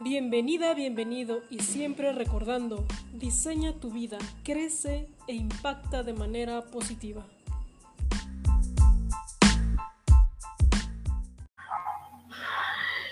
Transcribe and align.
Bienvenida, 0.00 0.74
bienvenido 0.74 1.40
y 1.50 1.58
siempre 1.58 2.12
recordando, 2.12 2.84
diseña 3.14 3.72
tu 3.80 3.90
vida, 3.90 4.16
crece 4.44 5.08
e 5.26 5.34
impacta 5.34 6.04
de 6.04 6.12
manera 6.12 6.66
positiva. 6.66 7.26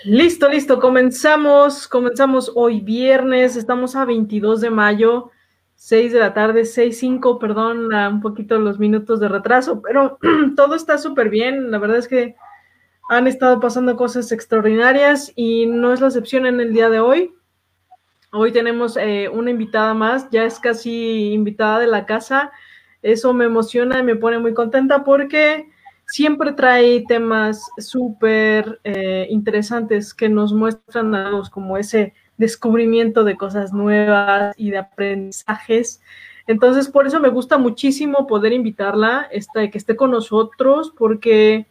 Listo, 0.05 0.47
listo, 0.47 0.79
comenzamos, 0.79 1.89
comenzamos 1.89 2.53
hoy 2.55 2.79
viernes, 2.79 3.57
estamos 3.57 3.97
a 3.97 4.05
22 4.05 4.61
de 4.61 4.69
mayo, 4.69 5.31
6 5.75 6.13
de 6.13 6.19
la 6.19 6.33
tarde, 6.33 6.63
6, 6.63 6.97
5, 6.97 7.37
perdón, 7.37 7.93
un 7.93 8.21
poquito 8.21 8.57
los 8.59 8.79
minutos 8.79 9.19
de 9.19 9.27
retraso, 9.27 9.81
pero 9.81 10.19
todo 10.55 10.75
está 10.75 10.97
súper 10.97 11.29
bien, 11.29 11.69
la 11.69 11.79
verdad 11.79 11.97
es 11.97 12.07
que 12.07 12.37
han 13.09 13.27
estado 13.27 13.59
pasando 13.59 13.95
cosas 13.95 14.31
extraordinarias 14.31 15.31
y 15.35 15.65
no 15.65 15.93
es 15.93 16.01
la 16.01 16.07
excepción 16.07 16.45
en 16.45 16.59
el 16.59 16.73
día 16.73 16.89
de 16.89 16.99
hoy. 16.99 17.33
Hoy 18.33 18.51
tenemos 18.51 18.97
eh, 18.97 19.29
una 19.29 19.51
invitada 19.51 19.93
más, 19.93 20.29
ya 20.29 20.43
es 20.43 20.59
casi 20.59 21.31
invitada 21.31 21.79
de 21.79 21.87
la 21.87 22.05
casa. 22.05 22.51
Eso 23.01 23.33
me 23.33 23.45
emociona 23.45 23.99
y 23.99 24.03
me 24.03 24.15
pone 24.15 24.39
muy 24.39 24.53
contenta 24.53 25.03
porque 25.05 25.69
siempre 26.05 26.51
trae 26.51 27.05
temas 27.07 27.61
súper 27.77 28.79
eh, 28.83 29.27
interesantes 29.29 30.13
que 30.13 30.27
nos 30.27 30.51
muestran 30.53 31.15
a 31.15 31.29
todos 31.29 31.49
como 31.49 31.77
ese 31.77 32.13
descubrimiento 32.37 33.23
de 33.23 33.37
cosas 33.37 33.71
nuevas 33.71 34.53
y 34.57 34.71
de 34.71 34.79
aprendizajes. 34.79 36.01
Entonces, 36.47 36.89
por 36.89 37.07
eso 37.07 37.19
me 37.19 37.29
gusta 37.29 37.57
muchísimo 37.57 38.27
poder 38.27 38.53
invitarla, 38.53 39.27
esta, 39.31 39.69
que 39.69 39.77
esté 39.77 39.95
con 39.95 40.11
nosotros, 40.11 40.93
porque 40.97 41.67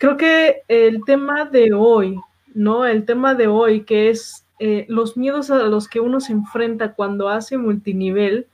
Creo 0.00 0.16
que 0.16 0.62
el 0.68 1.04
tema 1.04 1.44
de 1.44 1.74
hoy, 1.74 2.18
¿no? 2.54 2.86
El 2.86 3.04
tema 3.04 3.34
de 3.34 3.48
hoy, 3.48 3.84
que 3.84 4.08
es 4.08 4.46
eh, 4.58 4.86
los 4.88 5.18
miedos 5.18 5.50
a 5.50 5.56
los 5.64 5.88
que 5.88 6.00
uno 6.00 6.20
se 6.20 6.32
enfrenta 6.32 6.94
cuando 6.94 7.28
hace 7.28 7.58
multinivel, 7.58 8.46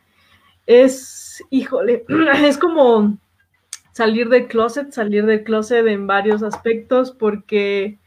es, 0.66 1.44
híjole, 1.50 2.04
es 2.44 2.58
como 2.58 3.16
salir 3.92 4.28
del 4.28 4.48
closet, 4.48 4.90
salir 4.90 5.24
del 5.24 5.44
closet 5.44 5.86
en 5.86 6.08
varios 6.08 6.42
aspectos, 6.42 7.12
porque 7.12 8.00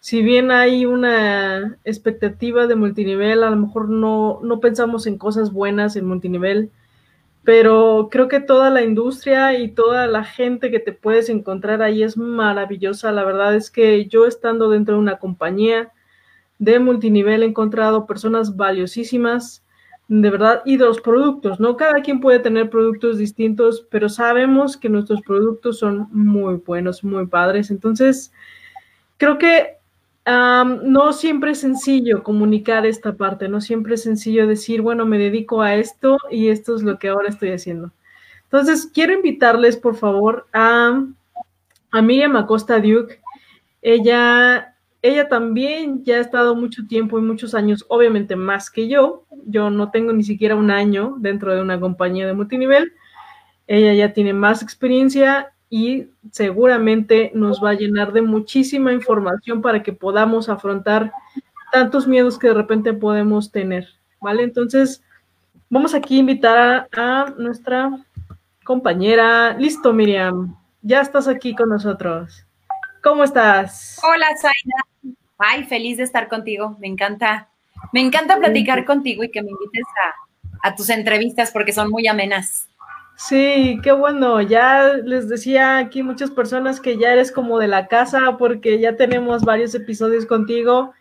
si 0.00 0.22
bien 0.22 0.50
hay 0.50 0.86
una 0.86 1.76
expectativa 1.84 2.66
de 2.66 2.76
multinivel, 2.76 3.42
a 3.42 3.50
lo 3.50 3.56
mejor 3.56 3.90
no, 3.90 4.40
no 4.42 4.58
pensamos 4.58 5.06
en 5.06 5.18
cosas 5.18 5.52
buenas 5.52 5.96
en 5.96 6.06
multinivel, 6.06 6.70
pero 7.44 8.08
creo 8.10 8.28
que 8.28 8.40
toda 8.40 8.70
la 8.70 8.82
industria 8.82 9.58
y 9.58 9.68
toda 9.68 10.06
la 10.06 10.24
gente 10.24 10.70
que 10.70 10.80
te 10.80 10.92
puedes 10.92 11.28
encontrar 11.28 11.82
ahí 11.82 12.02
es 12.02 12.16
maravillosa. 12.16 13.12
La 13.12 13.24
verdad 13.24 13.54
es 13.54 13.70
que 13.70 14.06
yo 14.06 14.26
estando 14.26 14.68
dentro 14.68 14.94
de 14.94 15.00
una 15.00 15.18
compañía 15.18 15.90
de 16.58 16.78
multinivel 16.78 17.42
he 17.42 17.46
encontrado 17.46 18.06
personas 18.06 18.54
valiosísimas, 18.56 19.64
de 20.08 20.28
verdad, 20.28 20.62
y 20.66 20.76
los 20.76 21.00
productos, 21.00 21.58
¿no? 21.58 21.76
Cada 21.76 22.02
quien 22.02 22.20
puede 22.20 22.40
tener 22.40 22.68
productos 22.68 23.16
distintos, 23.16 23.86
pero 23.90 24.08
sabemos 24.10 24.76
que 24.76 24.90
nuestros 24.90 25.22
productos 25.22 25.78
son 25.78 26.08
muy 26.12 26.56
buenos, 26.56 27.02
muy 27.02 27.26
padres. 27.26 27.70
Entonces, 27.70 28.32
creo 29.16 29.38
que 29.38 29.79
no 30.26 31.12
siempre 31.12 31.52
es 31.52 31.60
sencillo 31.60 32.22
comunicar 32.22 32.86
esta 32.86 33.14
parte, 33.14 33.48
no 33.48 33.60
siempre 33.60 33.94
es 33.94 34.02
sencillo 34.02 34.46
decir, 34.46 34.82
bueno, 34.82 35.06
me 35.06 35.18
dedico 35.18 35.62
a 35.62 35.74
esto 35.74 36.18
y 36.30 36.48
esto 36.48 36.76
es 36.76 36.82
lo 36.82 36.98
que 36.98 37.08
ahora 37.08 37.28
estoy 37.28 37.50
haciendo. 37.50 37.90
Entonces, 38.44 38.90
quiero 38.92 39.12
invitarles, 39.12 39.76
por 39.76 39.94
favor, 39.94 40.46
a, 40.52 41.04
a 41.92 42.02
Miriam 42.02 42.36
Acosta 42.36 42.80
Duke. 42.80 43.20
Ella, 43.80 44.74
ella 45.02 45.28
también 45.28 46.04
ya 46.04 46.16
ha 46.16 46.20
estado 46.20 46.54
mucho 46.56 46.86
tiempo 46.88 47.18
y 47.18 47.22
muchos 47.22 47.54
años, 47.54 47.84
obviamente 47.88 48.36
más 48.36 48.70
que 48.70 48.88
yo. 48.88 49.24
Yo 49.46 49.70
no 49.70 49.90
tengo 49.90 50.12
ni 50.12 50.24
siquiera 50.24 50.56
un 50.56 50.70
año 50.70 51.14
dentro 51.18 51.54
de 51.54 51.62
una 51.62 51.78
compañía 51.78 52.26
de 52.26 52.34
multinivel. 52.34 52.92
Ella 53.68 53.94
ya 53.94 54.12
tiene 54.12 54.32
más 54.32 54.62
experiencia 54.62 55.52
y 55.70 56.08
seguramente 56.32 57.30
nos 57.32 57.62
va 57.62 57.70
a 57.70 57.74
llenar 57.74 58.12
de 58.12 58.22
muchísima 58.22 58.92
información 58.92 59.62
para 59.62 59.82
que 59.82 59.92
podamos 59.92 60.48
afrontar 60.48 61.12
tantos 61.70 62.08
miedos 62.08 62.38
que 62.38 62.48
de 62.48 62.54
repente 62.54 62.92
podemos 62.92 63.52
tener, 63.52 63.88
¿vale? 64.20 64.42
Entonces, 64.42 65.02
vamos 65.70 65.94
aquí 65.94 66.16
a 66.16 66.20
invitar 66.20 66.88
a, 66.94 67.32
nuestra 67.38 68.04
compañera. 68.64 69.56
Listo, 69.56 69.92
Miriam, 69.92 70.56
ya 70.82 71.00
estás 71.00 71.28
aquí 71.28 71.54
con 71.54 71.68
nosotros. 71.68 72.44
¿Cómo 73.00 73.22
estás? 73.22 74.00
Hola, 74.02 74.26
Zaina. 74.36 75.16
Ay, 75.38 75.64
feliz 75.64 75.98
de 75.98 76.02
estar 76.02 76.28
contigo. 76.28 76.76
Me 76.80 76.88
encanta. 76.88 77.48
Me 77.92 78.00
encanta 78.00 78.36
platicar 78.36 78.84
contigo 78.84 79.22
y 79.22 79.30
que 79.30 79.40
me 79.40 79.50
invites 79.50 79.86
a, 80.04 80.68
a 80.68 80.74
tus 80.74 80.90
entrevistas 80.90 81.50
porque 81.52 81.72
son 81.72 81.88
muy 81.90 82.08
amenas. 82.08 82.69
Sí, 83.22 83.78
qué 83.82 83.92
bueno. 83.92 84.40
Ya 84.40 84.94
les 84.94 85.28
decía 85.28 85.76
aquí 85.76 86.02
muchas 86.02 86.30
personas 86.30 86.80
que 86.80 86.96
ya 86.96 87.12
eres 87.12 87.30
como 87.30 87.58
de 87.58 87.68
la 87.68 87.86
casa 87.86 88.38
porque 88.38 88.80
ya 88.80 88.96
tenemos 88.96 89.42
varios 89.42 89.74
episodios 89.74 90.24
contigo 90.24 90.94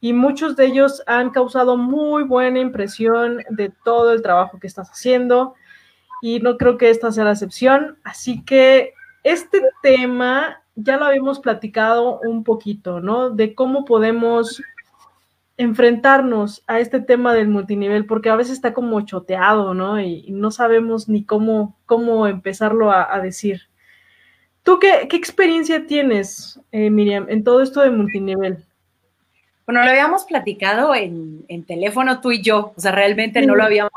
y 0.00 0.12
muchos 0.12 0.54
de 0.54 0.66
ellos 0.66 1.02
han 1.08 1.30
causado 1.30 1.76
muy 1.76 2.22
buena 2.22 2.60
impresión 2.60 3.42
de 3.50 3.72
todo 3.84 4.12
el 4.12 4.22
trabajo 4.22 4.60
que 4.60 4.68
estás 4.68 4.90
haciendo 4.90 5.54
y 6.22 6.38
no 6.38 6.56
creo 6.56 6.78
que 6.78 6.88
esta 6.88 7.10
sea 7.10 7.24
la 7.24 7.32
excepción. 7.32 7.98
Así 8.04 8.44
que 8.44 8.94
este 9.24 9.60
tema 9.82 10.62
ya 10.76 10.98
lo 10.98 11.06
habíamos 11.06 11.40
platicado 11.40 12.20
un 12.20 12.44
poquito, 12.44 13.00
¿no? 13.00 13.30
De 13.30 13.56
cómo 13.56 13.84
podemos 13.84 14.62
enfrentarnos 15.58 16.62
a 16.66 16.80
este 16.80 17.00
tema 17.00 17.32
del 17.32 17.48
multinivel, 17.48 18.04
porque 18.04 18.28
a 18.28 18.36
veces 18.36 18.54
está 18.54 18.74
como 18.74 19.00
choteado, 19.02 19.72
¿no? 19.74 20.00
Y, 20.00 20.30
no 20.30 20.50
sabemos 20.50 21.08
ni 21.08 21.24
cómo, 21.24 21.76
cómo 21.86 22.26
empezarlo 22.26 22.92
a, 22.92 23.18
decir. 23.20 23.62
¿Tú 24.62 24.78
qué, 24.78 25.08
experiencia 25.12 25.86
tienes, 25.86 26.60
eh, 26.72 26.90
Miriam, 26.90 27.26
en 27.28 27.42
todo 27.42 27.62
esto 27.62 27.80
de 27.80 27.90
multinivel? 27.90 28.64
Bueno, 29.64 29.82
lo 29.82 29.90
habíamos 29.90 30.24
platicado 30.24 30.94
en, 30.94 31.64
teléfono 31.66 32.20
tú 32.20 32.32
y 32.32 32.42
yo, 32.42 32.72
o 32.76 32.80
sea, 32.80 32.92
realmente 32.92 33.44
no 33.44 33.56
lo 33.56 33.64
habíamos 33.64 33.92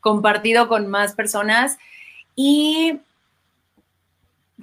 compartido 0.00 0.68
con 0.68 0.86
más 0.88 1.14
personas. 1.14 1.78
Y 2.36 3.00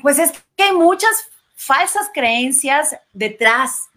pues 0.02 0.20
es 0.20 0.32
que 0.56 0.64
hay 0.64 0.74
muchas 0.74 1.30
falsas 1.56 2.10
creencias 2.14 2.98
detrás. 3.12 3.90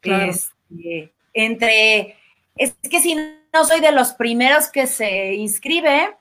Claro. 0.00 0.32
Este, 0.32 1.12
entre, 1.36 2.16
es 2.56 2.74
que 2.90 2.98
si 2.98 3.14
no 3.14 3.64
soy 3.64 3.80
de 3.80 3.92
los 3.92 4.12
primeros 4.14 4.68
que 4.68 4.86
se 4.86 5.34
inscribe, 5.34 6.16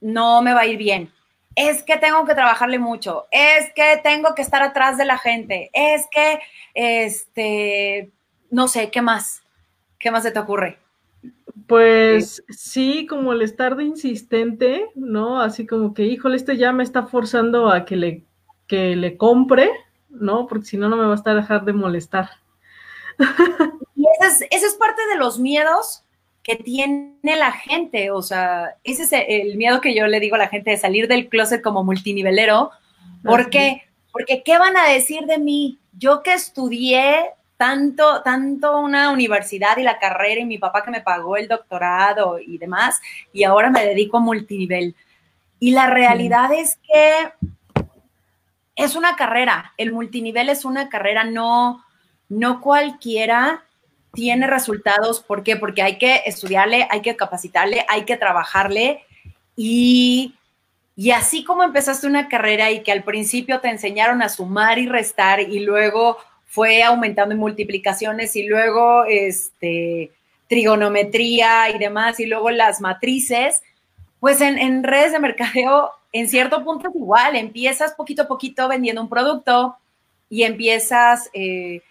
no 0.00 0.42
me 0.42 0.52
va 0.52 0.60
a 0.60 0.66
ir 0.66 0.76
bien. 0.76 1.10
Es 1.56 1.82
que 1.82 1.96
tengo 1.96 2.24
que 2.26 2.34
trabajarle 2.34 2.78
mucho, 2.78 3.26
es 3.32 3.72
que 3.74 4.00
tengo 4.04 4.34
que 4.34 4.42
estar 4.42 4.62
atrás 4.62 4.96
de 4.98 5.04
la 5.04 5.18
gente, 5.18 5.70
es 5.72 6.06
que, 6.12 6.38
este, 6.74 8.10
no 8.50 8.68
sé, 8.68 8.90
¿qué 8.90 9.02
más? 9.02 9.42
¿Qué 9.98 10.10
más 10.10 10.22
se 10.22 10.30
te 10.30 10.38
ocurre? 10.38 10.78
Pues 11.66 12.44
sí, 12.48 13.06
como 13.06 13.32
el 13.32 13.42
estar 13.42 13.76
de 13.76 13.84
insistente, 13.84 14.86
¿no? 14.94 15.40
Así 15.40 15.66
como 15.66 15.92
que, 15.92 16.04
híjole, 16.04 16.36
este 16.36 16.56
ya 16.56 16.72
me 16.72 16.82
está 16.82 17.06
forzando 17.06 17.70
a 17.70 17.84
que 17.84 17.96
le, 17.96 18.24
que 18.66 18.94
le 18.94 19.16
compre, 19.16 19.70
¿no? 20.08 20.46
Porque 20.46 20.66
si 20.66 20.76
no, 20.76 20.88
no 20.88 20.96
me 20.96 21.06
va 21.06 21.12
a 21.12 21.16
estar 21.16 21.34
dejar 21.34 21.64
de 21.64 21.72
molestar. 21.72 22.30
Y 24.20 24.24
ese 24.24 24.46
es, 24.50 24.74
parte 24.74 25.00
de 25.08 25.16
los 25.16 25.38
miedos 25.38 26.04
que 26.42 26.56
tiene 26.56 27.14
la 27.22 27.52
gente, 27.52 28.10
o 28.10 28.22
sea, 28.22 28.76
ese 28.84 29.02
es 29.04 29.12
el 29.12 29.56
miedo 29.56 29.80
que 29.80 29.94
yo 29.94 30.06
le 30.06 30.20
digo 30.20 30.36
a 30.36 30.38
la 30.38 30.48
gente 30.48 30.70
de 30.70 30.76
salir 30.76 31.08
del 31.08 31.28
closet 31.28 31.62
como 31.62 31.84
multinivelero. 31.84 32.70
¿Por 33.24 33.50
qué? 33.50 33.82
Porque 34.12 34.42
¿qué 34.42 34.58
van 34.58 34.76
a 34.76 34.88
decir 34.88 35.22
de 35.26 35.38
mí? 35.38 35.78
Yo 35.92 36.22
que 36.22 36.32
estudié 36.32 37.30
tanto, 37.56 38.22
tanto 38.22 38.78
una 38.78 39.10
universidad 39.10 39.76
y 39.76 39.82
la 39.82 39.98
carrera 39.98 40.40
y 40.40 40.46
mi 40.46 40.58
papá 40.58 40.82
que 40.82 40.90
me 40.90 41.02
pagó 41.02 41.36
el 41.36 41.46
doctorado 41.46 42.38
y 42.38 42.58
demás, 42.58 43.00
y 43.32 43.44
ahora 43.44 43.70
me 43.70 43.84
dedico 43.84 44.16
a 44.16 44.20
multinivel. 44.20 44.94
Y 45.58 45.72
la 45.72 45.86
realidad 45.86 46.52
es 46.52 46.78
que 46.86 47.32
es 48.76 48.96
una 48.96 49.14
carrera, 49.14 49.74
el 49.76 49.92
multinivel 49.92 50.48
es 50.48 50.64
una 50.64 50.88
carrera, 50.88 51.24
no, 51.24 51.84
no 52.30 52.62
cualquiera 52.62 53.64
tiene 54.12 54.46
resultados. 54.46 55.20
¿Por 55.20 55.42
qué? 55.42 55.56
Porque 55.56 55.82
hay 55.82 55.98
que 55.98 56.22
estudiarle, 56.26 56.86
hay 56.90 57.02
que 57.02 57.16
capacitarle, 57.16 57.84
hay 57.88 58.04
que 58.04 58.16
trabajarle 58.16 59.04
y, 59.56 60.34
y 60.96 61.10
así 61.12 61.44
como 61.44 61.62
empezaste 61.62 62.06
una 62.06 62.28
carrera 62.28 62.70
y 62.70 62.82
que 62.82 62.92
al 62.92 63.04
principio 63.04 63.60
te 63.60 63.68
enseñaron 63.68 64.22
a 64.22 64.28
sumar 64.28 64.78
y 64.78 64.86
restar 64.86 65.40
y 65.40 65.60
luego 65.60 66.18
fue 66.46 66.82
aumentando 66.82 67.34
en 67.34 67.40
multiplicaciones 67.40 68.34
y 68.34 68.44
luego 68.44 69.04
este, 69.04 70.10
trigonometría 70.48 71.70
y 71.70 71.78
demás 71.78 72.18
y 72.18 72.26
luego 72.26 72.50
las 72.50 72.80
matrices, 72.80 73.62
pues 74.18 74.40
en, 74.40 74.58
en 74.58 74.82
redes 74.82 75.12
de 75.12 75.20
mercadeo 75.20 75.92
en 76.12 76.28
cierto 76.28 76.64
punto 76.64 76.88
es 76.88 76.96
igual, 76.96 77.36
empiezas 77.36 77.94
poquito 77.94 78.22
a 78.22 78.28
poquito 78.28 78.66
vendiendo 78.66 79.02
un 79.02 79.08
producto 79.08 79.76
y 80.28 80.42
empiezas... 80.42 81.30
Eh, 81.32 81.82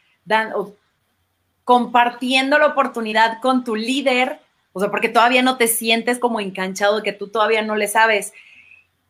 compartiendo 1.69 2.57
la 2.57 2.65
oportunidad 2.65 3.39
con 3.41 3.63
tu 3.63 3.75
líder, 3.75 4.39
o 4.73 4.79
sea, 4.79 4.89
porque 4.89 5.07
todavía 5.07 5.43
no 5.43 5.55
te 5.57 5.67
sientes 5.67 6.17
como 6.17 6.39
enganchado, 6.39 7.03
que 7.03 7.13
tú 7.13 7.27
todavía 7.27 7.61
no 7.61 7.75
le 7.75 7.87
sabes. 7.87 8.33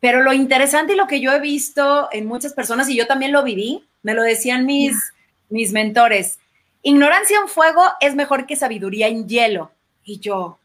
Pero 0.01 0.23
lo 0.23 0.33
interesante 0.33 0.91
y 0.91 0.97
lo 0.97 1.07
que 1.07 1.21
yo 1.21 1.31
he 1.31 1.39
visto 1.39 2.09
en 2.11 2.25
muchas 2.25 2.51
personas, 2.51 2.89
y 2.89 2.97
yo 2.97 3.07
también 3.07 3.31
lo 3.31 3.45
viví, 3.45 3.85
me 4.03 4.13
lo 4.13 4.23
decían 4.23 4.65
mis, 4.65 5.13
mis 5.47 5.71
mentores, 5.71 6.37
ignorancia 6.81 7.37
en 7.39 7.47
fuego 7.47 7.81
es 8.01 8.13
mejor 8.13 8.45
que 8.45 8.57
sabiduría 8.57 9.07
en 9.07 9.29
hielo. 9.29 9.71
Y 10.03 10.19
yo, 10.19 10.59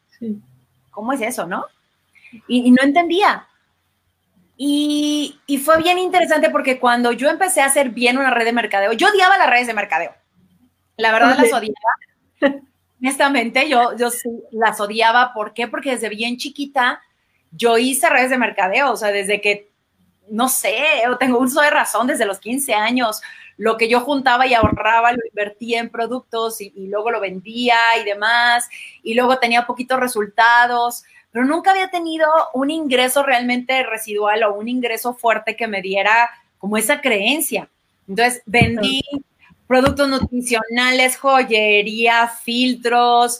¿cómo 0.90 1.12
es 1.12 1.20
eso, 1.20 1.46
no? 1.46 1.64
Y, 2.48 2.72
no 2.72 2.82
entendía. 2.82 3.46
Y, 4.56 5.38
y, 5.46 5.58
fue 5.58 5.80
bien 5.80 6.00
interesante 6.00 6.50
porque 6.50 6.80
cuando 6.80 7.12
yo 7.12 7.30
empecé 7.30 7.60
a 7.60 7.66
hacer 7.66 7.90
bien 7.90 8.18
una 8.18 8.30
red 8.30 8.46
de 8.46 8.52
mercadeo, 8.52 8.94
yo 8.94 9.06
odiaba 9.06 9.38
las 9.38 9.48
redes 9.48 9.68
de 9.68 9.74
mercadeo. 9.74 10.23
La 10.96 11.12
verdad 11.12 11.36
las 11.38 11.52
odiaba. 11.52 12.60
Honestamente, 13.00 13.68
yo, 13.68 13.96
yo 13.96 14.10
sí 14.10 14.30
las 14.52 14.80
odiaba. 14.80 15.32
¿Por 15.34 15.52
qué? 15.52 15.68
Porque 15.68 15.90
desde 15.90 16.08
bien 16.08 16.36
chiquita 16.36 17.02
yo 17.56 17.78
hice 17.78 18.08
redes 18.08 18.30
de 18.30 18.38
mercadeo, 18.38 18.92
o 18.92 18.96
sea, 18.96 19.10
desde 19.10 19.40
que, 19.40 19.70
no 20.28 20.48
sé, 20.48 20.82
tengo 21.20 21.38
uso 21.38 21.60
de 21.60 21.70
razón 21.70 22.06
desde 22.06 22.26
los 22.26 22.40
15 22.40 22.74
años, 22.74 23.20
lo 23.56 23.76
que 23.76 23.88
yo 23.88 24.00
juntaba 24.00 24.46
y 24.46 24.54
ahorraba 24.54 25.12
lo 25.12 25.20
invertía 25.28 25.80
en 25.80 25.90
productos 25.90 26.60
y, 26.60 26.72
luego 26.88 27.10
lo 27.10 27.20
vendía 27.20 27.76
y 28.00 28.04
demás, 28.04 28.68
y 29.02 29.14
luego 29.14 29.38
tenía 29.38 29.66
poquitos 29.66 30.00
resultados, 30.00 31.04
pero 31.30 31.44
nunca 31.44 31.70
había 31.70 31.90
tenido 31.90 32.28
un 32.54 32.70
ingreso 32.70 33.22
realmente 33.22 33.82
residual 33.84 34.42
o 34.44 34.54
un 34.54 34.68
ingreso 34.68 35.14
fuerte 35.14 35.56
que 35.56 35.68
me 35.68 35.82
diera 35.82 36.30
como 36.58 36.76
esa 36.76 37.00
creencia. 37.00 37.68
Entonces 38.08 38.42
vendí 38.46 39.02
productos 39.66 40.08
nutricionales, 40.08 41.16
joyería, 41.16 42.28
filtros, 42.28 43.38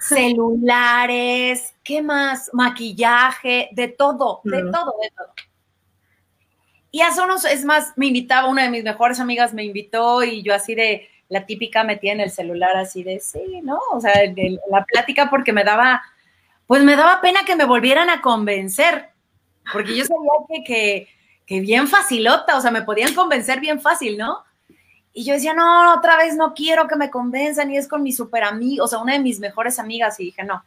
celulares, 0.00 1.74
¿qué 1.82 2.02
más? 2.02 2.50
Maquillaje, 2.52 3.68
de 3.72 3.88
todo, 3.88 4.40
de 4.44 4.62
todo, 4.62 4.94
de 5.02 5.10
todo. 5.16 5.32
Y 6.90 7.02
hace 7.02 7.20
unos, 7.20 7.44
es 7.44 7.64
más, 7.64 7.92
me 7.96 8.06
invitaba, 8.06 8.48
una 8.48 8.62
de 8.62 8.70
mis 8.70 8.84
mejores 8.84 9.20
amigas 9.20 9.52
me 9.52 9.64
invitó 9.64 10.22
y 10.22 10.42
yo 10.42 10.54
así 10.54 10.74
de, 10.74 11.08
la 11.28 11.44
típica 11.46 11.84
metía 11.84 12.12
en 12.12 12.20
el 12.20 12.30
celular 12.30 12.76
así 12.76 13.02
de, 13.02 13.20
sí, 13.20 13.60
¿no? 13.62 13.78
O 13.92 14.00
sea, 14.00 14.12
la 14.70 14.84
plática 14.84 15.28
porque 15.28 15.52
me 15.52 15.64
daba, 15.64 16.02
pues 16.66 16.82
me 16.82 16.96
daba 16.96 17.20
pena 17.20 17.40
que 17.44 17.56
me 17.56 17.64
volvieran 17.64 18.10
a 18.10 18.22
convencer, 18.22 19.10
porque 19.72 19.94
yo 19.94 20.04
sabía 20.04 20.32
que, 20.48 20.64
que, 20.64 21.08
que 21.46 21.60
bien 21.60 21.86
facilota, 21.86 22.56
o 22.56 22.60
sea, 22.60 22.70
me 22.70 22.82
podían 22.82 23.14
convencer 23.14 23.60
bien 23.60 23.80
fácil, 23.80 24.16
¿no? 24.16 24.42
Y 25.12 25.24
yo 25.24 25.34
decía, 25.34 25.54
no, 25.54 25.94
otra 25.94 26.16
vez 26.16 26.36
no 26.36 26.54
quiero 26.54 26.86
que 26.86 26.96
me 26.96 27.10
convenzan 27.10 27.70
y 27.70 27.76
es 27.76 27.88
con 27.88 28.02
mi 28.02 28.12
super 28.12 28.44
amigo, 28.44 28.84
o 28.84 28.88
sea, 28.88 28.98
una 28.98 29.14
de 29.14 29.18
mis 29.18 29.40
mejores 29.40 29.78
amigas 29.78 30.18
y 30.20 30.26
dije, 30.26 30.44
no. 30.44 30.62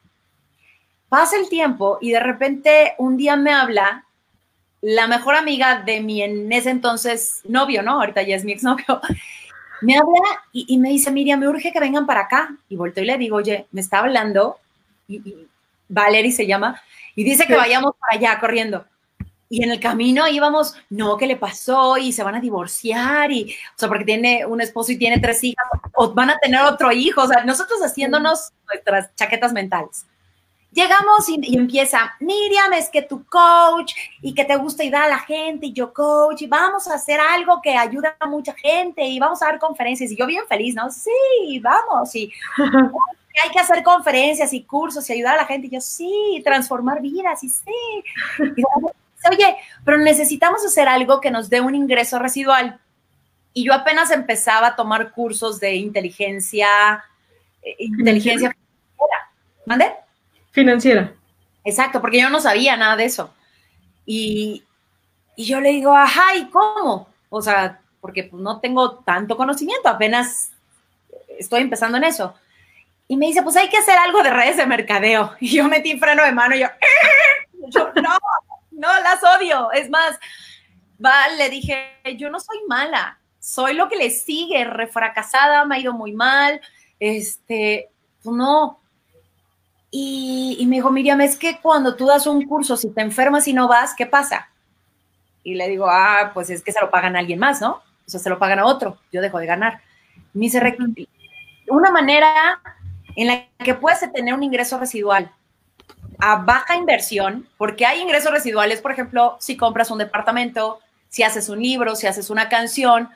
Pasa 1.10 1.38
el 1.38 1.50
tiempo 1.50 1.98
y 2.02 2.12
de 2.12 2.20
repente 2.20 2.96
un 2.98 3.18
día 3.18 3.36
me 3.36 3.52
habla 3.52 4.06
la 4.82 5.08
mejor 5.08 5.36
amiga 5.36 5.84
de 5.86 6.02
mi 6.02 6.22
en 6.22 6.52
ese 6.52 6.70
entonces 6.70 7.42
novio, 7.46 7.84
¿no? 7.84 8.00
Ahorita 8.00 8.24
ya 8.24 8.36
es 8.36 8.44
mi 8.44 8.52
exnovio. 8.54 8.86
Me 9.82 9.98
habla 9.98 10.22
y, 10.52 10.78
me 10.78 10.90
dice, 10.90 11.10
Miriam, 11.10 11.40
me 11.40 11.48
urge 11.48 11.72
que 11.72 11.80
vengan 11.80 12.06
para 12.06 12.22
acá. 12.22 12.56
Y 12.70 12.76
volteo 12.76 13.04
y 13.04 13.08
le 13.08 13.18
digo, 13.18 13.38
oye, 13.38 13.66
me 13.72 13.82
está 13.82 13.98
hablando, 13.98 14.60
y, 15.08 15.28
y 15.28 15.48
Valerie 15.90 16.32
se 16.32 16.46
llama, 16.46 16.80
y 17.16 17.24
dice 17.24 17.48
que 17.48 17.56
vayamos 17.56 17.94
para 18.00 18.20
allá 18.20 18.40
corriendo. 18.40 18.86
Y 19.52 19.66
en 19.66 19.72
el 19.72 19.82
camino 19.82 20.30
íbamos, 20.30 20.76
no, 20.90 21.18
¿qué 21.18 21.28
le 21.28 21.36
pasó? 21.36 21.98
Y 21.98 22.14
se 22.14 22.24
van 22.24 22.36
a 22.36 22.40
divorciar, 22.40 23.30
y, 23.34 23.54
o 23.76 23.78
sea, 23.78 23.90
porque 23.90 24.06
tiene 24.06 24.46
un 24.46 24.62
esposo 24.62 24.94
y 24.94 24.98
tiene 24.98 25.20
tres 25.20 25.44
hijas, 25.44 25.66
o 25.94 26.14
van 26.14 26.30
a 26.30 26.40
tener 26.40 26.62
otro 26.62 26.90
hijo, 26.94 27.22
o 27.22 27.28
sea, 27.28 27.44
nosotros 27.44 27.82
haciéndonos 27.82 28.54
nuestras 28.66 29.14
chaquetas 29.16 29.52
mentales. 29.52 30.06
Llegamos 30.72 31.28
y, 31.28 31.58
empieza, 31.58 32.14
Miriam, 32.22 32.72
es 32.72 32.88
que 32.88 33.02
tu 33.02 33.26
coach 33.26 33.94
y 34.22 34.34
que 34.34 34.46
te 34.46 34.56
gusta 34.56 34.84
ayudar 34.84 35.04
a 35.04 35.10
la 35.10 35.20
gente 35.20 35.66
y 35.66 35.74
yo 35.74 35.94
coach 35.94 36.44
y 36.44 36.48
vamos 36.48 36.88
a 36.88 36.94
hacer 36.94 37.20
algo 37.20 37.60
que 37.62 37.76
ayuda 37.76 38.16
a 38.18 38.28
mucha 38.28 38.54
gente 38.54 39.04
y 39.04 39.20
vamos 39.20 39.42
a 39.42 39.48
dar 39.48 39.60
conferencias. 39.60 40.12
Y 40.12 40.16
yo 40.16 40.26
bien 40.28 40.44
feliz, 40.48 40.76
¿no? 40.76 40.90
Sí, 40.90 41.60
vamos. 41.60 42.16
Y 42.16 42.32
hay 43.44 43.50
que 43.52 43.60
hacer 43.60 43.84
conferencias 43.84 44.54
y 44.54 44.64
cursos 44.64 45.10
y 45.10 45.14
ayudar 45.14 45.34
a 45.34 45.42
la 45.42 45.46
gente. 45.46 45.68
Y 45.68 45.72
yo, 45.72 45.82
sí, 45.82 46.42
transformar 46.42 47.02
vidas 47.02 47.44
y 47.44 47.50
sí. 47.50 47.66
Oye, 49.30 49.56
pero 49.86 49.98
necesitamos 49.98 50.66
hacer 50.66 50.88
algo 50.88 51.22
que 51.22 51.32
nos 51.32 51.50
dé 51.50 51.62
un 51.62 51.76
ingreso 51.76 52.20
residual. 52.20 52.80
Y 53.54 53.66
yo 53.66 53.74
apenas 53.74 54.12
empezaba 54.12 54.68
a 54.68 54.76
tomar 54.76 55.12
cursos 55.12 55.60
de 55.60 55.76
inteligencia, 55.76 57.04
eh, 57.62 57.76
inteligencia 57.80 58.50
financiera. 58.50 59.32
¿Mande? 59.66 59.92
Financiera. 60.52 61.14
Exacto, 61.64 62.02
porque 62.02 62.22
yo 62.22 62.30
no 62.30 62.40
sabía 62.40 62.78
nada 62.78 62.96
de 62.96 63.06
eso. 63.06 63.34
Y, 64.06 64.64
yo 65.38 65.60
le 65.60 65.70
digo, 65.70 65.96
ajá, 65.96 66.36
¿y 66.36 66.50
cómo? 66.50 67.08
O 67.30 67.42
sea, 67.42 67.80
porque 68.00 68.26
pues, 68.26 68.42
no 68.42 68.60
tengo 68.60 69.00
tanto 69.00 69.38
conocimiento, 69.38 69.90
apenas 69.90 70.52
estoy 71.40 71.62
empezando 71.62 71.98
en 71.98 72.04
eso. 72.04 72.36
Y 73.08 73.18
me 73.18 73.28
dice, 73.28 73.42
pues 73.42 73.56
hay 73.56 73.70
que 73.70 73.78
hacer 73.78 73.98
algo 73.98 74.24
de 74.24 74.30
redes 74.30 74.58
de 74.58 74.66
mercadeo. 74.66 75.34
Y 75.40 75.50
yo 75.50 75.68
metí 75.68 75.98
freno 75.98 76.24
de 76.24 76.32
mano 76.32 76.56
y 76.56 76.60
yo, 76.60 76.68
yo 77.70 77.92
no, 78.02 78.18
no, 78.82 78.88
las 79.02 79.24
odio. 79.24 79.72
Es 79.72 79.90
más, 79.90 80.20
va, 81.04 81.28
le 81.38 81.50
dije, 81.50 82.00
yo 82.18 82.30
no 82.30 82.40
soy 82.40 82.58
mala, 82.68 83.20
soy 83.40 83.74
lo 83.74 83.88
que 83.88 83.96
le 83.96 84.10
sigue, 84.10 84.66
refracasada, 84.66 85.66
me 85.66 85.76
ha 85.76 85.80
ido 85.80 85.94
muy 85.94 86.14
mal, 86.14 86.60
este, 87.00 87.90
pues 88.24 88.36
no, 88.36 88.80
y, 89.94 90.66
me 90.68 90.78
dijo, 90.78 90.90
Miriam, 90.90 91.20
es 91.20 91.38
que 91.38 91.60
cuando 91.60 91.96
tú 91.96 92.06
das 92.06 92.26
un 92.26 92.46
curso, 92.48 92.78
si 92.78 92.90
te 92.92 93.02
enfermas 93.02 93.48
y 93.48 93.54
no 93.54 93.68
vas, 93.68 93.94
¿qué 93.94 94.06
pasa? 94.06 94.50
Y 95.44 95.56
le 95.56 95.68
digo, 95.68 95.88
ah, 95.90 96.32
pues 96.34 96.50
es 96.50 96.64
que 96.64 96.72
se 96.72 96.80
lo 96.80 96.90
pagan 96.90 97.16
a 97.16 97.20
alguien 97.20 97.40
más, 97.40 97.60
¿no? 97.60 97.82
O 98.08 98.10
sea, 98.10 98.20
se 98.20 98.30
lo 98.30 98.40
pagan 98.40 98.60
a 98.60 98.66
otro, 98.66 98.98
yo 99.12 99.22
dejo 99.22 99.38
de 99.40 99.46
ganar. 99.46 99.82
Me 100.34 100.46
dice, 100.46 100.62
una 101.68 101.92
manera 101.92 102.62
en 103.18 103.28
la 103.28 103.48
que 103.58 103.76
puedes 103.76 104.00
tener 104.14 104.34
un 104.34 104.44
ingreso 104.44 104.80
residual 104.80 105.32
a 106.22 106.38
baja 106.38 106.76
inversión, 106.76 107.48
porque 107.58 107.86
hay 107.86 108.00
ingresos 108.00 108.32
residuales, 108.32 108.80
por 108.82 108.92
ejemplo, 108.92 109.38
si 109.40 109.58
compras 109.58 109.92
un 109.92 109.98
departamento, 109.98 110.80
si 111.10 111.24
haces 111.24 111.50
un 111.50 111.62
libro, 111.62 111.96
si 111.96 112.08
haces 112.08 112.30
una 112.30 112.48
canción, 112.48 113.10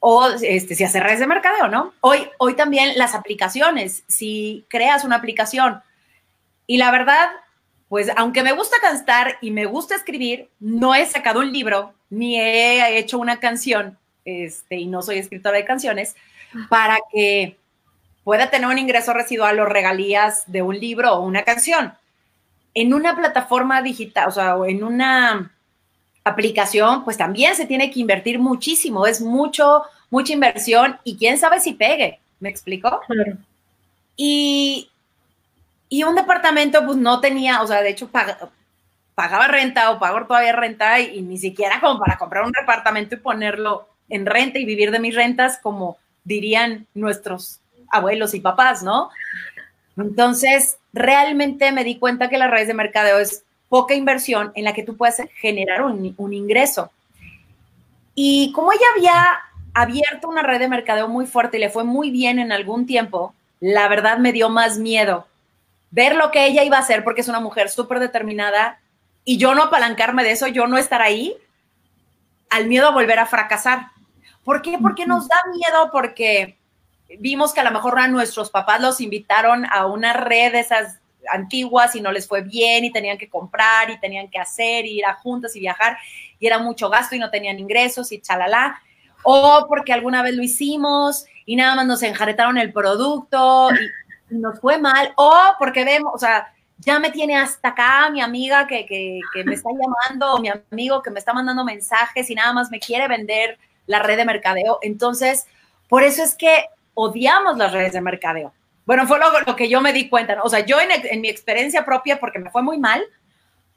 o 0.00 0.28
este, 0.28 0.74
si 0.74 0.84
haces 0.84 1.02
redes 1.02 1.20
de 1.20 1.26
mercadeo, 1.26 1.68
¿no? 1.68 1.92
Hoy, 2.00 2.28
hoy 2.38 2.54
también 2.54 2.96
las 2.96 3.14
aplicaciones, 3.14 4.04
si 4.06 4.64
creas 4.68 5.04
una 5.04 5.16
aplicación 5.16 5.82
y 6.66 6.76
la 6.76 6.90
verdad, 6.90 7.28
pues 7.88 8.10
aunque 8.16 8.42
me 8.42 8.52
gusta 8.52 8.76
cantar 8.80 9.38
y 9.40 9.50
me 9.50 9.64
gusta 9.64 9.94
escribir, 9.94 10.50
no 10.60 10.94
he 10.94 11.04
sacado 11.06 11.40
un 11.40 11.52
libro 11.52 11.94
ni 12.10 12.38
he 12.38 12.98
hecho 12.98 13.18
una 13.18 13.40
canción, 13.40 13.98
este, 14.24 14.76
y 14.76 14.86
no 14.86 15.02
soy 15.02 15.18
escritora 15.18 15.56
de 15.56 15.64
canciones, 15.64 16.14
para 16.68 16.98
que 17.12 17.58
pueda 18.22 18.50
tener 18.50 18.68
un 18.68 18.78
ingreso 18.78 19.12
residual 19.12 19.58
o 19.58 19.66
regalías 19.66 20.44
de 20.46 20.62
un 20.62 20.78
libro 20.78 21.14
o 21.14 21.20
una 21.20 21.42
canción. 21.42 21.94
En 22.80 22.94
una 22.94 23.16
plataforma 23.16 23.82
digital, 23.82 24.28
o 24.28 24.30
sea, 24.30 24.56
en 24.68 24.84
una 24.84 25.50
aplicación, 26.22 27.02
pues 27.02 27.16
también 27.16 27.56
se 27.56 27.66
tiene 27.66 27.90
que 27.90 27.98
invertir 27.98 28.38
muchísimo, 28.38 29.04
es 29.04 29.20
mucho, 29.20 29.82
mucha 30.10 30.32
inversión 30.32 30.96
y 31.02 31.16
quién 31.16 31.38
sabe 31.38 31.58
si 31.58 31.72
pegue, 31.72 32.20
¿me 32.38 32.48
explico? 32.48 33.00
Claro. 33.06 33.36
Y, 34.16 34.90
y 35.88 36.04
un 36.04 36.14
departamento, 36.14 36.86
pues 36.86 36.96
no 36.96 37.20
tenía, 37.20 37.62
o 37.62 37.66
sea, 37.66 37.82
de 37.82 37.90
hecho 37.90 38.10
pagaba 39.14 39.48
renta 39.48 39.90
o 39.90 39.98
pago 39.98 40.24
todavía 40.26 40.52
renta 40.52 41.00
y, 41.00 41.20
ni 41.22 41.36
siquiera 41.36 41.80
como 41.80 41.98
para 41.98 42.16
comprar 42.16 42.44
un 42.44 42.52
departamento 42.52 43.16
y 43.16 43.18
ponerlo 43.18 43.88
en 44.08 44.24
renta 44.24 44.60
y 44.60 44.64
vivir 44.64 44.92
de 44.92 45.00
mis 45.00 45.16
rentas, 45.16 45.58
como 45.60 45.98
dirían 46.22 46.86
nuestros 46.94 47.58
abuelos 47.90 48.34
y 48.34 48.40
papás, 48.40 48.84
¿no? 48.84 49.10
Entonces, 49.96 50.78
realmente 50.98 51.72
me 51.72 51.84
di 51.84 51.96
cuenta 51.98 52.28
que 52.28 52.38
las 52.38 52.50
redes 52.50 52.68
de 52.68 52.74
mercadeo 52.74 53.18
es 53.18 53.44
poca 53.68 53.94
inversión 53.94 54.52
en 54.54 54.64
la 54.64 54.74
que 54.74 54.82
tú 54.82 54.96
puedes 54.96 55.22
generar 55.36 55.82
un, 55.82 56.14
un 56.16 56.32
ingreso. 56.32 56.90
Y 58.14 58.52
como 58.52 58.72
ella 58.72 58.86
había 58.96 59.38
abierto 59.74 60.28
una 60.28 60.42
red 60.42 60.58
de 60.58 60.68
mercadeo 60.68 61.08
muy 61.08 61.26
fuerte 61.26 61.56
y 61.56 61.60
le 61.60 61.70
fue 61.70 61.84
muy 61.84 62.10
bien 62.10 62.38
en 62.38 62.52
algún 62.52 62.86
tiempo, 62.86 63.34
la 63.60 63.88
verdad 63.88 64.18
me 64.18 64.32
dio 64.32 64.48
más 64.48 64.78
miedo 64.78 65.26
ver 65.90 66.14
lo 66.14 66.30
que 66.30 66.46
ella 66.46 66.64
iba 66.64 66.76
a 66.76 66.80
hacer, 66.80 67.04
porque 67.04 67.22
es 67.22 67.28
una 67.28 67.40
mujer 67.40 67.70
súper 67.70 67.98
determinada, 67.98 68.78
y 69.24 69.36
yo 69.36 69.54
no 69.54 69.64
apalancarme 69.64 70.24
de 70.24 70.32
eso, 70.32 70.46
yo 70.46 70.66
no 70.66 70.78
estar 70.78 71.02
ahí, 71.02 71.36
al 72.50 72.66
miedo 72.66 72.88
a 72.88 72.92
volver 72.92 73.18
a 73.18 73.26
fracasar. 73.26 73.88
¿Por 74.44 74.62
qué? 74.62 74.78
Porque 74.80 75.06
nos 75.06 75.28
da 75.28 75.36
miedo, 75.54 75.90
porque 75.92 76.56
vimos 77.18 77.52
que 77.52 77.60
a 77.60 77.64
lo 77.64 77.70
mejor 77.70 78.08
nuestros 78.10 78.50
papás 78.50 78.80
los 78.80 79.00
invitaron 79.00 79.66
a 79.70 79.86
una 79.86 80.12
red 80.12 80.52
de 80.52 80.60
esas 80.60 80.98
antiguas 81.30 81.94
y 81.94 82.00
no 82.00 82.12
les 82.12 82.26
fue 82.26 82.42
bien 82.42 82.84
y 82.84 82.92
tenían 82.92 83.18
que 83.18 83.28
comprar 83.28 83.90
y 83.90 83.98
tenían 83.98 84.28
que 84.28 84.38
hacer 84.38 84.86
y 84.86 84.98
ir 84.98 85.04
a 85.04 85.14
juntas 85.14 85.54
y 85.56 85.60
viajar 85.60 85.98
y 86.38 86.46
era 86.46 86.58
mucho 86.58 86.88
gasto 86.88 87.16
y 87.16 87.18
no 87.18 87.30
tenían 87.30 87.58
ingresos 87.58 88.12
y 88.12 88.20
chalala. 88.20 88.80
o 89.24 89.66
porque 89.68 89.92
alguna 89.92 90.22
vez 90.22 90.34
lo 90.34 90.42
hicimos 90.42 91.24
y 91.44 91.56
nada 91.56 91.74
más 91.74 91.86
nos 91.86 92.02
enjaretaron 92.02 92.56
el 92.58 92.72
producto 92.72 93.70
y 94.30 94.34
nos 94.36 94.60
fue 94.60 94.78
mal, 94.78 95.12
o 95.16 95.34
porque 95.58 95.84
vemos, 95.84 96.12
o 96.14 96.18
sea, 96.18 96.52
ya 96.78 96.98
me 96.98 97.10
tiene 97.10 97.36
hasta 97.36 97.70
acá 97.70 98.10
mi 98.10 98.20
amiga 98.20 98.66
que, 98.66 98.86
que, 98.86 99.20
que 99.32 99.44
me 99.44 99.54
está 99.54 99.70
llamando, 99.70 100.34
o 100.34 100.38
mi 100.40 100.50
amigo 100.70 101.02
que 101.02 101.10
me 101.10 101.18
está 101.18 101.32
mandando 101.32 101.64
mensajes 101.64 102.30
y 102.30 102.34
nada 102.34 102.52
más 102.52 102.70
me 102.70 102.78
quiere 102.78 103.08
vender 103.08 103.58
la 103.86 104.00
red 104.00 104.16
de 104.16 104.24
mercadeo. 104.24 104.78
Entonces, 104.82 105.46
por 105.88 106.02
eso 106.02 106.22
es 106.22 106.34
que 106.34 106.66
odiamos 107.00 107.56
las 107.56 107.72
redes 107.72 107.92
de 107.92 108.00
mercadeo. 108.00 108.52
Bueno, 108.84 109.06
fue 109.06 109.20
lo, 109.20 109.54
que 109.54 109.68
yo 109.68 109.80
me 109.80 109.92
di 109.92 110.08
cuenta, 110.08 110.34
¿no? 110.34 110.42
o 110.42 110.48
sea, 110.48 110.66
yo 110.66 110.78
en, 110.80 111.20
mi 111.20 111.28
experiencia 111.28 111.84
propia, 111.84 112.18
porque 112.18 112.40
me 112.40 112.50
fue 112.50 112.62
muy 112.62 112.76
mal, 112.76 113.04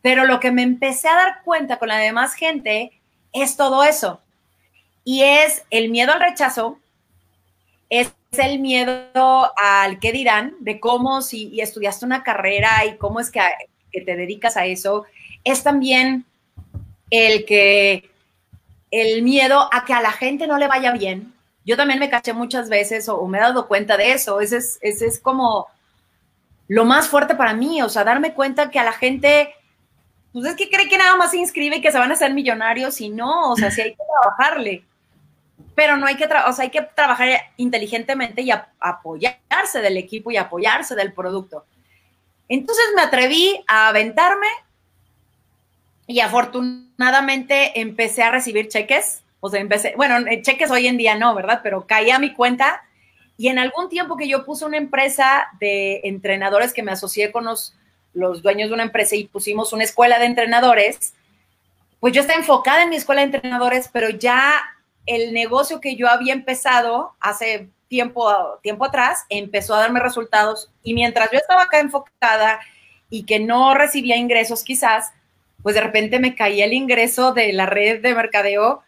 pero 0.01 0.25
lo 0.25 0.39
que 0.39 0.51
me 0.51 0.63
empecé 0.63 1.07
a 1.07 1.15
dar 1.15 1.43
cuenta 1.43 1.77
con 1.77 1.89
la 1.89 1.97
demás 1.97 2.33
gente 2.33 2.99
es 3.31 3.57
todo 3.57 3.83
eso. 3.83 4.21
Y 5.03 5.21
es 5.21 5.63
el 5.69 5.91
miedo 5.91 6.13
al 6.13 6.19
rechazo, 6.19 6.79
es 7.91 8.11
el 8.31 8.57
miedo 8.57 9.51
al 9.55 9.99
qué 9.99 10.11
dirán, 10.11 10.55
de 10.59 10.79
cómo 10.79 11.21
si 11.21 11.61
estudiaste 11.61 12.05
una 12.05 12.23
carrera 12.23 12.85
y 12.85 12.97
cómo 12.97 13.19
es 13.19 13.29
que, 13.29 13.41
que 13.91 14.01
te 14.01 14.15
dedicas 14.15 14.57
a 14.57 14.65
eso, 14.65 15.05
es 15.43 15.61
también 15.61 16.25
el 17.11 17.45
que 17.45 18.09
el 18.89 19.21
miedo 19.21 19.69
a 19.71 19.85
que 19.85 19.93
a 19.93 20.01
la 20.01 20.11
gente 20.11 20.47
no 20.47 20.57
le 20.57 20.67
vaya 20.67 20.91
bien. 20.91 21.35
Yo 21.65 21.77
también 21.77 21.99
me 21.99 22.09
caché 22.09 22.33
muchas 22.33 22.69
veces 22.69 23.07
o, 23.09 23.25
me 23.27 23.37
he 23.37 23.41
dado 23.41 23.67
cuenta 23.67 23.97
de 23.97 24.13
eso. 24.13 24.41
Ese 24.41 24.57
es, 24.81 25.19
como 25.19 25.67
lo 26.67 26.85
más 26.85 27.07
fuerte 27.07 27.35
para 27.35 27.53
mí, 27.53 27.81
o 27.81 27.89
sea, 27.89 28.03
darme 28.03 28.33
cuenta 28.33 28.71
que 28.71 28.79
a 28.79 28.83
la 28.83 28.93
gente, 28.93 29.53
pues 30.33 30.45
es 30.45 30.55
que 30.55 30.69
cree 30.69 30.89
que 30.89 30.97
nada 30.97 31.15
más 31.15 31.31
se 31.31 31.37
inscribe 31.37 31.77
y 31.77 31.81
que 31.81 31.91
se 31.91 31.99
van 31.99 32.11
a 32.11 32.15
hacer 32.15 32.33
millonarios 32.33 33.01
y 33.01 33.09
no, 33.09 33.51
o 33.51 33.55
sea, 33.57 33.71
sí 33.71 33.81
hay 33.81 33.91
que 33.91 34.03
trabajarle 34.21 34.83
pero 35.75 35.97
no 35.97 36.05
hay 36.05 36.15
que, 36.15 36.25
o 36.25 36.53
sea, 36.53 36.63
hay 36.63 36.69
que 36.69 36.81
trabajar 36.81 37.29
inteligentemente 37.57 38.41
y 38.41 38.51
apoyarse 38.51 39.81
del 39.81 39.97
equipo 39.97 40.31
y 40.31 40.37
apoyarse 40.37 40.95
del 40.95 41.13
producto. 41.13 41.65
Entonces 42.49 42.85
me 42.95 43.01
atreví 43.01 43.63
a 43.67 43.87
aventarme 43.87 44.47
y 46.07 46.19
afortunadamente 46.19 47.79
empecé 47.79 48.23
a 48.23 48.31
recibir 48.31 48.67
cheques. 48.67 49.20
O 49.41 49.50
sea, 49.50 49.60
empecé, 49.60 49.93
bueno, 49.98 50.25
eh, 50.27 50.41
cheques 50.41 50.71
hoy 50.71 50.88
en 50.88 50.98
día 50.98 51.15
no, 51.15 51.36
¿verdad? 51.36 51.60
Pero 51.62 51.86
caí 51.86 52.10
a 52.12 52.19
mi 52.19 52.33
cuenta 52.33 52.83
y 53.38 53.48
en 53.48 53.57
algún 53.57 53.89
tiempo 53.89 54.15
que 54.15 54.27
yo 54.27 54.45
puse 54.45 54.65
una 54.65 54.77
empresa 54.77 55.48
de 55.60 56.01
entrenadores 56.03 56.74
que 56.74 56.83
me 56.83 56.91
asocié 56.91 57.31
con 57.31 57.45
los, 57.45 57.75
los 58.13 58.43
dueños 58.43 58.69
de 58.69 58.75
una 58.75 58.83
empresa 58.83 59.15
y 59.15 59.25
pusimos 59.25 59.74
una 59.74 59.83
escuela 59.83 60.19
de 60.19 60.25
entrenadores, 60.25 61.15
pues 62.00 62.13
yo 62.13 62.21
estaba 62.21 62.39
enfocada 62.39 62.83
en 62.83 62.89
mi 62.89 62.98
escuela 62.98 63.21
de 63.21 63.33
entrenadores, 63.33 63.89
pero 63.91 64.10
ya 64.10 64.62
el 65.07 65.33
negocio 65.33 65.81
que 65.81 65.95
yo 65.95 66.07
había 66.07 66.33
empezado 66.33 67.15
hace 67.19 67.67
tiempo, 67.88 68.31
tiempo 68.62 68.86
atrás 68.86 69.25
empezó 69.29 69.74
a 69.74 69.79
darme 69.79 70.00
resultados 70.00 70.71
y 70.83 70.93
mientras 70.93 71.31
yo 71.31 71.39
estaba 71.39 71.63
acá 71.63 71.79
enfocada 71.79 72.60
y 73.10 73.24
que 73.24 73.39
no 73.39 73.74
recibía 73.74 74.17
ingresos 74.17 74.63
quizás, 74.63 75.12
pues 75.63 75.75
de 75.75 75.81
repente 75.81 76.19
me 76.19 76.36
caía 76.36 76.65
el 76.65 76.74
ingreso 76.74 77.33
de 77.33 77.53
la 77.53 77.65
red 77.65 78.01
de 78.01 78.13
mercadeo 78.13 78.83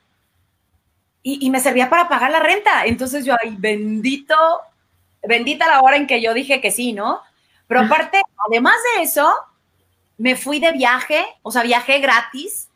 y, 1.23 1.49
me 1.49 1.61
servía 1.61 1.89
para 1.89 2.09
pagar 2.09 2.31
la 2.31 2.41
renta. 2.41 2.85
Entonces 2.85 3.25
yo, 3.25 3.35
bendito, 3.57 4.35
bendita 5.23 5.67
la 5.67 5.81
hora 5.81 5.95
en 5.95 6.05
que 6.05 6.21
yo 6.21 6.33
dije 6.33 6.59
que 6.59 6.69
sí, 6.69 6.93
¿no? 6.93 7.21
Pero 7.67 7.81
aparte, 7.81 8.21
además 8.49 8.75
de 8.95 9.03
eso, 9.03 9.33
me 10.17 10.35
fui 10.35 10.59
de 10.59 10.73
viaje, 10.73 11.25
o 11.41 11.51
sea, 11.51 11.63
viajé 11.63 11.99
gratis 11.99 12.67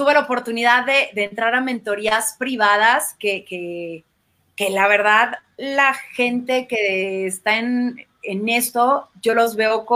tuve 0.00 0.14
la 0.14 0.20
oportunidad 0.20 0.86
de, 0.86 1.10
entrar 1.14 1.54
a 1.54 1.60
mentorías 1.60 2.34
privadas 2.38 3.14
que, 3.18 3.44
que, 3.44 4.70
la 4.70 4.88
verdad 4.88 5.34
la 5.58 5.92
gente 5.92 6.66
que 6.66 7.26
está 7.26 7.58
en, 7.58 8.06
en 8.22 8.48
esto, 8.48 9.10
yo 9.20 9.34
los 9.34 9.56
veo, 9.56 9.86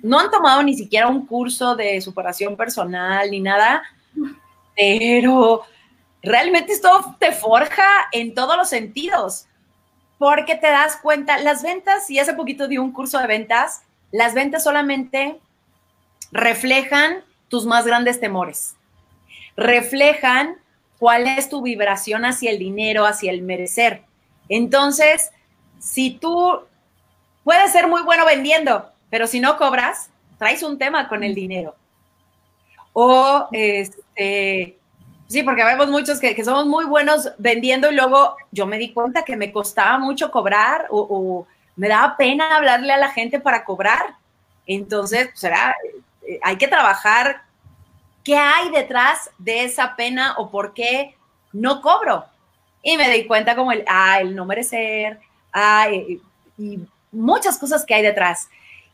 no 0.00 0.20
han 0.20 0.30
tomado 0.30 0.62
ni 0.62 0.76
siquiera 0.76 1.08
un 1.08 1.26
curso 1.26 1.74
de 1.74 2.00
superación 2.00 2.56
personal 2.56 3.28
ni 3.32 3.40
nada, 3.40 3.82
pero 4.76 5.62
realmente 6.22 6.72
esto 6.72 7.16
te 7.18 7.32
forja 7.32 7.86
en 8.12 8.34
todos 8.34 8.56
los 8.56 8.68
sentidos, 8.68 9.46
porque 10.18 10.56
te 10.56 10.68
das 10.68 10.96
cuenta, 10.96 11.38
las 11.38 11.62
ventas, 11.62 12.10
y 12.10 12.18
hace 12.18 12.34
poquito 12.34 12.68
di 12.68 12.78
un 12.78 12.92
curso 12.92 13.18
de 13.18 13.26
ventas, 13.26 13.82
las 14.10 14.34
ventas 14.34 14.64
solamente 14.64 15.38
reflejan 16.32 17.24
tus 17.48 17.66
más 17.66 17.86
grandes 17.86 18.20
temores 18.20 18.74
reflejan 19.58 20.56
cuál 21.00 21.26
es 21.26 21.48
tu 21.48 21.60
vibración 21.60 22.24
hacia 22.24 22.52
el 22.52 22.60
dinero, 22.60 23.04
hacia 23.04 23.32
el 23.32 23.42
merecer. 23.42 24.02
Entonces, 24.48 25.32
si 25.80 26.12
tú 26.12 26.60
puedes 27.42 27.72
ser 27.72 27.88
muy 27.88 28.02
bueno 28.02 28.24
vendiendo, 28.24 28.88
pero 29.10 29.26
si 29.26 29.40
no 29.40 29.58
cobras, 29.58 30.10
traes 30.38 30.62
un 30.62 30.78
tema 30.78 31.08
con 31.08 31.24
el 31.24 31.34
dinero. 31.34 31.74
O, 32.92 33.48
este, 33.50 34.77
sí, 35.28 35.42
porque 35.42 35.64
vemos 35.64 35.88
muchos 35.88 36.18
que, 36.18 36.44
somos 36.44 36.66
muy 36.66 36.84
buenos 36.84 37.30
vendiendo 37.38 37.90
y 37.90 37.94
luego 37.94 38.36
yo 38.50 38.66
me 38.66 38.78
di 38.78 38.92
cuenta 38.92 39.24
que 39.24 39.36
me 39.36 39.52
costaba 39.52 39.98
mucho 39.98 40.30
cobrar 40.30 40.86
o, 40.90 41.46
me 41.76 41.86
daba 41.86 42.16
pena 42.16 42.56
hablarle 42.56 42.92
a 42.92 42.98
la 42.98 43.12
gente 43.12 43.38
para 43.38 43.64
cobrar. 43.64 44.16
Entonces, 44.66 45.28
pues, 45.28 45.44
eh, 45.44 46.40
hay 46.42 46.56
que 46.56 46.66
trabajar 46.66 47.42
¿Qué 48.28 48.36
hay 48.36 48.68
detrás 48.68 49.30
de 49.38 49.64
esa 49.64 49.96
pena 49.96 50.34
o 50.36 50.50
por 50.50 50.74
qué 50.74 51.16
no 51.50 51.80
cobro? 51.80 52.26
Y 52.82 52.98
me 52.98 53.10
di 53.10 53.26
cuenta 53.26 53.56
como 53.56 53.72
el, 53.72 53.86
ah, 53.88 54.20
el 54.20 54.36
no 54.36 54.44
merecer, 54.44 55.18
ah, 55.50 55.88
y, 55.90 56.20
muchas 57.10 57.56
cosas 57.56 57.86
que 57.86 57.94
hay 57.94 58.02
detrás. 58.02 58.50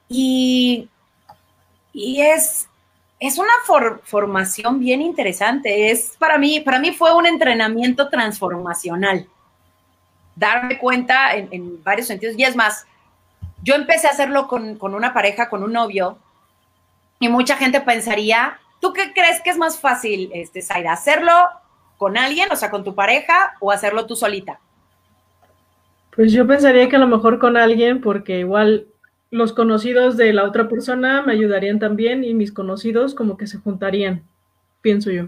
Y, 0.08 0.88
y 1.92 2.20
es, 2.20 2.68
es 3.26 3.38
una 3.38 3.52
formación 4.02 4.78
bien 4.78 5.00
interesante. 5.02 5.90
Es 5.90 6.16
para 6.18 6.38
mí, 6.38 6.60
para 6.60 6.78
mí 6.78 6.92
fue 6.92 7.14
un 7.14 7.26
entrenamiento 7.26 8.08
transformacional. 8.08 9.26
Darme 10.36 10.78
cuenta 10.78 11.34
en, 11.34 11.82
varios 11.82 12.06
sentidos. 12.08 12.34
Y 12.36 12.44
es 12.44 12.56
más, 12.56 12.86
yo 13.62 13.74
empecé 13.74 14.08
a 14.08 14.10
hacerlo 14.10 14.48
con, 14.48 14.76
con, 14.76 14.94
una 14.94 15.14
pareja, 15.14 15.48
con 15.48 15.62
un 15.62 15.72
novio, 15.72 16.18
y 17.20 17.28
mucha 17.28 17.56
gente 17.56 17.80
pensaría 17.80 18.58
¿Tú 18.84 18.92
qué 18.92 19.14
crees 19.14 19.40
que 19.40 19.48
es 19.48 19.56
más 19.56 19.80
fácil, 19.80 20.30
este, 20.34 20.60
Zaira? 20.60 20.92
¿Hacerlo 20.92 21.32
con 21.96 22.18
alguien, 22.18 22.52
o 22.52 22.56
sea, 22.56 22.70
con 22.70 22.84
tu 22.84 22.94
pareja, 22.94 23.54
o 23.58 23.72
hacerlo 23.72 24.04
tú 24.04 24.14
solita? 24.14 24.60
Pues 26.14 26.32
yo 26.32 26.46
pensaría 26.46 26.86
que 26.90 26.96
a 26.96 26.98
lo 26.98 27.06
mejor 27.06 27.38
con 27.38 27.56
alguien, 27.56 28.02
porque 28.02 28.40
igual 28.40 28.86
los 29.34 29.52
conocidos 29.52 30.16
de 30.16 30.32
la 30.32 30.44
otra 30.44 30.68
persona 30.68 31.22
me 31.22 31.32
ayudarían 31.32 31.80
también 31.80 32.22
y 32.22 32.34
mis 32.34 32.52
conocidos 32.52 33.16
como 33.16 33.36
que 33.36 33.48
se 33.48 33.58
juntarían, 33.58 34.22
pienso 34.80 35.10
yo. 35.10 35.24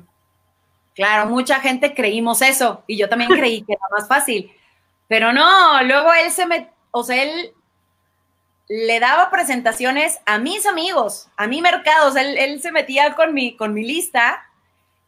Claro, 0.95 1.29
mucha 1.29 1.59
gente 1.59 1.93
creímos 1.93 2.41
eso 2.41 2.85
y 2.87 2.97
yo 2.97 3.09
también 3.09 3.33
creí 3.33 3.63
que 3.63 3.73
era 3.73 3.83
más 3.91 4.07
fácil, 4.07 4.53
pero 5.09 5.33
no, 5.33 5.83
luego 5.83 6.13
él 6.15 6.31
se 6.31 6.47
me, 6.47 6.71
o 6.93 7.03
sea, 7.03 7.21
él 7.21 7.53
le 8.69 9.01
daba 9.01 9.29
presentaciones 9.29 10.21
a 10.25 10.39
mis 10.39 10.67
amigos, 10.67 11.29
a 11.37 11.49
mi 11.49 11.61
mercados. 11.61 12.15
Él, 12.15 12.39
él, 12.39 12.61
se 12.61 12.71
metía 12.71 13.15
con 13.15 13.35
mi, 13.35 13.57
con 13.57 13.75
mi 13.75 13.85
lista 13.85 14.41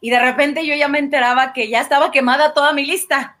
y 0.01 0.09
de 0.09 0.19
repente 0.19 0.67
yo 0.67 0.75
ya 0.75 0.89
me 0.89 0.99
enteraba 0.99 1.53
que 1.53 1.69
ya 1.69 1.79
estaba 1.79 2.11
quemada 2.11 2.53
toda 2.53 2.73
mi 2.73 2.85
lista. 2.85 3.37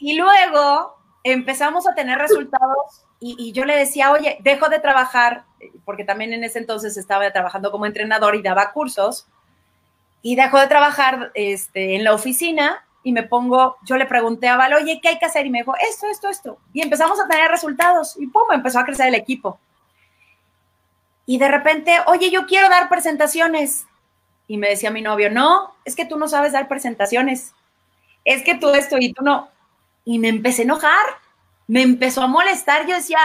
Y 0.00 0.16
luego 0.16 0.96
empezamos 1.22 1.88
a 1.88 1.94
tener 1.94 2.18
resultados 2.18 3.06
y, 3.24 3.52
yo 3.52 3.64
le 3.64 3.76
decía, 3.76 4.10
oye, 4.10 4.38
dejo 4.40 4.68
de 4.68 4.80
trabajar, 4.80 5.44
porque 5.84 6.04
también 6.04 6.32
en 6.32 6.42
ese 6.42 6.58
entonces 6.58 6.96
estaba 6.96 7.30
trabajando 7.30 7.70
como 7.70 7.86
entrenador 7.86 8.34
y 8.34 8.42
daba 8.42 8.72
cursos, 8.72 9.28
y 10.22 10.34
dejo 10.34 10.58
de 10.58 10.66
trabajar 10.66 11.30
este, 11.34 11.94
en 11.94 12.02
la 12.02 12.14
oficina 12.14 12.84
y 13.04 13.12
me 13.12 13.22
pongo, 13.22 13.76
yo 13.84 13.96
le 13.96 14.06
pregunté 14.06 14.48
a 14.48 14.56
Val, 14.56 14.74
oye, 14.74 15.00
¿qué 15.00 15.08
hay 15.08 15.18
que 15.18 15.26
hacer? 15.26 15.46
Y 15.46 15.50
me 15.50 15.58
dijo, 15.58 15.74
esto, 15.88 16.06
esto, 16.08 16.28
esto. 16.28 16.58
Y 16.72 16.82
empezamos 16.82 17.18
a 17.20 17.28
tener 17.28 17.50
resultados 17.50 18.16
y 18.18 18.26
pum, 18.26 18.42
empezó 18.52 18.78
a 18.78 18.84
crecer 18.84 19.08
el 19.08 19.14
equipo. 19.14 19.58
Y 21.26 21.38
de 21.38 21.48
repente, 21.48 21.98
oye, 22.06 22.30
yo 22.30 22.46
quiero 22.46 22.68
dar 22.68 22.88
presentaciones. 22.88 23.86
Y 24.48 24.58
me 24.58 24.68
decía 24.68 24.90
mi 24.90 25.02
novio, 25.02 25.30
no, 25.30 25.74
es 25.84 25.96
que 25.96 26.04
tú 26.04 26.18
no 26.18 26.28
sabes 26.28 26.52
dar 26.52 26.68
presentaciones. 26.68 27.54
Es 28.24 28.42
que 28.42 28.56
tú 28.56 28.70
esto 28.70 28.96
y 28.98 29.12
tú 29.12 29.24
no. 29.24 29.48
Y 30.04 30.18
me 30.18 30.28
empecé 30.28 30.62
a 30.62 30.64
enojar, 30.64 31.04
me 31.66 31.82
empezó 31.82 32.22
a 32.22 32.26
molestar. 32.26 32.86
Yo 32.86 32.94
decía, 32.94 33.18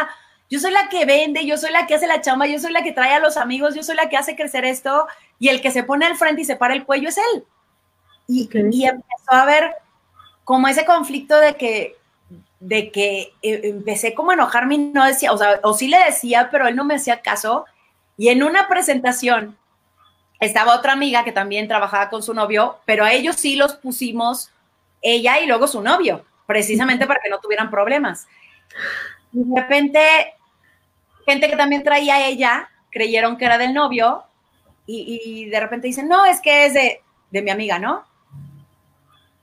yo 0.50 0.60
soy 0.60 0.72
la 0.72 0.90
que 0.90 1.06
vende, 1.06 1.46
yo 1.46 1.58
soy 1.58 1.72
la 1.72 1.88
que 1.88 1.96
hace 1.96 2.08
la 2.08 2.22
chamba, 2.22 2.48
yo 2.48 2.60
soy 2.60 2.72
la 2.72 2.84
que 2.84 2.94
trae 2.94 3.14
a 3.14 3.20
los 3.20 3.38
amigos, 3.38 3.76
yo 3.76 3.84
soy 3.84 3.96
la 3.96 4.10
que 4.10 4.18
hace 4.18 4.36
crecer 4.36 4.66
esto. 4.66 5.08
Y 5.40 5.50
el 5.50 5.62
que 5.62 5.72
se 5.72 5.84
pone 5.84 6.06
al 6.06 6.16
frente 6.16 6.42
y 6.42 6.46
se 6.46 6.56
para 6.56 6.74
el 6.74 6.86
cuello 6.86 7.10
es 7.10 7.18
él. 7.18 7.44
Y, 8.28 8.50
empezó 8.86 9.32
a 9.32 9.46
ver 9.46 9.74
como 10.44 10.68
ese 10.68 10.86
conflicto 10.86 11.40
de 11.40 11.56
que, 11.56 11.96
de 12.60 12.92
que 12.92 13.34
eh, 13.42 13.62
empecé 13.64 14.14
como 14.14 14.32
a 14.32 14.34
enojarme 14.34 14.76
y 14.76 14.78
no 14.78 15.06
decía, 15.06 15.32
o 15.32 15.38
sea, 15.38 15.60
o 15.64 15.74
sí 15.74 15.88
le 15.88 15.98
decía, 16.04 16.50
pero 16.52 16.68
él 16.68 16.76
no 16.76 16.84
me 16.84 16.96
hacía 16.96 17.22
caso. 17.22 17.66
Y 18.18 18.30
en 18.30 18.44
una 18.44 18.68
presentación 18.68 19.58
estaba 20.40 20.76
otra 20.76 20.94
amiga 20.94 21.24
que 21.24 21.32
también 21.32 21.68
trabajaba 21.68 22.10
con 22.10 22.22
su 22.22 22.34
novio, 22.34 22.78
pero 22.86 23.04
a 23.04 23.14
ellos 23.14 23.38
sí 23.38 23.56
los 23.56 23.76
pusimos 23.76 24.52
ella 25.02 25.40
y 25.40 25.48
luego 25.48 25.68
su 25.68 25.82
novio, 25.82 26.26
precisamente 26.48 27.06
para 27.06 27.20
que 27.22 27.30
no 27.30 27.40
tuvieran 27.40 27.70
problemas. 27.70 28.28
Y 29.32 29.44
de 29.44 29.62
repente, 29.62 30.02
gente 31.26 31.50
que 31.50 31.56
también 31.56 31.84
traía 31.84 32.16
a 32.16 32.26
ella, 32.26 32.70
creyeron 32.90 33.38
que 33.38 33.46
era 33.46 33.60
del 33.60 33.74
novio 33.74 34.24
y, 34.88 35.46
de 35.50 35.60
repente 35.60 35.88
dicen, 35.88 36.08
no, 36.08 36.26
es 36.26 36.42
que 36.42 36.66
es 36.66 36.74
de, 36.74 37.02
de 37.30 37.42
mi 37.42 37.52
amiga, 37.52 37.78
¿no? 37.78 38.06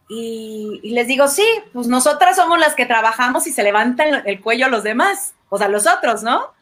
Y, 0.09 0.81
les 0.83 1.07
digo, 1.07 1.29
sí, 1.29 1.47
pues 1.73 1.87
nosotras 1.87 2.37
somos 2.37 2.59
las 2.59 2.75
que 2.75 2.87
trabajamos 2.87 3.47
y 3.47 3.53
se 3.53 3.63
levantan 3.63 4.23
el 4.27 4.41
cuello 4.41 4.67
a 4.67 4.71
los 4.71 4.83
demás, 4.83 5.35
o 5.49 5.59
sea, 5.59 5.69
los 5.69 5.87
otros, 5.87 6.23
¿no? 6.23 6.53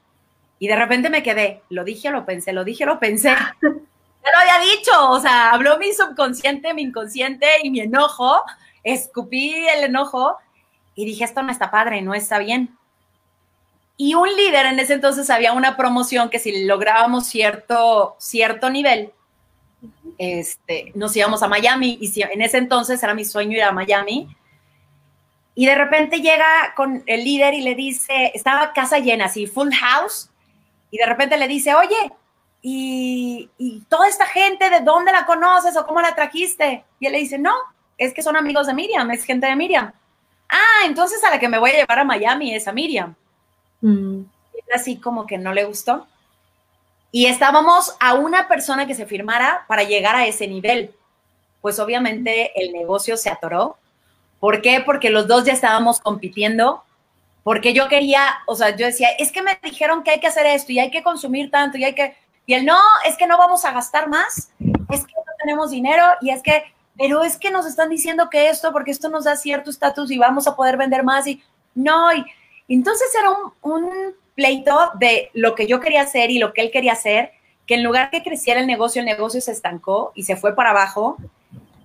Y 0.58 0.68
de 0.68 0.76
repente 0.76 1.10
me 1.10 1.22
quedé, 1.22 1.62
lo 1.68 1.84
dije, 1.84 2.10
lo 2.10 2.24
pensé, 2.24 2.52
lo 2.52 2.64
dije, 2.64 2.84
lo 2.84 2.98
pensé. 2.98 3.34
Ya 4.24 4.30
lo 4.30 4.38
había 4.38 4.76
dicho, 4.76 5.10
o 5.10 5.18
sea, 5.18 5.50
habló 5.50 5.78
mi 5.78 5.92
subconsciente, 5.92 6.74
mi 6.74 6.82
inconsciente 6.82 7.44
y 7.64 7.70
mi 7.70 7.80
enojo, 7.80 8.44
escupí 8.84 9.54
el 9.68 9.84
enojo 9.84 10.36
y 10.94 11.04
dije, 11.04 11.24
esto 11.24 11.42
no 11.42 11.50
está 11.50 11.70
padre, 11.70 12.02
no 12.02 12.14
está 12.14 12.38
bien. 12.38 12.76
Y 13.96 14.14
un 14.14 14.28
líder 14.28 14.66
en 14.66 14.78
ese 14.78 14.94
entonces 14.94 15.30
había 15.30 15.52
una 15.52 15.76
promoción 15.76 16.30
que 16.30 16.38
si 16.38 16.64
lográbamos 16.64 17.26
cierto, 17.26 18.16
cierto 18.18 18.70
nivel, 18.70 19.12
este, 20.18 20.92
nos 20.94 21.16
íbamos 21.16 21.42
a 21.42 21.48
Miami 21.48 21.98
y 22.00 22.08
si, 22.08 22.22
en 22.22 22.42
ese 22.42 22.58
entonces 22.58 23.02
era 23.02 23.14
mi 23.14 23.24
sueño 23.24 23.56
ir 23.56 23.62
a 23.62 23.72
Miami. 23.72 24.34
Y 25.54 25.66
de 25.66 25.74
repente 25.74 26.20
llega 26.20 26.74
con 26.74 27.02
el 27.06 27.24
líder 27.24 27.54
y 27.54 27.60
le 27.60 27.74
dice, 27.74 28.32
estaba 28.34 28.72
casa 28.72 28.98
llena, 28.98 29.26
así, 29.26 29.46
full 29.46 29.70
house, 29.72 30.30
y 30.90 30.98
de 30.98 31.06
repente 31.06 31.36
le 31.36 31.48
dice, 31.48 31.74
oye, 31.74 32.12
¿y, 32.62 33.50
toda 33.88 34.08
esta 34.08 34.26
gente 34.26 34.70
de 34.70 34.80
dónde 34.80 35.10
la 35.10 35.26
conoces 35.26 35.76
o 35.76 35.86
cómo 35.86 36.00
la 36.00 36.14
trajiste? 36.14 36.84
Y 37.00 37.06
él 37.06 37.12
le 37.12 37.18
dice, 37.18 37.38
no, 37.38 37.54
es 37.98 38.14
que 38.14 38.22
son 38.22 38.36
amigos 38.36 38.66
de 38.66 38.74
Miriam, 38.74 39.10
es 39.10 39.24
gente 39.24 39.46
de 39.46 39.56
Miriam. 39.56 39.92
Ah, 40.48 40.86
entonces 40.86 41.22
a 41.24 41.30
la 41.30 41.38
que 41.38 41.48
me 41.48 41.58
voy 41.58 41.70
a 41.70 41.76
llevar 41.76 41.98
a 41.98 42.04
Miami 42.04 42.54
es 42.54 42.68
a 42.68 42.72
Miriam. 42.72 43.14
Mm. 43.80 44.22
Así 44.74 44.96
como 44.96 45.26
que 45.26 45.38
no 45.38 45.52
le 45.52 45.64
gustó 45.64 46.06
y 47.12 47.26
estábamos 47.26 47.94
a 48.00 48.14
una 48.14 48.48
persona 48.48 48.86
que 48.86 48.94
se 48.94 49.04
firmara 49.04 49.66
para 49.68 49.82
llegar 49.82 50.16
a 50.16 50.26
ese 50.26 50.48
nivel. 50.48 50.94
Pues 51.60 51.78
obviamente 51.78 52.50
el 52.60 52.72
negocio 52.72 53.18
se 53.18 53.28
atoró. 53.28 53.76
¿Por 54.40 54.62
qué? 54.62 54.80
Porque 54.80 55.10
los 55.10 55.28
dos 55.28 55.44
ya 55.44 55.52
estábamos 55.52 56.00
compitiendo, 56.00 56.82
porque 57.44 57.74
yo 57.74 57.88
quería, 57.88 58.38
o 58.46 58.56
sea, 58.56 58.74
yo 58.74 58.86
decía, 58.86 59.10
es 59.18 59.30
que 59.30 59.42
me 59.42 59.58
dijeron 59.62 60.02
que 60.02 60.10
hay 60.10 60.20
que 60.20 60.26
hacer 60.26 60.46
esto 60.46 60.72
y 60.72 60.80
hay 60.80 60.90
que 60.90 61.02
consumir 61.02 61.50
tanto 61.50 61.76
y 61.76 61.84
hay 61.84 61.94
que, 61.94 62.16
y 62.46 62.54
él 62.54 62.64
no, 62.64 62.80
es 63.06 63.16
que 63.16 63.26
no 63.26 63.36
vamos 63.38 63.64
a 63.66 63.72
gastar 63.72 64.08
más, 64.08 64.50
es 64.58 65.06
que 65.06 65.12
no 65.14 65.32
tenemos 65.38 65.70
dinero 65.70 66.04
y 66.22 66.30
es 66.30 66.42
que, 66.42 66.64
pero 66.96 67.22
es 67.22 67.36
que 67.36 67.50
nos 67.50 67.66
están 67.66 67.88
diciendo 67.88 68.28
que 68.30 68.48
esto, 68.48 68.72
porque 68.72 68.90
esto 68.90 69.08
nos 69.08 69.24
da 69.24 69.36
cierto 69.36 69.70
estatus 69.70 70.10
y 70.10 70.18
vamos 70.18 70.46
a 70.46 70.54
poder 70.54 70.76
vender 70.76 71.02
más 71.02 71.26
y 71.26 71.42
no, 71.74 72.12
y 72.12 72.24
entonces 72.68 73.08
era 73.18 73.30
un, 73.62 73.90
pleito 74.34 74.92
de 74.94 75.30
lo 75.34 75.54
que 75.54 75.66
yo 75.66 75.78
quería 75.80 76.02
hacer 76.02 76.30
y 76.30 76.38
lo 76.38 76.54
que 76.54 76.62
él 76.62 76.70
quería 76.70 76.92
hacer, 76.92 77.32
que 77.66 77.74
en 77.74 77.84
lugar 77.84 78.10
que 78.10 78.22
creciera 78.22 78.60
el 78.60 78.66
negocio, 78.66 79.00
el 79.00 79.06
negocio 79.06 79.42
se 79.42 79.52
estancó 79.52 80.10
y 80.14 80.22
se 80.22 80.36
fue 80.36 80.54
para 80.54 80.70
abajo. 80.70 81.18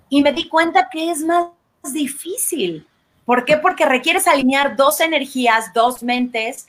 Y 0.08 0.22
me 0.22 0.32
di 0.32 0.48
cuenta 0.48 0.88
que 0.90 1.10
es 1.10 1.20
más 1.20 1.48
difícil. 1.92 2.86
¿Por 3.26 3.44
qué? 3.44 3.58
Porque 3.58 3.84
requieres 3.84 4.26
alinear 4.26 4.76
dos 4.76 5.00
energías, 5.00 5.74
dos 5.74 6.02
mentes 6.02 6.66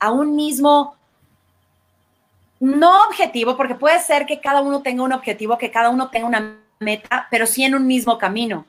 a 0.00 0.10
un 0.10 0.34
mismo, 0.34 0.96
no 2.58 3.04
objetivo, 3.04 3.56
porque 3.56 3.76
puede 3.76 4.00
ser 4.00 4.26
que 4.26 4.40
cada 4.40 4.62
uno 4.62 4.82
tenga 4.82 5.04
un 5.04 5.12
objetivo, 5.12 5.56
que 5.58 5.70
cada 5.70 5.90
uno 5.90 6.10
tenga 6.10 6.26
una 6.26 6.56
meta, 6.80 7.28
pero 7.30 7.46
sí 7.46 7.62
en 7.62 7.74
un 7.74 7.86
mismo 7.86 8.18
camino. 8.18 8.66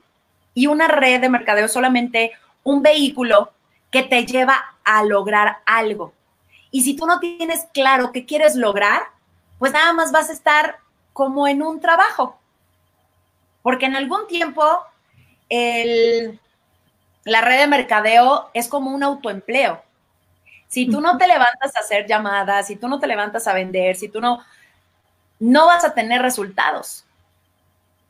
Y 0.54 0.68
una 0.68 0.88
red 0.88 1.22
de 1.22 1.30
mercadeo 1.30 1.66
es 1.66 1.74
solamente 1.74 2.34
un 2.64 2.84
vehículo 2.84 3.54
que 3.90 4.04
te 4.04 4.26
lleva 4.26 4.76
a 4.84 5.04
lograr 5.04 5.60
algo. 5.66 6.14
Y 6.72 6.84
si 6.84 6.96
tú 6.96 7.06
no 7.06 7.20
tienes 7.20 7.66
claro 7.74 8.12
qué 8.12 8.26
quieres 8.26 8.56
lograr, 8.56 9.02
pues 9.60 9.72
nada 9.72 9.94
más 9.94 10.12
vas 10.12 10.30
a 10.30 10.34
estar 10.34 10.78
como 11.14 11.48
en 11.48 11.64
un 11.64 11.80
trabajo. 11.80 12.38
Porque 13.62 13.86
en 13.86 13.96
algún 13.96 14.28
tiempo 14.28 14.64
la 15.50 17.42
red 17.42 17.60
de 17.60 17.68
mercadeo 17.68 18.50
es 18.54 18.68
como 18.68 18.92
un 18.92 19.04
autoempleo. 19.04 19.82
Si 20.68 20.90
tú 20.90 21.02
no 21.02 21.18
te 21.18 21.28
levantas 21.28 21.76
a 21.76 21.80
hacer 21.80 22.08
llamadas, 22.08 22.68
si 22.68 22.76
tú 22.76 22.88
no 22.88 23.00
te 23.00 23.08
levantas 23.08 23.48
a 23.48 23.54
vender, 23.54 23.96
si 23.96 24.08
tú 24.08 24.22
no, 24.22 24.40
no 25.40 25.66
vas 25.66 25.84
a 25.84 25.94
tener 25.94 26.22
resultados. 26.22 27.06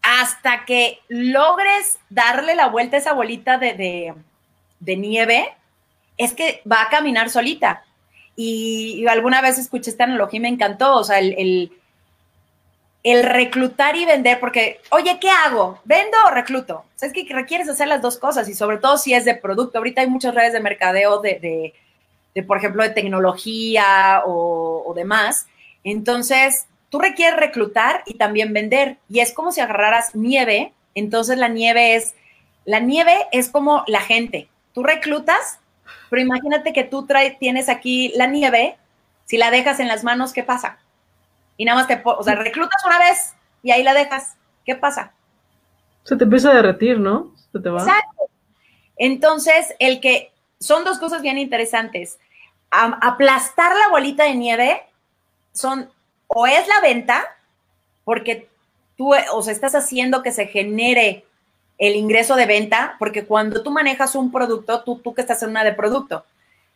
Hasta 0.02 0.66
que 0.66 1.00
logres 1.10 2.00
darle 2.10 2.56
la 2.56 2.68
vuelta 2.68 2.96
a 2.96 3.00
esa 3.00 3.14
bolita 3.14 3.58
de, 3.58 4.14
de 4.80 4.98
nieve, 4.98 5.54
es 6.18 6.34
que 6.34 6.62
va 6.70 6.84
a 6.84 6.90
caminar 6.90 7.30
solita. 7.30 7.84
Y, 8.36 9.06
alguna 9.08 9.42
vez 9.42 9.58
escuché 9.58 9.92
esta 9.92 10.06
analogía 10.06 10.38
y 10.38 10.42
me 10.42 10.50
encantó, 10.50 10.96
o 10.96 11.04
sea, 11.04 11.20
el, 11.20 11.72
el, 13.04 13.24
reclutar 13.24 13.96
y 13.96 14.06
vender, 14.06 14.40
porque, 14.40 14.80
oye, 14.92 15.18
¿qué 15.20 15.30
hago? 15.30 15.80
¿Vendo 15.84 16.18
o 16.26 16.32
recluto? 16.32 16.78
O 16.78 16.86
sea, 16.96 17.08
es 17.08 17.14
que 17.14 17.26
requieres 17.34 17.70
hacer 17.70 17.88
las 17.88 18.02
dos 18.02 18.18
cosas 18.18 18.48
y 18.50 18.54
sobre 18.54 18.78
todo 18.78 18.98
si 18.98 19.14
es 19.14 19.26
de 19.26 19.36
producto. 19.36 19.78
Ahorita 19.78 20.02
hay 20.02 20.08
muchas 20.08 20.34
redes 20.34 20.54
de 20.54 20.60
mercadeo 20.60 21.20
de, 21.22 21.74
de, 22.34 22.44
por 22.44 22.58
ejemplo, 22.58 22.84
de 22.84 22.90
tecnología 22.90 24.22
o, 24.26 24.84
o 24.86 24.94
demás. 24.94 25.48
Entonces, 25.84 26.68
tú 26.92 27.00
requieres 27.00 27.40
reclutar 27.40 28.04
y 28.06 28.20
también 28.20 28.54
vender. 28.54 28.98
Y 29.10 29.22
es 29.22 29.34
como 29.34 29.52
si 29.52 29.62
agarraras 29.62 30.14
nieve. 30.14 30.74
Entonces, 30.94 31.40
la 31.40 31.48
nieve 31.48 31.96
es, 31.96 32.14
la 32.66 32.80
nieve 32.80 33.16
es 33.32 33.50
como 33.50 33.84
la 33.88 34.02
gente. 34.02 34.48
Tú 34.74 34.84
reclutas 34.84 35.60
pero 36.12 36.22
imagínate 36.22 36.74
que 36.74 36.84
tú 36.84 37.06
traes, 37.06 37.40
tienes 37.40 37.70
aquí 37.70 38.12
la 38.18 38.28
nieve, 38.28 38.78
si 39.24 39.38
la 39.38 39.50
dejas 39.50 39.80
en 39.80 39.88
las 39.88 40.04
manos, 40.04 40.34
¿qué 40.34 40.44
pasa? 40.44 40.78
Y 41.56 41.64
nada 41.64 41.80
más 41.80 41.88
te, 41.88 42.02
o 42.04 42.22
sea, 42.22 42.36
reclutas 42.36 42.84
una 42.86 43.00
vez 43.00 43.34
y 43.64 43.72
ahí 43.72 43.82
la 43.82 43.94
dejas, 43.94 44.36
¿qué 44.66 44.76
pasa? 44.76 45.14
Se 46.04 46.18
te 46.18 46.26
empieza 46.26 46.52
a 46.52 46.56
derretir, 46.56 47.00
¿no? 47.00 47.34
Se 47.54 47.60
te 47.62 47.70
va. 47.70 47.80
Exacto. 47.80 48.24
Entonces, 48.98 49.74
el 49.80 50.02
que, 50.02 50.34
son 50.60 50.84
dos 50.84 51.00
cosas 51.00 51.22
bien 51.22 51.38
interesantes. 51.38 52.20
aplastar 52.72 53.74
la 53.76 53.88
bolita 53.88 54.26
de 54.26 54.36
nieve 54.36 54.84
son, 55.54 55.90
o 56.34 56.48
es 56.48 56.68
la 56.68 56.80
venta, 56.82 57.26
porque 58.04 58.48
tú, 58.98 59.14
o 59.14 59.42
sea, 59.42 59.54
estás 59.54 59.76
haciendo 59.76 60.24
que 60.24 60.32
se 60.32 60.48
genere 60.48 61.26
el 61.78 61.96
ingreso 61.96 62.36
de 62.36 62.46
venta, 62.46 62.96
porque 63.00 63.26
cuando 63.26 63.64
tú 63.64 63.72
manejas 63.72 64.16
un 64.16 64.32
producto, 64.32 64.84
tú, 64.84 65.00
tú 65.00 65.14
que 65.14 65.22
estás 65.22 65.42
en 65.44 65.50
una 65.50 65.64
de 65.64 65.74
producto, 65.74 66.24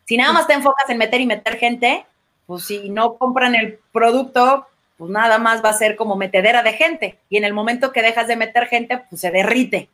si 0.05 0.17
nada 0.17 0.33
más 0.33 0.47
te 0.47 0.53
enfocas 0.53 0.89
en 0.89 0.97
meter 0.97 1.21
y 1.21 1.25
meter 1.25 1.57
gente, 1.57 2.05
pues 2.45 2.65
si 2.65 2.89
no 2.89 3.15
compran 3.15 3.55
el 3.55 3.79
producto, 3.91 4.67
pues 4.97 5.11
nada 5.11 5.37
más 5.37 5.63
va 5.63 5.69
a 5.69 5.77
ser 5.77 5.95
como 5.95 6.15
metedera 6.15 6.63
de 6.63 6.73
gente. 6.73 7.17
Y 7.29 7.37
en 7.37 7.43
el 7.43 7.53
momento 7.53 7.91
que 7.91 8.01
dejas 8.01 8.27
de 8.27 8.35
meter 8.35 8.67
gente, 8.67 9.03
pues 9.09 9.21
se 9.21 9.31
derrite. 9.31 9.89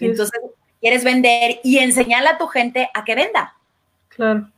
Entonces, 0.00 0.40
quieres 0.80 1.04
vender 1.04 1.60
y 1.62 1.78
enseñarle 1.78 2.28
a 2.28 2.38
tu 2.38 2.46
gente 2.46 2.90
a 2.94 3.04
que 3.04 3.14
venda. 3.14 3.54
Claro. 4.08 4.48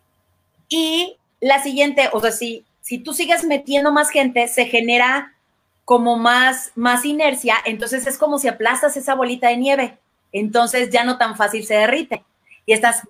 Y 0.69 1.17
la 1.41 1.63
siguiente, 1.63 2.09
o 2.13 2.21
sea, 2.21 2.33
si, 2.33 2.65
si 2.85 2.99
tú 2.99 3.15
sigues 3.15 3.45
metiendo 3.45 3.93
más 3.93 4.11
gente, 4.11 4.47
se 4.47 4.67
genera 4.67 5.33
como 5.87 6.19
más, 6.19 6.71
más 6.75 7.07
inercia, 7.07 7.57
entonces 7.65 8.07
es 8.07 8.19
como 8.19 8.39
si 8.39 8.47
aplastas 8.47 8.99
esa 8.99 9.15
bolita 9.15 9.49
de 9.49 9.57
nieve, 9.57 9.99
entonces 10.33 10.91
ya 10.91 11.03
no 11.03 11.17
tan 11.17 11.35
fácil 11.35 11.65
se 11.65 11.75
derrite. 11.75 12.25
Y 12.67 12.75
estás 12.75 13.09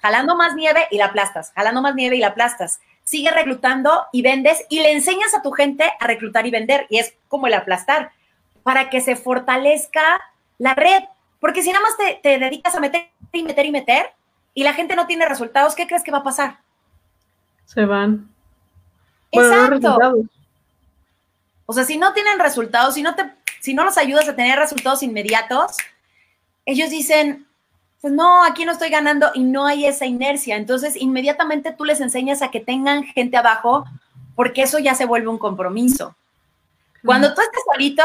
jalando 0.00 0.34
más 0.34 0.56
nieve 0.56 0.88
y 0.90 0.98
la 0.98 1.06
aplastas, 1.06 1.52
jalando 1.54 1.80
más 1.80 1.94
nieve 1.94 2.16
y 2.16 2.18
la 2.18 2.28
aplastas. 2.28 2.80
Sigue 3.04 3.30
reclutando 3.30 4.04
y 4.10 4.22
vendes 4.22 4.66
y 4.68 4.80
le 4.80 4.90
enseñas 4.90 5.32
a 5.32 5.42
tu 5.42 5.52
gente 5.52 5.92
a 6.00 6.08
reclutar 6.08 6.44
y 6.48 6.50
vender. 6.50 6.88
Y 6.90 6.98
es 6.98 7.14
como 7.28 7.46
el 7.46 7.54
aplastar, 7.54 8.10
para 8.64 8.90
que 8.90 9.00
se 9.00 9.14
fortalezca 9.14 10.20
la 10.58 10.74
red. 10.74 11.04
Porque 11.38 11.62
si 11.62 11.70
nada 11.70 11.84
más 11.84 11.96
te, 12.20 12.38
dedicas 12.40 12.74
a 12.74 12.80
meter 12.80 13.10
y 13.30 13.44
meter 13.44 13.66
y 13.66 13.70
meter 13.70 14.06
y 14.54 14.64
la 14.64 14.74
gente 14.74 14.96
no 14.96 15.06
tiene 15.06 15.28
resultados, 15.28 15.76
¿qué 15.76 15.86
crees 15.86 16.02
que 16.02 16.10
va 16.10 16.18
a 16.18 16.24
pasar? 16.24 16.58
Se 17.64 17.84
van. 17.84 18.33
Exacto. 19.34 19.98
O 21.66 21.72
sea, 21.72 21.84
si 21.84 21.96
no 21.96 22.12
tienen 22.12 22.38
resultados, 22.38 22.94
si 22.94 23.02
no, 23.02 23.14
te, 23.14 23.30
si 23.60 23.74
no 23.74 23.84
los 23.84 23.96
ayudas 23.96 24.28
a 24.28 24.36
tener 24.36 24.58
resultados 24.58 25.02
inmediatos, 25.02 25.76
ellos 26.66 26.90
dicen, 26.90 27.46
pues 28.00 28.12
no, 28.12 28.44
aquí 28.44 28.64
no 28.64 28.72
estoy 28.72 28.90
ganando 28.90 29.30
y 29.34 29.44
no 29.44 29.66
hay 29.66 29.86
esa 29.86 30.04
inercia. 30.04 30.56
Entonces, 30.56 30.94
inmediatamente 30.96 31.72
tú 31.72 31.84
les 31.84 32.00
enseñas 32.00 32.42
a 32.42 32.50
que 32.50 32.60
tengan 32.60 33.04
gente 33.04 33.36
abajo 33.36 33.84
porque 34.34 34.62
eso 34.62 34.78
ya 34.78 34.94
se 34.94 35.06
vuelve 35.06 35.28
un 35.28 35.38
compromiso. 35.38 36.14
Cuando 37.04 37.34
tú 37.34 37.40
estás 37.40 37.62
solito, 37.72 38.02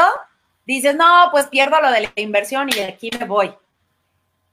dices, 0.66 0.94
no, 0.94 1.28
pues 1.30 1.46
pierdo 1.46 1.80
lo 1.80 1.90
de 1.90 2.02
la 2.02 2.12
inversión 2.16 2.68
y 2.68 2.72
de 2.72 2.84
aquí 2.84 3.10
me 3.18 3.26
voy. 3.26 3.52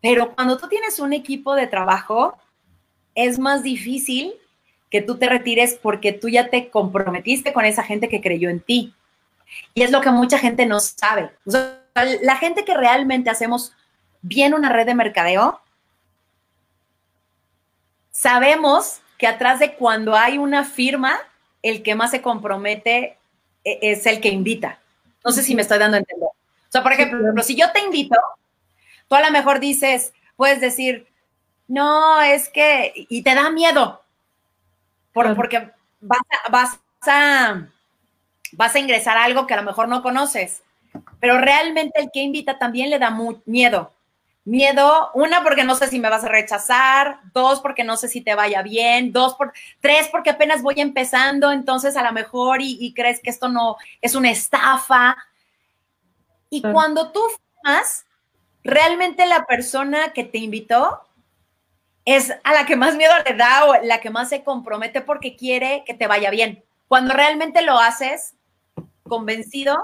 Pero 0.01 0.33
cuando 0.35 0.57
tú 0.57 0.67
tienes 0.67 0.99
un 0.99 1.13
equipo 1.13 1.55
de 1.55 1.67
trabajo, 1.67 2.37
es 3.15 3.39
más 3.39 3.63
difícil 3.63 4.33
que 4.89 5.01
tú 5.01 5.17
te 5.17 5.27
retires 5.27 5.77
porque 5.81 6.13
tú 6.13 6.29
ya 6.29 6.49
te 6.49 6.69
comprometiste 6.69 7.53
con 7.53 7.65
esa 7.65 7.83
gente 7.83 8.09
que 8.09 8.21
creyó 8.21 8.49
en 8.49 8.61
ti. 8.61 8.93
Y 9.73 9.83
es 9.83 9.91
lo 9.91 10.01
que 10.01 10.11
mucha 10.11 10.37
gente 10.37 10.65
no 10.65 10.79
sabe. 10.79 11.31
la 11.45 12.35
gente 12.35 12.65
que 12.65 12.75
realmente 12.75 13.29
hacemos 13.29 13.73
bien 14.21 14.53
una 14.53 14.69
red 14.69 14.85
de 14.85 14.95
mercadeo, 14.95 15.61
sabemos 18.11 19.01
que 19.17 19.27
atrás 19.27 19.59
de 19.59 19.73
cuando 19.73 20.15
hay 20.15 20.37
una 20.37 20.63
firma, 20.63 21.17
el 21.61 21.83
que 21.83 21.95
más 21.95 22.11
se 22.11 22.21
compromete 22.21 23.17
e, 23.63 23.79
es 23.81 24.05
el 24.05 24.21
que 24.21 24.29
invita. 24.29 24.79
No 25.23 25.31
sé 25.31 25.43
si 25.43 25.55
me 25.55 25.61
estoy 25.61 25.79
dando 25.79 25.95
a 25.95 25.99
entender. 25.99 26.29
O 26.29 26.71
sea, 26.71 26.83
por 26.83 26.93
ejemplo, 26.93 27.43
si 27.43 27.55
yo 27.55 27.71
te 27.71 27.79
invito, 27.81 28.15
tú 29.07 29.15
a 29.15 29.21
lo 29.21 29.31
mejor 29.31 29.59
dices, 29.59 30.13
puedes 30.35 30.61
decir, 30.61 31.07
no, 31.67 32.21
es 32.21 32.49
que, 32.49 32.93
y 32.95 33.23
te 33.23 33.35
da 33.35 33.49
miedo, 33.49 34.01
porque 35.35 35.71
vas 35.99 36.19
vas, 36.49 36.79
a, 37.07 37.67
vas 38.51 38.75
a 38.75 38.79
ingresar 38.79 39.17
a 39.17 39.23
algo 39.23 39.47
que 39.47 39.53
a 39.53 39.57
lo 39.57 39.63
mejor 39.63 39.87
no 39.87 40.01
conoces, 40.01 40.63
pero 41.19 41.37
realmente 41.37 41.99
el 41.99 42.09
que 42.11 42.21
invita 42.21 42.57
también 42.57 42.89
le 42.89 42.99
da 42.99 43.15
miedo. 43.45 43.93
Miedo, 44.45 45.11
una, 45.13 45.43
porque 45.43 45.65
no 45.65 45.75
sé 45.75 45.87
si 45.87 45.99
me 45.99 46.09
vas 46.09 46.23
a 46.23 46.29
rechazar, 46.29 47.19
dos, 47.33 47.59
porque 47.59 47.83
no 47.83 47.97
sé 47.97 48.07
si 48.07 48.21
te 48.21 48.33
vaya 48.33 48.61
bien, 48.61 49.11
dos, 49.11 49.35
por, 49.35 49.51
tres, 49.81 50.07
porque 50.09 50.29
apenas 50.29 50.61
voy 50.61 50.75
empezando, 50.77 51.51
entonces 51.51 51.97
a 51.97 52.03
lo 52.03 52.13
mejor 52.13 52.59
y, 52.61 52.93
crees 52.93 53.19
que 53.19 53.29
esto 53.29 53.49
no 53.49 53.75
es 54.01 54.15
una 54.15 54.31
estafa. 54.31 55.17
Y 56.49 56.61
cuando 56.61 57.11
tú 57.11 57.19
fumas, 57.61 58.05
realmente 58.63 59.25
la 59.25 59.45
persona 59.45 60.13
que 60.13 60.23
te 60.23 60.37
invitó 60.37 61.01
es 62.07 62.33
a 62.45 62.53
la 62.53 62.65
que 62.65 62.77
más 62.77 62.95
miedo 62.95 63.11
le 63.25 63.35
da 63.35 63.65
o 63.65 63.83
la 63.83 63.99
que 63.99 64.09
más 64.09 64.29
se 64.29 64.41
compromete 64.41 65.01
porque 65.01 65.35
quiere 65.35 65.83
que 65.85 65.93
te 65.93 66.07
vaya 66.07 66.29
bien. 66.29 66.63
Cuando 66.87 67.13
realmente 67.13 67.61
lo 67.61 67.77
haces 67.77 68.33
convencido 69.03 69.77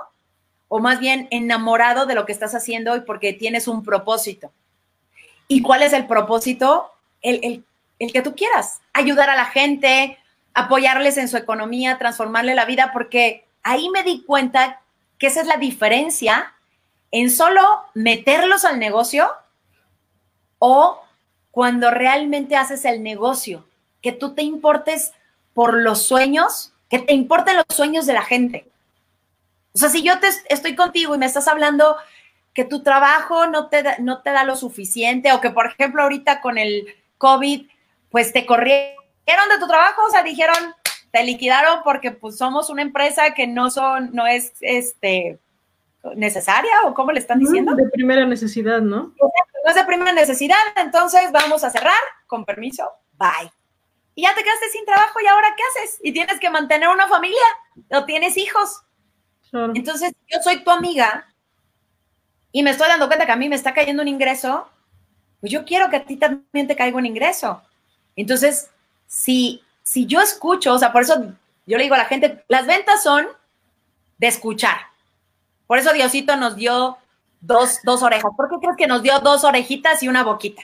o 0.70 0.80
más 0.80 1.02
bien 1.02 1.28
enamorado 1.32 2.06
de 2.06 2.16
lo 2.16 2.26
que 2.26 2.32
estás 2.32 2.56
haciendo 2.56 2.96
y 2.96 3.02
porque 3.02 3.34
tienes 3.34 3.68
un 3.68 3.84
propósito. 3.84 4.54
¿Y 5.50 5.62
cuál 5.62 5.84
es 5.84 5.92
el 5.92 6.08
propósito? 6.08 6.92
El, 7.22 7.66
que 8.00 8.22
tú 8.22 8.36
quieras, 8.36 8.80
ayudar 8.94 9.30
a 9.30 9.36
la 9.36 9.46
gente, 9.46 10.18
apoyarles 10.54 11.18
en 11.18 11.28
su 11.28 11.36
economía, 11.36 11.98
transformarle 11.98 12.56
la 12.56 12.64
vida, 12.64 12.92
porque 12.94 13.46
ahí 13.64 13.90
me 13.90 14.04
di 14.04 14.24
cuenta 14.24 14.80
que 15.20 15.28
esa 15.28 15.42
es 15.42 15.48
la 15.48 15.58
diferencia 15.58 16.54
en 17.12 17.30
solo 17.30 17.82
meterlos 17.94 18.64
al 18.64 18.80
negocio 18.80 19.30
o 20.60 21.04
cuando 21.54 21.92
realmente 21.92 22.56
haces 22.56 22.84
el 22.84 23.04
negocio, 23.04 23.63
que 24.02 24.12
tú 24.12 24.34
te 24.34 24.42
importes 24.42 25.13
por 25.54 25.76
los 25.76 26.02
sueños, 26.02 26.74
que 26.89 26.98
te 26.98 27.13
importen 27.13 27.58
los 27.58 27.66
sueños 27.70 28.08
de 28.08 28.13
la 28.13 28.24
gente. 28.24 28.66
O 29.72 29.78
sea, 29.78 29.89
si 29.89 30.02
yo 30.02 30.20
te 30.20 30.30
estoy 30.50 30.76
contigo 30.76 31.13
y 31.13 31.20
me 31.20 31.28
estás 31.28 31.48
hablando 31.48 31.96
que 32.56 32.66
tu 32.66 32.82
trabajo 32.82 33.46
no 33.46 33.68
te, 33.68 33.84
da, 33.84 33.98
no 34.00 34.24
te 34.24 34.32
da 34.32 34.46
lo 34.46 34.56
suficiente 34.56 35.32
o 35.32 35.42
que, 35.42 35.52
por 35.52 35.68
ejemplo, 35.68 36.02
ahorita 36.02 36.42
con 36.42 36.58
el 36.58 36.88
COVID, 37.20 37.68
pues 38.10 38.34
te 38.34 38.48
corrieron 38.48 38.96
de 39.52 39.60
tu 39.60 39.68
trabajo, 39.68 40.06
o 40.08 40.10
sea, 40.10 40.24
dijeron, 40.24 40.58
te 41.12 41.24
liquidaron 41.24 41.82
porque 41.84 42.10
pues 42.10 42.36
somos 42.36 42.72
una 42.72 42.82
empresa 42.82 43.36
que 43.36 43.46
no 43.46 43.70
son, 43.70 44.10
no 44.12 44.26
es 44.26 44.54
este 44.62 45.38
necesaria 46.16 46.72
o 46.86 46.96
cómo 46.96 47.12
le 47.12 47.20
están 47.20 47.38
diciendo. 47.38 47.76
De 47.76 47.88
primera 47.89 48.26
necesidad, 48.26 48.82
¿no? 48.82 49.13
No 49.63 49.69
es 49.69 49.76
de 49.76 49.86
primera 49.86 50.12
necesidad, 50.12 50.58
entonces 50.76 51.32
vamos 51.32 51.63
a 51.63 51.69
cerrar, 51.69 52.02
con 52.28 52.45
permiso, 52.45 52.89
bye. 53.13 53.52
Y 54.15 54.23
ya 54.23 54.36
te 54.36 54.43
quedaste 54.43 54.69
sin 54.69 54.86
trabajo 54.86 55.19
y 55.21 55.28
ahora 55.28 55.56
¿qué 55.56 55.63
haces? 55.63 55.99
Y 56.04 56.12
tienes 56.12 56.39
que 56.39 56.49
mantener 56.49 56.89
una 56.89 57.08
familia 57.08 57.41
o 57.91 58.06
tienes 58.06 58.38
hijos. 58.38 58.82
Entonces, 59.52 60.13
yo 60.28 60.39
soy 60.43 60.63
tu 60.63 60.71
amiga 60.71 61.28
y 62.52 62.63
me 62.63 62.71
estoy 62.71 62.88
dando 62.88 63.08
cuenta 63.08 63.26
que 63.26 63.32
a 63.32 63.36
mí 63.36 63.49
me 63.49 63.56
está 63.56 63.73
cayendo 63.73 64.02
un 64.02 64.08
ingreso, 64.08 64.67
pues 65.39 65.52
yo 65.52 65.63
quiero 65.63 65.89
que 65.89 65.97
a 65.97 66.06
ti 66.06 66.17
también 66.17 66.67
te 66.67 66.76
caiga 66.76 66.97
un 66.97 67.06
ingreso. 67.06 67.62
Entonces, 68.15 68.69
si, 69.08 69.63
si 69.84 70.06
yo 70.06 70.21
escucho, 70.21 70.73
o 70.73 70.80
sea, 70.80 70.91
por 70.91 71.04
eso 71.04 71.34
yo 71.65 71.78
le 71.78 71.84
digo 71.84 71.95
a 71.95 71.99
la 71.99 72.06
gente, 72.06 72.43
las 72.47 72.65
ventas 72.65 73.04
son 73.04 73.28
de 74.17 74.28
escuchar. 74.28 74.78
Por 75.67 75.78
eso 75.78 75.93
Diosito 75.93 76.36
nos 76.36 76.56
dio 76.56 76.97
dos, 77.44 77.80
dos 77.84 78.02
orejas. 78.04 78.32
¿Por 78.36 78.50
qué 78.50 78.56
crees 78.60 78.78
que 78.78 78.88
nos 78.88 79.04
dio 79.04 79.20
dos 79.20 79.44
orejitas 79.44 80.02
y 80.04 80.08
una 80.08 80.24
boquita? 80.24 80.64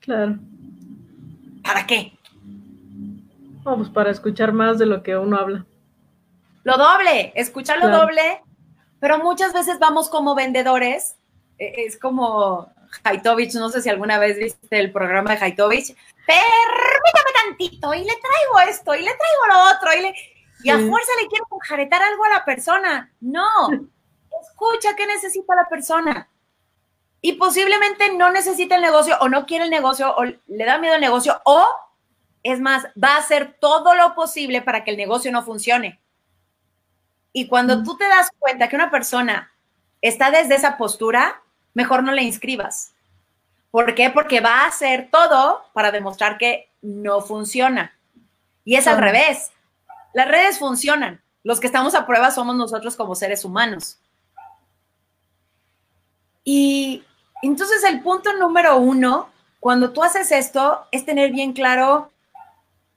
Claro. 0.00 0.38
¿Para 1.62 1.86
qué? 1.86 2.12
Vamos, 3.62 3.90
para 3.90 4.10
escuchar 4.10 4.52
más 4.52 4.78
de 4.78 4.86
lo 4.86 5.02
que 5.02 5.16
uno 5.16 5.36
habla 5.36 5.66
lo 6.68 6.76
doble, 6.76 7.32
escuchar 7.34 7.78
lo 7.78 7.88
doble, 7.88 8.42
pero 9.00 9.18
muchas 9.18 9.54
veces 9.54 9.78
vamos 9.78 10.10
como 10.10 10.34
vendedores, 10.34 11.16
e, 11.58 11.86
es 11.86 11.98
como 11.98 12.70
Haitovich, 13.04 13.54
no 13.54 13.70
sé 13.70 13.80
si 13.80 13.88
alguna 13.88 14.18
vez 14.18 14.38
viste 14.38 14.78
el 14.78 14.92
programa 14.92 15.34
de 15.34 15.44
Haitovich, 15.44 15.96
permítame 16.26 17.32
tantito 17.42 17.94
y 17.94 18.00
le 18.00 18.12
traigo 18.12 18.70
esto 18.70 18.94
y 18.94 18.98
le 18.98 19.10
traigo 19.10 19.46
lo 19.48 19.76
otro 19.76 19.98
y, 19.98 20.02
le, 20.02 20.14
y 20.62 20.68
a 20.68 20.78
fuerza 20.78 21.12
le 21.22 21.28
quiero 21.28 21.46
jaretar 21.62 22.02
algo 22.02 22.24
a 22.24 22.30
la 22.30 22.44
persona. 22.44 23.10
No, 23.22 23.70
escucha 24.42 24.96
qué 24.96 25.06
necesita 25.06 25.54
la 25.54 25.68
persona. 25.68 26.28
Y 27.20 27.32
posiblemente 27.34 28.12
no 28.14 28.30
necesita 28.30 28.76
el 28.76 28.82
negocio 28.82 29.16
o 29.20 29.28
no 29.28 29.46
quiere 29.46 29.64
el 29.64 29.70
negocio 29.70 30.14
o 30.16 30.24
le 30.24 30.64
da 30.64 30.78
miedo 30.78 30.94
el 30.94 31.00
negocio 31.00 31.40
o, 31.44 31.66
es 32.42 32.60
más, 32.60 32.86
va 33.02 33.16
a 33.16 33.18
hacer 33.18 33.56
todo 33.60 33.94
lo 33.94 34.14
posible 34.14 34.62
para 34.62 34.84
que 34.84 34.92
el 34.92 34.96
negocio 34.96 35.32
no 35.32 35.42
funcione. 35.42 36.00
Y 37.32 37.48
cuando 37.48 37.82
tú 37.82 37.96
te 37.96 38.08
das 38.08 38.30
cuenta 38.38 38.68
que 38.68 38.76
una 38.76 38.90
persona 38.90 39.52
está 40.00 40.30
desde 40.30 40.54
esa 40.54 40.76
postura, 40.76 41.42
mejor 41.74 42.02
no 42.02 42.12
le 42.12 42.22
inscribas. 42.22 42.92
¿Por 43.70 43.94
qué? 43.94 44.10
Porque 44.10 44.40
va 44.40 44.62
a 44.62 44.66
hacer 44.68 45.08
todo 45.10 45.62
para 45.72 45.90
demostrar 45.90 46.38
que 46.38 46.70
no 46.80 47.20
funciona. 47.20 47.92
Y 48.64 48.76
es 48.76 48.86
al 48.86 48.98
revés. 48.98 49.50
Las 50.14 50.28
redes 50.28 50.58
funcionan. 50.58 51.22
Los 51.42 51.60
que 51.60 51.66
estamos 51.66 51.94
a 51.94 52.06
prueba 52.06 52.30
somos 52.30 52.56
nosotros 52.56 52.96
como 52.96 53.14
seres 53.14 53.44
humanos. 53.44 53.98
Y 56.50 57.04
entonces 57.42 57.84
el 57.84 58.00
punto 58.00 58.32
número 58.32 58.78
uno, 58.78 59.28
cuando 59.60 59.92
tú 59.92 60.02
haces 60.02 60.32
esto, 60.32 60.86
es 60.90 61.04
tener 61.04 61.30
bien 61.30 61.52
claro 61.52 62.10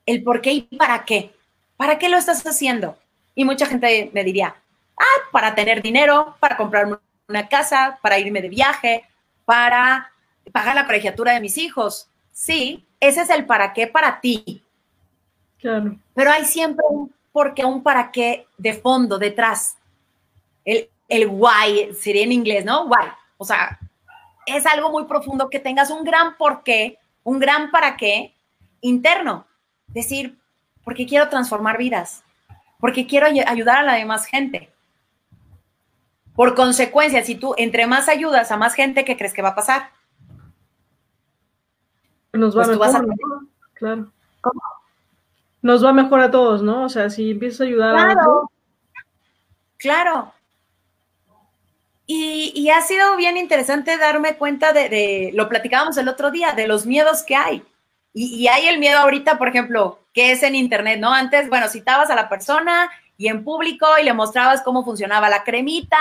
el 0.05 0.23
por 0.23 0.39
qué 0.39 0.53
y 0.53 0.61
para 0.61 1.03
qué. 1.03 1.35
¿Para 1.75 1.99
qué 1.99 2.07
lo 2.07 2.15
estás 2.15 2.47
haciendo? 2.47 2.97
Y 3.35 3.43
mucha 3.43 3.65
gente 3.65 4.09
me 4.13 4.23
diría, 4.23 4.55
ah, 4.97 5.21
para 5.33 5.53
tener 5.53 5.81
dinero, 5.81 6.37
para 6.39 6.55
comprarme 6.55 6.95
una 7.27 7.49
casa, 7.49 7.99
para 8.01 8.19
irme 8.19 8.41
de 8.41 8.47
viaje, 8.47 9.03
para 9.43 10.13
pagar 10.53 10.73
la 10.73 10.85
colegiatura 10.85 11.33
de 11.33 11.41
mis 11.41 11.57
hijos. 11.57 12.07
Sí, 12.31 12.85
ese 13.01 13.23
es 13.23 13.29
el 13.29 13.45
para 13.45 13.73
qué 13.73 13.85
para 13.85 14.21
ti. 14.21 14.63
Claro. 15.59 15.97
Pero 16.15 16.31
hay 16.31 16.45
siempre 16.45 16.85
un 16.89 17.13
por 17.33 17.53
qué, 17.53 17.65
un 17.65 17.83
para 17.83 18.13
qué 18.13 18.47
de 18.57 18.75
fondo, 18.75 19.17
detrás. 19.17 19.75
El, 20.63 20.89
el 21.09 21.27
why 21.27 21.93
sería 21.99 22.23
en 22.23 22.31
inglés, 22.31 22.63
¿no? 22.63 22.85
Why. 22.85 23.09
O 23.41 23.45
sea, 23.45 23.80
es 24.45 24.67
algo 24.67 24.91
muy 24.91 25.06
profundo 25.06 25.49
que 25.49 25.60
tengas 25.60 25.89
un 25.89 26.04
gran 26.04 26.38
por 26.38 26.62
qué, 26.62 26.99
un 27.23 27.39
gran 27.39 27.71
para 27.71 27.97
qué 27.97 28.36
interno. 28.82 29.47
Decir, 29.88 30.38
porque 30.84 31.08
quiero 31.08 31.27
transformar 31.27 31.80
vidas 31.80 32.23
porque 32.82 33.08
quiero 33.08 33.27
ayudar 33.27 33.77
a 33.77 33.84
la 33.84 33.93
demás 33.93 34.25
gente. 34.25 34.69
Por 36.36 36.56
consecuencia, 36.56 37.23
si 37.23 37.36
tú 37.36 37.54
entre 37.58 37.86
más 37.88 38.10
ayudas 38.10 38.51
a 38.51 38.58
más 38.58 38.73
gente, 38.73 39.06
¿qué 39.06 39.15
crees 39.15 39.34
que 39.34 39.43
va 39.43 39.49
a 39.49 39.56
pasar? 39.56 39.91
Nos 42.34 42.58
va 42.58 42.63
pues 42.63 42.77
mejor, 42.77 43.47
claro. 43.73 44.12
¿Cómo? 44.41 44.62
Nos 45.62 45.86
va 45.86 45.93
mejor 45.93 46.21
a 46.21 46.32
todos, 46.32 46.63
¿no? 46.63 46.86
O 46.86 46.89
sea, 46.89 47.12
si 47.12 47.32
empiezas 47.32 47.62
a 47.62 47.63
ayudar 47.65 47.93
claro, 47.93 48.10
a 48.10 48.23
otros. 48.23 48.49
Claro. 49.77 50.34
Y, 52.13 52.69
ha 52.69 52.82
sido 52.82 53.15
bien 53.15 53.38
interesante 53.38 53.97
darme 53.97 54.36
cuenta 54.36 54.74
de, 54.74 55.32
lo 55.34 55.47
platicábamos 55.47 55.95
el 55.95 56.10
otro 56.10 56.30
día, 56.30 56.52
de 56.52 56.67
los 56.67 56.86
miedos 56.86 57.24
que 57.24 57.38
hay. 57.38 57.63
Y, 58.13 58.47
hay 58.47 58.67
el 58.67 58.80
miedo 58.80 59.00
ahorita, 59.00 59.38
por 59.38 59.47
ejemplo, 59.47 60.00
que 60.13 60.34
es 60.34 60.43
en 60.43 60.56
Internet, 60.56 61.00
¿no? 61.00 61.13
Antes, 61.13 61.47
bueno, 61.47 61.69
citabas 61.69 62.10
a 62.10 62.15
la 62.15 62.28
persona 62.28 62.89
y 63.17 63.30
en 63.30 63.45
público 63.45 63.88
y 63.97 64.04
le 64.04 64.13
mostrabas 64.13 64.62
cómo 64.62 64.84
funcionaba 64.84 65.30
la 65.30 65.45
cremita 65.45 65.97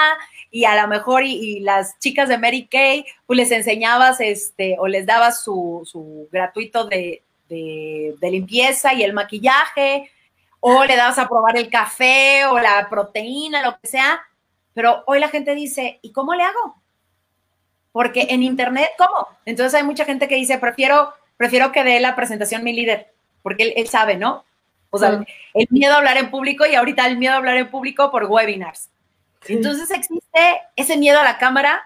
y 0.50 0.64
a 0.64 0.80
lo 0.82 0.88
mejor 0.88 1.22
y, 1.24 1.60
las 1.60 1.96
chicas 2.00 2.28
de 2.28 2.38
Mary 2.38 2.66
Kay, 2.66 3.04
pues 3.26 3.36
les 3.36 3.52
enseñabas 3.52 4.20
este 4.20 4.76
o 4.80 4.88
les 4.88 5.06
dabas 5.06 5.44
su, 5.44 6.28
gratuito 6.32 6.86
de, 6.86 7.22
de, 7.48 8.16
de, 8.20 8.30
limpieza 8.32 8.94
y 8.94 9.04
el 9.04 9.12
maquillaje 9.12 10.10
o 10.58 10.84
le 10.84 10.96
dabas 10.96 11.18
a 11.18 11.28
probar 11.28 11.56
el 11.56 11.70
café 11.70 12.46
o 12.46 12.58
la 12.58 12.88
proteína, 12.90 13.62
lo 13.62 13.78
que 13.78 13.86
sea. 13.86 14.20
Pero 14.74 15.04
hoy 15.06 15.20
la 15.20 15.28
gente 15.28 15.54
dice, 15.54 15.98
¿y 16.02 16.12
cómo 16.12 16.34
le 16.34 16.42
hago? 16.42 16.82
Porque 17.92 18.28
en 18.30 18.42
Internet, 18.42 18.90
¿cómo? 18.96 19.28
Entonces 19.44 19.74
hay 19.74 19.84
mucha 19.84 20.04
gente 20.04 20.28
que 20.28 20.36
dice, 20.36 20.58
prefiero 20.58 21.14
prefiero 21.40 21.72
que 21.72 21.82
dé 21.84 21.98
la 22.00 22.14
presentación 22.16 22.62
mi 22.62 22.74
líder, 22.74 23.14
porque 23.42 23.72
él, 23.74 23.88
sabe, 23.88 24.14
¿no? 24.14 24.44
O 24.90 24.98
sea, 24.98 25.24
el 25.54 25.66
miedo 25.70 25.94
a 25.94 25.96
hablar 25.96 26.18
en 26.18 26.30
público 26.30 26.66
y 26.66 26.74
ahorita 26.74 27.06
el 27.06 27.16
miedo 27.16 27.32
a 27.32 27.38
hablar 27.38 27.56
en 27.56 27.70
público 27.70 28.10
por 28.10 28.26
webinars. 28.26 28.90
Entonces 29.48 29.90
existe 29.90 30.60
ese 30.76 30.98
miedo 30.98 31.18
a 31.18 31.24
la 31.24 31.38
cámara, 31.38 31.80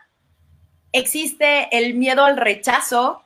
existe 0.91 1.69
el 1.71 1.95
miedo 1.95 2.25
al 2.25 2.37
rechazo, 2.37 3.23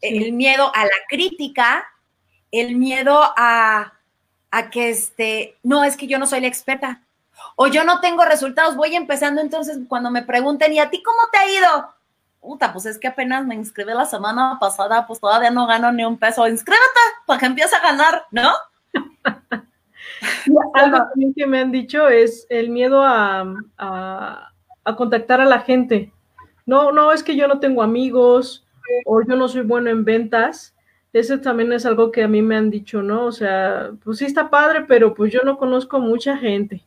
el 0.00 0.32
miedo 0.32 0.70
a 0.76 0.84
la 0.84 0.96
crítica, 1.08 1.88
el 2.52 2.76
miedo 2.76 3.20
a, 3.36 3.94
a 4.52 4.70
que 4.70 4.90
este, 4.90 5.56
no, 5.64 5.82
es 5.82 5.96
que 5.96 6.06
yo 6.06 6.20
no 6.20 6.28
soy 6.28 6.40
la 6.40 6.46
experta, 6.46 7.02
o 7.56 7.66
yo 7.66 7.84
no 7.84 8.00
tengo 8.00 8.24
resultados, 8.24 8.76
voy 8.76 8.94
empezando, 8.94 9.40
entonces 9.40 9.78
cuando 9.88 10.10
me 10.10 10.22
pregunten, 10.22 10.72
¿y 10.72 10.78
a 10.78 10.90
ti 10.90 11.02
cómo 11.02 11.18
te 11.30 11.38
ha 11.38 11.50
ido? 11.50 11.94
Puta, 12.40 12.72
pues 12.72 12.86
es 12.86 12.98
que 12.98 13.06
apenas 13.08 13.46
me 13.46 13.54
inscribí 13.54 13.92
la 13.92 14.04
semana 14.04 14.58
pasada, 14.60 15.06
pues 15.06 15.20
todavía 15.20 15.50
no 15.50 15.66
gano 15.66 15.92
ni 15.92 16.04
un 16.04 16.18
peso. 16.18 16.48
Inscríbete 16.48 17.00
para 17.24 17.38
que 17.38 17.46
empieces 17.46 17.74
a 17.74 17.82
ganar, 17.82 18.24
¿no? 18.32 18.50
Algo 20.74 20.98
también 21.08 21.34
que 21.34 21.46
me 21.46 21.60
han 21.60 21.70
dicho 21.70 22.08
es 22.08 22.46
el 22.48 22.70
miedo 22.70 23.02
a, 23.04 23.44
contactar 24.96 25.40
a 25.40 25.44
la 25.44 25.60
gente. 25.60 26.12
No, 26.66 26.90
no, 26.90 27.12
es 27.12 27.22
que 27.22 27.36
yo 27.36 27.46
no 27.46 27.60
tengo 27.60 27.82
amigos 27.82 28.66
o 29.04 29.22
yo 29.22 29.36
no 29.36 29.46
soy 29.46 29.62
bueno 29.62 29.90
en 29.90 30.04
ventas. 30.04 30.74
Ese 31.12 31.38
también 31.38 31.72
es 31.72 31.86
algo 31.86 32.10
que 32.10 32.24
a 32.24 32.28
mí 32.28 32.42
me 32.42 32.56
han 32.56 32.70
dicho, 32.70 33.02
¿no? 33.02 33.26
O 33.26 33.32
sea, 33.32 33.90
pues 34.02 34.18
sí 34.18 34.24
está 34.24 34.50
padre, 34.50 34.84
pero 34.88 35.14
pues 35.14 35.32
yo 35.32 35.42
no 35.44 35.58
conozco 35.58 36.00
mucha 36.00 36.36
gente 36.36 36.82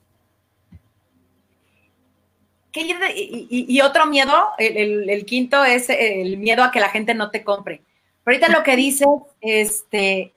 y, 2.75 3.81
otro 3.81 4.05
miedo, 4.05 4.49
el, 4.57 5.25
quinto 5.25 5.63
es 5.63 5.89
el 5.89 6.37
miedo 6.37 6.63
a 6.63 6.71
que 6.71 6.79
la 6.79 6.89
gente 6.89 7.13
no 7.13 7.31
te 7.31 7.43
compre. 7.43 7.81
ahorita 8.25 8.49
lo 8.49 8.63
que 8.63 8.75
dice, 8.75 9.05
este, 9.41 10.33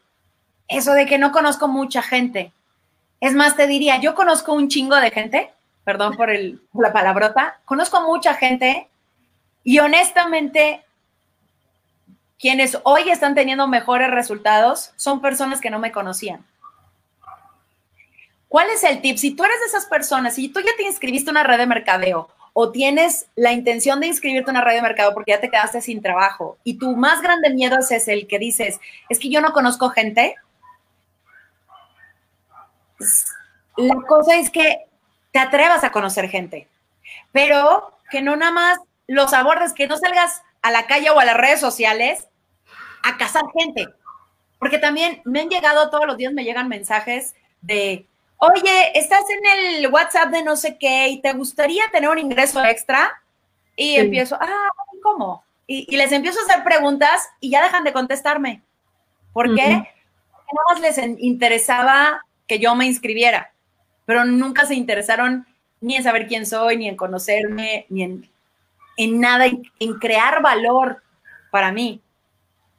eso 0.68 0.92
de 0.92 1.06
que 1.06 1.18
no 1.18 1.32
conozco 1.32 1.68
mucha 1.68 2.02
gente. 2.02 2.52
Es 3.20 3.34
más, 3.34 3.56
te 3.56 3.66
diría, 3.66 4.00
yo 4.00 4.14
conozco 4.14 4.52
un 4.52 4.68
chingo 4.68 4.96
de 4.96 5.10
gente, 5.10 5.50
perdón 5.84 6.16
por, 6.16 6.30
el, 6.30 6.60
la 6.74 6.92
palabrota, 6.92 7.60
conozco 7.64 8.02
mucha 8.02 8.34
gente 8.34 8.88
y 9.64 9.80
honestamente, 9.80 10.84
quienes 12.38 12.78
hoy 12.84 13.10
están 13.10 13.34
teniendo 13.34 13.66
mejores 13.66 14.10
resultados 14.10 14.92
son 14.96 15.20
personas 15.20 15.60
que 15.60 15.70
no 15.70 15.78
me 15.78 15.92
conocían. 15.92 16.44
¿Cuál 18.48 18.70
es 18.70 18.82
el 18.84 19.00
tip? 19.00 19.18
Si 19.18 19.34
tú 19.34 19.44
eres 19.44 19.60
de 19.60 19.66
esas 19.66 19.86
personas 19.86 20.38
y 20.38 20.48
tú 20.48 20.60
ya 20.60 20.74
te 20.76 20.84
inscribiste 20.84 21.30
en 21.30 21.36
una 21.36 21.44
red 21.44 21.58
de 21.58 21.66
mercadeo 21.66 22.28
o 22.54 22.72
tienes 22.72 23.26
la 23.36 23.52
intención 23.52 24.00
de 24.00 24.06
inscribirte 24.06 24.50
en 24.50 24.56
una 24.56 24.64
red 24.64 24.76
de 24.76 24.82
mercado 24.82 25.14
porque 25.14 25.32
ya 25.32 25.40
te 25.40 25.50
quedaste 25.50 25.80
sin 25.80 26.02
trabajo 26.02 26.58
y 26.64 26.78
tu 26.78 26.96
más 26.96 27.20
grande 27.20 27.50
miedo 27.50 27.78
es 27.78 28.08
el 28.08 28.26
que 28.26 28.38
dices, 28.38 28.80
es 29.08 29.18
que 29.18 29.28
yo 29.28 29.40
no 29.40 29.52
conozco 29.52 29.90
gente, 29.90 30.34
la 33.76 33.94
cosa 34.08 34.36
es 34.36 34.50
que 34.50 34.86
te 35.30 35.38
atrevas 35.38 35.84
a 35.84 35.92
conocer 35.92 36.28
gente, 36.28 36.66
pero 37.32 37.92
que 38.10 38.22
no 38.22 38.34
nada 38.34 38.50
más 38.50 38.78
los 39.06 39.32
abordes, 39.32 39.72
que 39.72 39.86
no 39.86 39.96
salgas 39.96 40.42
a 40.62 40.70
la 40.70 40.86
calle 40.86 41.10
o 41.10 41.20
a 41.20 41.24
las 41.24 41.36
redes 41.36 41.60
sociales 41.60 42.26
a 43.04 43.16
cazar 43.16 43.44
gente. 43.56 43.86
Porque 44.58 44.78
también 44.78 45.22
me 45.24 45.40
han 45.40 45.48
llegado 45.48 45.90
todos 45.90 46.06
los 46.06 46.16
días, 46.16 46.32
me 46.32 46.42
llegan 46.42 46.68
mensajes 46.68 47.36
de, 47.60 48.06
oye, 48.38 48.98
estás 48.98 49.24
en 49.30 49.40
el 49.46 49.92
WhatsApp 49.92 50.30
de 50.30 50.42
no 50.42 50.56
sé 50.56 50.78
qué 50.78 51.08
y 51.08 51.20
te 51.20 51.32
gustaría 51.32 51.82
tener 51.92 52.08
un 52.08 52.18
ingreso 52.18 52.64
extra. 52.64 53.22
Y 53.76 53.96
empiezo, 53.96 54.36
ah, 54.40 54.70
¿cómo? 55.02 55.44
Y, 55.66 55.96
les 55.96 56.10
empiezo 56.12 56.40
a 56.40 56.44
hacer 56.44 56.64
preguntas 56.64 57.28
y 57.40 57.50
ya 57.50 57.62
dejan 57.62 57.84
de 57.84 57.92
contestarme. 57.92 58.62
¿Por 59.32 59.54
qué? 59.54 59.84
Porque 60.32 60.54
nada 60.54 60.64
más 60.70 60.80
les 60.80 60.98
interesaba 61.20 62.24
que 62.46 62.58
yo 62.58 62.74
me 62.74 62.86
inscribiera, 62.86 63.52
pero 64.06 64.24
nunca 64.24 64.66
se 64.66 64.74
interesaron 64.74 65.46
ni 65.80 65.96
en 65.96 66.02
saber 66.02 66.26
quién 66.26 66.46
soy, 66.46 66.76
ni 66.76 66.88
en 66.88 66.96
conocerme, 66.96 67.86
ni 67.88 68.02
en, 68.02 68.28
en 68.96 69.20
nada, 69.20 69.46
en, 69.46 69.62
en 69.78 69.94
crear 69.94 70.42
valor 70.42 71.02
para 71.50 71.70
mí. 71.70 72.00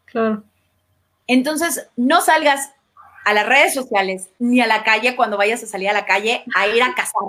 Claro. 0.06 0.44
Entonces, 1.28 1.88
no 1.96 2.22
salgas 2.22 2.74
a 3.26 3.34
las 3.34 3.46
redes 3.46 3.74
sociales 3.74 4.30
ni 4.40 4.62
a 4.62 4.68
la 4.68 4.84
calle 4.84 5.16
cuando 5.16 5.38
vayas 5.38 5.64
a 5.64 5.68
salir 5.68 5.90
a 5.90 5.94
la 5.94 6.06
calle 6.06 6.44
a 6.56 6.68
ir 6.68 6.82
a 6.82 6.94
cazar. 6.96 7.22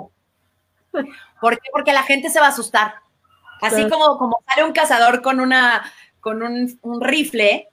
¿Por 1.39 1.59
qué? 1.59 1.69
Porque 1.71 1.93
la 1.93 2.03
gente 2.03 2.29
se 2.29 2.39
va 2.39 2.47
a 2.47 2.49
asustar. 2.49 2.95
Así 3.61 3.87
como, 3.89 4.17
como 4.17 4.43
sale 4.47 4.63
un 4.63 4.73
cazador 4.73 5.21
con, 5.21 5.39
una, 5.39 5.83
con 6.19 6.41
un, 6.41 6.79
un 6.81 7.01
rifle, 7.01 7.69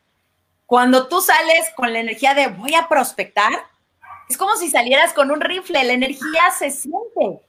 cuando 0.66 1.08
tú 1.08 1.22
sales 1.22 1.70
con 1.76 1.92
la 1.92 2.00
energía 2.00 2.34
de 2.34 2.48
voy 2.48 2.74
a 2.74 2.88
prospectar, 2.88 3.52
es 4.28 4.36
como 4.36 4.54
si 4.56 4.68
salieras 4.70 5.14
con 5.14 5.30
un 5.30 5.40
rifle, 5.40 5.82
la 5.84 5.94
energía 5.94 6.50
se 6.56 6.70
siente. 6.70 7.40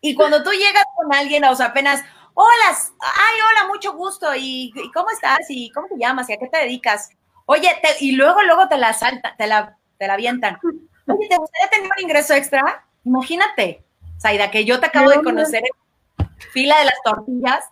Y 0.00 0.14
cuando 0.14 0.42
tú 0.42 0.50
llegas 0.50 0.84
con 0.96 1.12
alguien, 1.12 1.44
o 1.44 1.54
sea, 1.54 1.66
apenas, 1.66 2.02
hola, 2.32 2.78
ay, 3.00 3.38
hola, 3.50 3.68
mucho 3.68 3.92
gusto, 3.92 4.28
¿y, 4.34 4.72
cómo 4.94 5.10
estás? 5.10 5.40
¿Y 5.48 5.70
cómo 5.72 5.88
te 5.88 5.98
llamas? 5.98 6.28
¿Y 6.30 6.32
a 6.32 6.38
qué 6.38 6.48
te 6.48 6.58
dedicas? 6.58 7.10
Oye, 7.46 7.70
y 8.00 8.12
luego, 8.12 8.42
luego 8.42 8.68
te 8.68 8.76
la 8.76 8.92
salta, 8.92 9.34
te 9.36 9.46
la, 9.46 9.76
te 9.98 10.06
la 10.06 10.14
avientan. 10.14 10.58
Oye, 11.06 11.28
¿te 11.28 11.36
gustaría 11.36 11.70
tener 11.70 11.90
un 11.96 12.02
ingreso 12.02 12.34
extra? 12.34 12.84
Imagínate, 13.04 13.84
Saida, 14.18 14.50
que 14.50 14.64
yo 14.64 14.80
te 14.80 14.86
acabo 14.86 15.10
de 15.10 15.22
conocer 15.22 15.62
en 16.18 16.28
fila 16.50 16.78
de 16.80 16.86
las 16.86 17.00
tortillas 17.04 17.64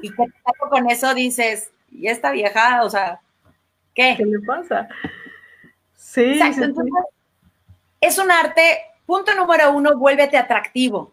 y 0.00 0.10
que 0.10 0.24
con 0.70 0.90
eso 0.90 1.12
dices, 1.12 1.70
y 1.90 2.08
esta 2.08 2.30
vieja, 2.30 2.82
o 2.82 2.88
sea, 2.88 3.20
¿qué? 3.94 4.14
¿Qué 4.16 4.24
le 4.24 4.40
pasa? 4.40 4.88
Sí, 5.94 6.40
sí, 6.40 6.62
es 8.00 8.18
un 8.18 8.30
arte, 8.30 8.82
punto 9.06 9.34
número 9.34 9.70
uno, 9.72 9.96
vuélvete 9.96 10.36
atractivo. 10.36 11.12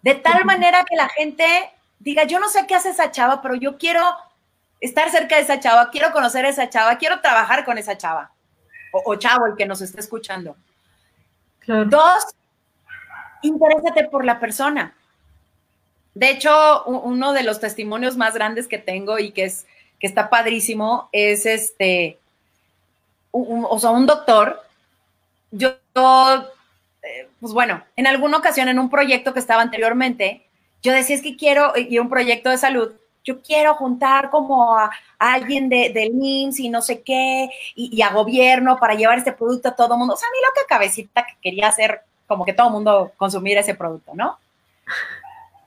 De 0.00 0.14
tal 0.14 0.44
manera 0.44 0.84
que 0.88 0.96
la 0.96 1.08
gente 1.08 1.44
diga, 1.98 2.24
yo 2.24 2.40
no 2.40 2.48
sé 2.48 2.66
qué 2.66 2.74
hace 2.74 2.90
esa 2.90 3.10
chava, 3.10 3.42
pero 3.42 3.54
yo 3.54 3.76
quiero 3.76 4.02
estar 4.82 5.08
cerca 5.10 5.36
de 5.36 5.42
esa 5.42 5.60
chava, 5.60 5.90
quiero 5.90 6.12
conocer 6.12 6.44
a 6.44 6.48
esa 6.48 6.68
chava, 6.68 6.98
quiero 6.98 7.20
trabajar 7.20 7.64
con 7.64 7.78
esa 7.78 7.96
chava. 7.96 8.32
O, 8.92 9.14
chavo, 9.14 9.46
el 9.46 9.56
que 9.56 9.64
nos 9.64 9.80
está 9.80 10.00
escuchando. 10.00 10.54
Dos, 11.66 12.24
interésate 13.42 14.08
por 14.10 14.24
la 14.24 14.38
persona. 14.38 14.94
De 16.14 16.28
hecho, 16.28 16.84
uno 16.84 17.32
de 17.32 17.44
los 17.44 17.58
testimonios 17.58 18.18
más 18.18 18.34
grandes 18.34 18.68
que 18.68 18.76
tengo 18.76 19.18
y 19.18 19.30
que 19.30 19.44
es 19.44 19.66
que 19.98 20.08
está 20.08 20.28
padrísimo 20.28 21.08
es 21.12 21.46
este, 21.46 22.18
o 23.30 23.78
sea, 23.78 23.90
un 23.90 24.04
doctor. 24.04 24.60
Yo, 25.52 25.68
eh, 27.02 27.28
pues 27.40 27.52
bueno, 27.52 27.82
en 27.94 28.08
alguna 28.08 28.38
ocasión 28.38 28.68
en 28.68 28.80
un 28.80 28.90
proyecto 28.90 29.32
que 29.32 29.38
estaba 29.38 29.62
anteriormente, 29.62 30.44
yo 30.82 30.92
decía 30.92 31.16
es 31.16 31.22
que 31.22 31.36
quiero, 31.36 31.72
y 31.76 31.98
un 31.98 32.10
proyecto 32.10 32.50
de 32.50 32.58
salud, 32.58 32.92
yo 33.24 33.40
quiero 33.42 33.74
juntar 33.74 34.30
como 34.30 34.76
a, 34.76 34.90
alguien 35.18 35.68
de, 35.68 35.90
del 35.90 36.12
IMSS 36.20 36.60
y 36.60 36.68
no 36.68 36.82
sé 36.82 37.02
qué, 37.02 37.48
y, 37.74 38.02
a 38.02 38.10
gobierno 38.10 38.78
para 38.78 38.94
llevar 38.94 39.18
este 39.18 39.32
producto 39.32 39.68
a 39.68 39.76
todo 39.76 39.94
el 39.94 39.98
mundo. 39.98 40.14
O 40.14 40.16
sea, 40.16 40.28
a 40.28 40.32
mí 40.32 40.38
lo 40.42 40.52
que 40.54 40.66
cabecita 40.68 41.24
que 41.24 41.34
quería 41.40 41.68
hacer 41.68 42.02
como 42.26 42.44
que 42.44 42.52
todo 42.52 42.68
el 42.68 42.72
mundo 42.72 43.12
consumiera 43.16 43.60
ese 43.60 43.74
producto, 43.74 44.12
¿no? 44.14 44.38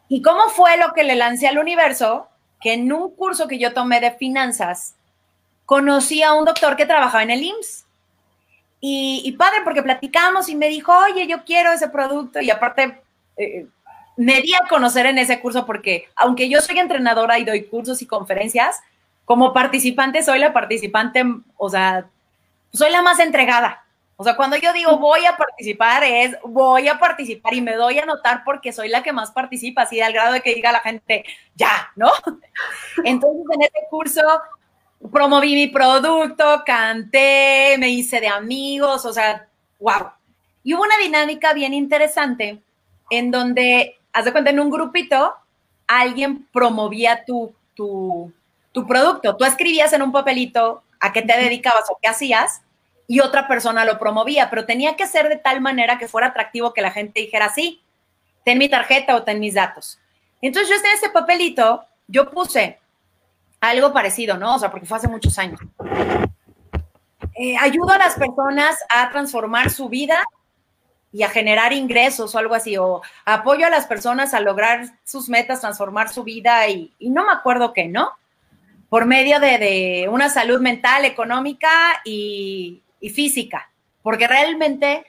¿Y 0.10 0.22
cómo 0.22 0.50
fue 0.50 0.78
lo 0.78 0.94
que 0.94 1.04
le 1.04 1.16
lancé 1.16 1.48
al 1.48 1.58
universo? 1.58 2.28
Que 2.60 2.74
en 2.74 2.92
un 2.92 3.12
curso 3.16 3.48
que 3.48 3.60
yo 3.60 3.74
tomé 3.74 4.00
de 4.00 4.12
finanzas, 4.12 4.96
conocí 5.66 6.24
a 6.24 6.34
un 6.34 6.46
doctor 6.46 6.76
que 6.76 6.86
trabajaba 6.86 7.24
en 7.24 7.32
el 7.32 7.44
IMSS. 7.44 7.86
Y, 8.88 9.32
padre, 9.32 9.62
porque 9.64 9.82
platicamos 9.82 10.48
y 10.48 10.56
me 10.56 10.68
dijo, 10.68 10.96
oye, 10.96 11.26
yo 11.26 11.44
quiero 11.44 11.72
ese 11.72 11.90
producto. 11.90 12.40
Y 12.40 12.52
aparte, 12.52 13.02
eh, 13.36 13.66
me 14.18 14.42
di 14.42 14.54
a 14.54 14.68
conocer 14.68 15.06
en 15.06 15.18
ese 15.18 15.40
curso 15.40 15.66
porque, 15.66 16.08
aunque 16.16 16.50
yo 16.50 16.62
soy 16.62 16.80
entrenadora 16.80 17.40
y 17.40 17.46
doy 17.46 17.66
cursos 17.66 18.02
y 18.02 18.06
conferencias, 18.06 18.82
como 19.26 19.54
participante 19.54 20.24
soy 20.24 20.40
la 20.40 20.54
participante, 20.54 21.24
o 21.58 21.70
sea, 21.70 22.08
soy 22.72 22.92
la 22.92 23.02
más 23.02 23.20
entregada. 23.20 23.86
O 24.18 24.24
sea, 24.24 24.38
cuando 24.38 24.56
yo 24.56 24.72
digo 24.72 24.98
voy 24.98 25.26
a 25.26 25.36
participar 25.36 26.04
es 26.06 26.38
voy 26.44 26.88
a 26.88 26.98
participar 26.98 27.54
y 27.54 27.62
me 27.62 27.76
doy 27.76 28.00
a 28.00 28.06
notar 28.06 28.44
porque 28.46 28.72
soy 28.72 28.88
la 28.88 29.04
que 29.04 29.12
más 29.12 29.32
participa, 29.32 29.82
así 29.82 30.00
al 30.00 30.14
grado 30.14 30.34
de 30.34 30.42
que 30.42 30.56
diga 30.56 30.72
la 30.72 30.80
gente, 30.80 31.26
ya, 31.56 31.92
¿no? 31.96 32.12
Entonces 33.04 33.46
en 33.52 33.62
ese 33.62 33.88
curso 33.90 34.22
promoví 35.12 35.54
mi 35.54 35.68
producto, 35.68 36.64
canté, 36.66 37.76
me 37.78 37.90
hice 37.90 38.22
de 38.22 38.28
amigos, 38.28 39.06
o 39.06 39.12
sea, 39.12 39.48
wow. 39.80 40.12
Y 40.64 40.74
hubo 40.74 40.84
una 40.84 40.98
dinámica 40.98 41.54
bien 41.54 41.74
interesante 41.74 42.62
en 43.10 43.32
donde 43.32 43.98
haz 44.16 44.24
de 44.24 44.32
cuenta, 44.32 44.50
en 44.50 44.62
un 44.62 44.70
grupito, 44.70 45.36
alguien 45.88 46.48
promovía 46.54 47.26
tu, 47.26 47.54
tu, 47.76 48.32
tu 48.72 48.88
producto. 48.88 49.36
Tú 49.36 49.44
escribías 49.44 49.92
en 49.92 50.02
un 50.02 50.14
papelito 50.14 50.84
a 51.02 51.12
qué 51.12 51.22
te 51.22 51.38
dedicabas 51.38 51.84
o 51.90 52.00
qué 52.02 52.08
hacías 52.08 52.62
y 53.08 53.20
otra 53.20 53.48
persona 53.50 53.84
lo 53.84 54.00
promovía, 54.00 54.50
pero 54.50 54.66
tenía 54.66 54.96
que 54.96 55.06
ser 55.06 55.28
de 55.28 55.36
tal 55.36 55.60
manera 55.60 55.98
que 55.98 56.08
fuera 56.08 56.28
atractivo 56.28 56.74
que 56.74 56.82
la 56.82 56.92
gente 56.92 57.20
dijera, 57.20 57.50
sí, 57.50 57.82
ten 58.46 58.58
mi 58.58 58.70
tarjeta 58.70 59.18
o 59.18 59.24
ten 59.24 59.42
mis 59.42 59.54
datos. 59.54 60.00
Entonces 60.42 60.70
yo 60.70 60.76
en 60.76 60.96
ese 60.96 61.10
papelito, 61.10 61.84
yo 62.08 62.32
puse 62.32 62.80
algo 63.60 63.92
parecido, 63.92 64.38
¿no? 64.38 64.56
O 64.56 64.60
sea, 64.60 64.72
porque 64.72 64.86
fue 64.86 64.98
hace 64.98 65.10
muchos 65.10 65.38
años. 65.38 65.60
Eh, 67.36 67.58
ayudo 67.58 67.92
a 67.92 67.98
las 67.98 68.16
personas 68.16 68.78
a 68.88 69.10
transformar 69.10 69.70
su 69.70 69.90
vida 69.90 70.24
y 71.16 71.24
a 71.24 71.30
generar 71.30 71.72
ingresos 71.72 72.36
o 72.36 72.38
algo 72.38 72.56
así, 72.56 72.76
o 72.76 73.02
apoyo 73.24 73.66
a 73.66 73.70
las 73.70 73.86
personas 73.86 74.34
a 74.34 74.42
lograr 74.42 74.86
sus 75.06 75.30
metas, 75.30 75.62
transformar 75.62 76.10
su 76.10 76.26
vida 76.26 76.68
y, 76.68 76.94
no 77.00 77.26
me 77.26 77.32
acuerdo 77.32 77.72
qué, 77.72 77.88
¿no? 77.88 78.10
Por 78.90 79.06
medio 79.06 79.40
de, 79.40 80.10
una 80.12 80.28
salud 80.28 80.60
mental, 80.60 81.06
económica 81.06 81.70
y, 82.04 82.82
y, 83.00 83.12
física, 83.12 83.72
porque 84.04 84.28
realmente 84.28 85.06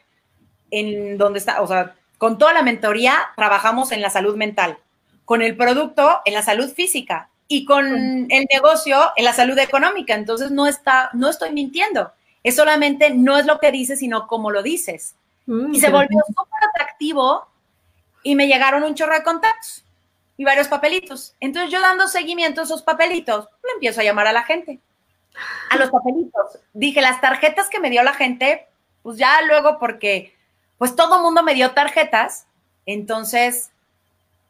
en 0.71 1.19
donde 1.19 1.41
está, 1.41 1.61
o 1.61 1.67
sea, 1.67 1.97
con 2.19 2.39
toda 2.39 2.53
la 2.53 2.63
mentoría 2.63 3.19
trabajamos 3.35 3.91
en 3.91 4.01
la 4.01 4.11
salud 4.11 4.37
mental, 4.37 4.79
con 5.25 5.43
el 5.43 5.57
producto 5.57 6.21
en 6.25 6.35
la 6.35 6.43
salud 6.43 6.73
física 6.73 7.31
y 7.49 7.65
con 7.65 8.31
el 8.31 8.47
negocio 8.55 9.11
en 9.17 9.25
la 9.25 9.33
salud 9.33 9.59
económica. 9.59 10.15
Entonces 10.15 10.53
no 10.53 10.69
está, 10.69 11.11
no 11.15 11.29
estoy 11.29 11.51
mintiendo. 11.51 12.13
Es 12.45 12.55
solamente 12.55 13.11
no 13.11 13.39
es 13.39 13.45
lo 13.45 13.59
que 13.59 13.73
dices, 13.73 13.99
sino 13.99 14.29
cómo 14.29 14.53
lo 14.53 14.63
dices. 14.63 15.17
Mm, 15.47 15.75
y 15.75 15.81
se 15.81 15.91
volvió 15.91 16.21
súper 16.27 16.69
atractivo 16.69 17.47
y 18.23 18.35
me 18.35 18.49
llegaron 18.49 18.83
un 18.83 18.95
chorro 18.95 19.15
de 19.15 19.23
contactos 19.23 19.85
y 20.37 20.45
varios 20.45 20.69
papelitos. 20.69 21.35
Entonces 21.41 21.71
yo 21.71 21.81
dando 21.81 22.09
seguimiento 22.09 22.61
a 22.61 22.65
esos 22.65 22.83
papelitos, 22.83 23.49
le 23.65 23.73
empiezo 23.75 24.01
a 24.01 24.05
llamar 24.05 24.27
a 24.27 24.33
la 24.33 24.43
gente. 24.43 24.81
A 25.71 25.77
los 25.77 25.91
papelitos. 25.91 26.59
Dije, 26.73 27.01
las 27.01 27.21
tarjetas 27.21 27.69
que 27.69 27.81
me 27.81 27.91
dio 27.91 28.03
la 28.03 28.15
gente, 28.15 28.67
pues 29.03 29.19
ya 29.19 29.41
luego 29.43 29.79
porque, 29.79 30.35
pues 30.79 30.97
todo 30.97 31.23
mundo 31.23 31.43
me 31.43 31.55
dio 31.55 31.71
tarjetas, 31.73 32.47
entonces 32.85 33.71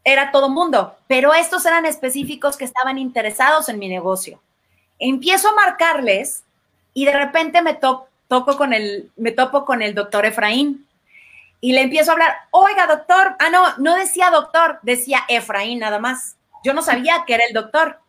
era 0.04 0.30
todo 0.30 0.48
mundo, 0.48 0.96
pero 1.08 1.34
estos 1.34 1.66
eran 1.66 1.84
específicos 1.84 2.56
que 2.56 2.64
estaban 2.64 2.96
interesados 2.96 3.68
en 3.68 3.78
mi 3.78 3.88
negocio. 3.88 4.40
Empiezo 4.98 5.48
a 5.48 5.54
marcarles 5.54 6.44
y 6.94 7.04
de 7.04 7.12
repente 7.12 7.60
me 7.60 7.74
toco 7.74 8.56
con 8.56 8.72
el, 8.72 9.10
me 9.16 9.32
topo 9.32 9.64
con 9.64 9.82
el 9.82 9.94
doctor 9.94 10.24
Efraín 10.24 10.85
y 11.60 11.72
le 11.72 11.82
empiezo 11.82 12.10
a 12.10 12.14
hablar, 12.14 12.36
oiga, 12.50 12.86
doctor, 12.86 13.36
ah, 13.38 13.50
no, 13.50 13.76
no 13.78 13.96
decía 13.96 14.30
doctor, 14.30 14.78
decía 14.82 15.20
Efraín 15.28 15.78
nada 15.78 15.98
más. 15.98 16.36
Yo 16.62 16.74
no 16.74 16.82
sabía 16.82 17.24
que 17.26 17.34
era 17.34 17.44
el 17.46 17.54
doctor. 17.54 18.00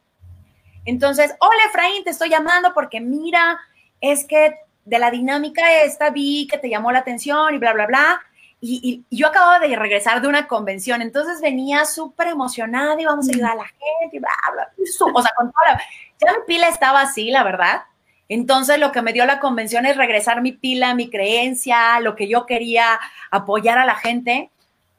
Entonces, 0.86 1.36
hola 1.40 1.64
Efraín, 1.68 2.04
te 2.04 2.12
estoy 2.12 2.30
llamando 2.30 2.74
porque 2.74 3.00
mira, 3.00 3.60
es 4.02 4.26
que 4.26 4.56
de 4.86 5.00
la 5.00 5.12
dinámica 5.12 5.84
esta 5.84 6.10
vi 6.10 6.48
que 6.48 6.58
te 6.58 6.70
llamó 6.70 6.92
la 6.92 7.00
atención 7.00 7.54
y 7.54 7.58
bla, 7.58 7.74
bla, 7.74 7.86
bla. 7.88 8.22
Y, 8.60 9.04
yo 9.12 9.28
acababa 9.28 9.60
de 9.60 9.76
regresar 9.76 10.22
de 10.22 10.28
una 10.28 10.48
convención, 10.48 11.02
entonces 11.02 11.42
venía 11.42 11.86
súper 11.86 12.28
emocionada 12.28 13.00
y 13.00 13.06
vamos 13.06 13.28
a 13.28 13.32
ayudar 13.32 13.52
a 13.52 13.56
la 13.56 13.66
gente 13.66 14.16
y 14.16 14.20
bla, 14.20 14.30
bla. 14.54 14.72
O 15.14 15.22
sea, 15.22 15.32
con 15.36 15.52
toda 15.52 15.74
la... 15.74 15.82
Ya 16.20 16.40
mi 16.40 16.46
pila 16.48 16.68
estaba 16.68 17.02
así, 17.02 17.30
la 17.30 17.44
verdad. 17.44 17.84
Entonces 18.30 18.80
lo 18.80 18.92
que 18.92 19.02
me 19.02 19.14
dio 19.14 19.26
la 19.26 19.40
convención 19.40 19.86
es 19.86 19.96
regresar 19.96 20.42
mi 20.42 20.52
pila, 20.52 20.94
mi 20.94 21.10
creencia, 21.10 22.00
lo 22.02 22.16
que 22.16 22.28
yo 22.28 22.46
quería 22.46 23.00
apoyar 23.32 23.78
a 23.78 23.86
la 23.86 23.96
gente. 23.96 24.50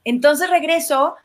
Entonces 0.05 0.49
regreso 0.49 1.17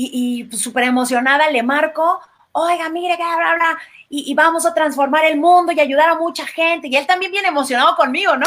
y, 0.00 0.44
pues, 0.44 0.62
súper 0.62 0.84
emocionada 0.84 1.50
le 1.50 1.62
marco, 1.64 2.20
oiga, 2.52 2.88
mire, 2.88 3.16
bla, 3.16 3.36
bla, 3.36 3.54
bla, 3.56 3.78
y, 4.08 4.30
y, 4.30 4.34
vamos 4.34 4.64
a 4.64 4.72
transformar 4.72 5.24
el 5.24 5.38
mundo 5.38 5.72
y 5.72 5.80
ayudar 5.80 6.08
a 6.08 6.14
mucha 6.14 6.46
gente. 6.46 6.86
Y 6.86 6.96
él 6.96 7.06
también 7.06 7.32
viene 7.32 7.48
emocionado 7.48 7.96
conmigo, 7.96 8.36
¿no? 8.36 8.46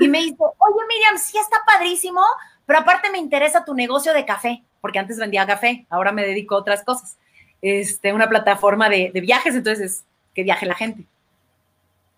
Y 0.00 0.08
me 0.08 0.18
dice, 0.18 0.36
oye, 0.40 0.86
Miriam, 0.88 1.16
sí 1.16 1.38
está 1.38 1.58
padrísimo, 1.64 2.20
pero 2.66 2.80
aparte 2.80 3.08
me 3.10 3.18
interesa 3.18 3.64
tu 3.64 3.72
negocio 3.72 4.12
de 4.12 4.24
café, 4.24 4.62
porque 4.80 4.98
antes 4.98 5.16
vendía 5.16 5.46
café, 5.46 5.86
ahora 5.90 6.10
me 6.10 6.22
dedico 6.22 6.56
a 6.56 6.58
otras 6.58 6.82
cosas. 6.82 7.16
Este, 7.62 8.12
una 8.12 8.28
plataforma 8.28 8.88
de, 8.88 9.10
de 9.14 9.20
viajes, 9.20 9.54
entonces 9.54 10.04
que 10.34 10.42
viaje 10.42 10.66
la 10.66 10.74
gente. 10.74 11.04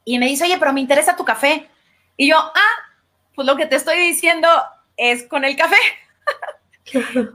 Y 0.05 0.19
me 0.19 0.27
dice, 0.27 0.45
oye, 0.45 0.59
pero 0.59 0.73
me 0.73 0.81
interesa 0.81 1.17
tu 1.17 1.25
café. 1.25 1.69
Y 2.17 2.29
yo, 2.29 2.37
ah, 2.37 2.77
pues 3.35 3.47
lo 3.47 3.57
que 3.57 3.67
te 3.67 3.77
estoy 3.77 3.99
diciendo 3.99 4.49
es 4.97 5.25
con 5.25 5.45
el 5.45 5.57
café. 5.57 5.77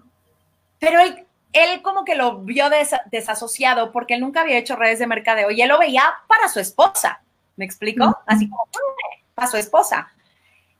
pero 0.79 0.99
él, 0.99 1.25
él 1.53 1.81
como 1.81 2.05
que 2.05 2.15
lo 2.15 2.39
vio 2.39 2.65
desasociado 3.11 3.91
porque 3.91 4.15
él 4.15 4.21
nunca 4.21 4.41
había 4.41 4.57
hecho 4.57 4.75
redes 4.75 4.99
de 4.99 5.07
mercadeo 5.07 5.51
y 5.51 5.61
él 5.61 5.69
lo 5.69 5.79
veía 5.79 6.13
para 6.27 6.47
su 6.49 6.59
esposa. 6.59 7.21
¿Me 7.55 7.65
explico? 7.65 8.17
Así 8.25 8.47
como 8.49 8.67
para 9.33 9.47
su 9.49 9.57
esposa. 9.57 10.11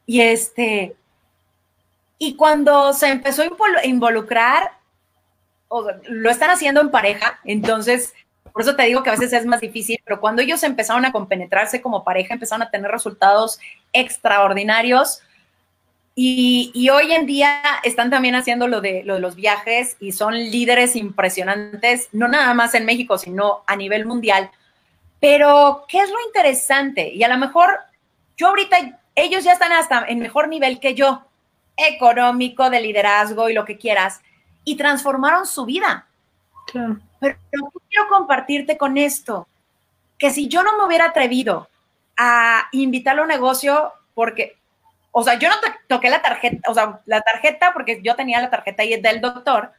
Y 0.06 0.22
este, 0.22 0.96
y 2.18 2.36
cuando 2.36 2.94
se 2.94 3.10
empezó 3.10 3.44
a 3.44 3.86
involucrar, 3.86 4.78
lo 5.70 6.30
están 6.30 6.50
haciendo 6.50 6.82
en 6.82 6.92
pareja, 6.92 7.40
entonces 7.44 8.14
por 8.58 8.64
eso 8.64 8.76
te 8.76 8.86
digo 8.86 9.04
que 9.04 9.12
a 9.12 9.14
veces 9.14 9.34
es 9.34 9.46
más 9.46 9.62
difícil, 9.62 10.00
pero 10.04 10.20
cuando 10.20 10.42
ellos 10.42 10.64
empezaron 10.64 11.06
a 11.06 11.12
compenetrarse 11.12 11.80
como 11.80 12.04
pareja, 12.04 12.34
empezaron 12.34 12.64
a 12.64 12.72
tener 12.72 12.90
resultados 12.90 13.60
extraordinarios. 13.94 15.22
Y, 16.16 16.90
hoy 16.90 17.14
en 17.14 17.28
día 17.28 17.62
están 17.84 18.10
también 18.10 18.34
haciendo 18.34 18.68
lo 18.68 18.82
de, 18.82 19.04
lo 19.04 19.14
de 19.14 19.20
los 19.20 19.36
viajes 19.36 19.96
y 20.00 20.12
son 20.12 20.34
líderes 20.34 20.96
impresionantes, 20.96 22.10
no 22.14 22.28
nada 22.28 22.52
más 22.56 22.74
en 22.74 22.86
México, 22.86 23.20
sino 23.20 23.62
a 23.68 23.76
nivel 23.76 24.08
mundial. 24.08 24.50
Pero, 25.20 25.86
¿qué 25.88 26.00
es 26.00 26.10
lo 26.10 26.18
interesante? 26.26 27.14
Y 27.14 27.22
a 27.22 27.28
lo 27.28 27.38
mejor 27.38 27.70
yo 28.38 28.48
ahorita, 28.48 29.00
ellos 29.14 29.44
ya 29.44 29.54
están 29.54 29.72
hasta 29.72 30.04
en 30.08 30.18
mejor 30.18 30.48
nivel 30.48 30.80
que 30.80 30.96
yo, 30.96 31.22
económico, 31.76 32.72
de 32.72 32.82
liderazgo 32.82 33.52
y 33.52 33.54
lo 33.54 33.66
que 33.66 33.78
quieras, 33.78 34.20
y 34.64 34.78
transformaron 34.78 35.46
su 35.46 35.64
vida. 35.64 36.08
Claro. 36.66 36.98
Pero 37.20 37.38
quiero 37.98 38.10
compartirte 38.10 38.78
con 38.78 38.98
esto, 38.98 39.48
que 40.18 40.30
si 40.30 40.48
yo 40.48 40.64
no 40.64 40.78
me 40.78 40.86
hubiera 40.86 41.06
atrevido 41.06 41.68
a 42.16 42.68
invitarlo 42.72 43.22
a 43.22 43.26
un 43.26 43.30
negocio, 43.30 43.92
porque, 44.14 44.56
o 45.12 45.24
sea, 45.24 45.40
yo 45.40 45.50
no 45.50 45.56
toqué 45.88 46.10
la 46.10 46.22
tarjeta, 46.22 46.70
o 46.70 46.74
sea, 46.74 47.00
la 47.06 47.22
tarjeta, 47.22 47.74
porque 47.74 48.02
yo 48.04 48.16
tenía 48.16 48.42
la 48.42 48.50
tarjeta 48.50 48.84
ahí 48.84 49.00
del 49.00 49.22
doctor, 49.22 49.72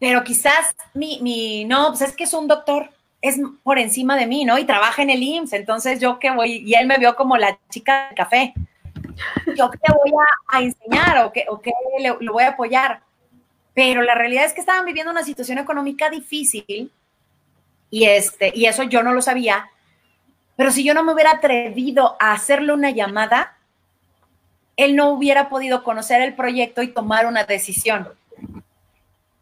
pero 0.00 0.24
quizás 0.24 0.74
mi, 0.94 1.20
mi, 1.22 1.64
no, 1.64 1.88
pues 1.88 2.02
es 2.02 2.16
que 2.16 2.24
es 2.24 2.34
un 2.34 2.48
doctor, 2.48 2.90
es 3.20 3.38
por 3.62 3.78
encima 3.78 4.16
de 4.16 4.26
mí, 4.26 4.44
¿no? 4.44 4.58
Y 4.58 4.64
trabaja 4.64 5.02
en 5.02 5.10
el 5.10 5.22
IMSS, 5.22 5.52
entonces 5.52 6.00
yo 6.00 6.18
que 6.18 6.30
voy, 6.32 6.64
y 6.66 6.74
él 6.74 6.86
me 6.86 6.98
vio 6.98 7.14
como 7.14 7.36
la 7.36 7.56
chica 7.70 8.08
de 8.08 8.16
café. 8.16 8.54
Yo 9.56 9.70
que 9.70 9.78
le 9.86 9.94
voy 9.94 10.12
a, 10.48 10.60
enseñar 10.60 11.24
o 11.24 11.32
que, 11.32 11.44
o 11.48 11.60
que 11.60 11.70
le, 12.00 12.16
lo 12.18 12.32
voy 12.32 12.44
a 12.44 12.48
apoyar 12.48 13.02
pero 13.74 14.02
la 14.02 14.14
realidad 14.14 14.44
es 14.44 14.52
que 14.52 14.60
estaban 14.60 14.84
viviendo 14.84 15.10
una 15.10 15.24
situación 15.24 15.58
económica 15.58 16.10
difícil 16.10 16.90
y, 17.92 18.06
este, 18.06 18.50
y 18.54 18.64
eso 18.64 18.82
yo 18.84 19.02
no 19.02 19.12
lo 19.12 19.20
sabía. 19.20 19.70
Pero 20.56 20.72
si 20.72 20.82
yo 20.82 20.94
no 20.94 21.04
me 21.04 21.12
hubiera 21.12 21.32
atrevido 21.32 22.16
a 22.18 22.32
hacerle 22.32 22.72
una 22.72 22.90
llamada, 22.90 23.58
él 24.76 24.96
no 24.96 25.10
hubiera 25.10 25.50
podido 25.50 25.84
conocer 25.84 26.22
el 26.22 26.34
proyecto 26.34 26.82
y 26.82 26.88
tomar 26.88 27.26
una 27.26 27.44
decisión. 27.44 28.08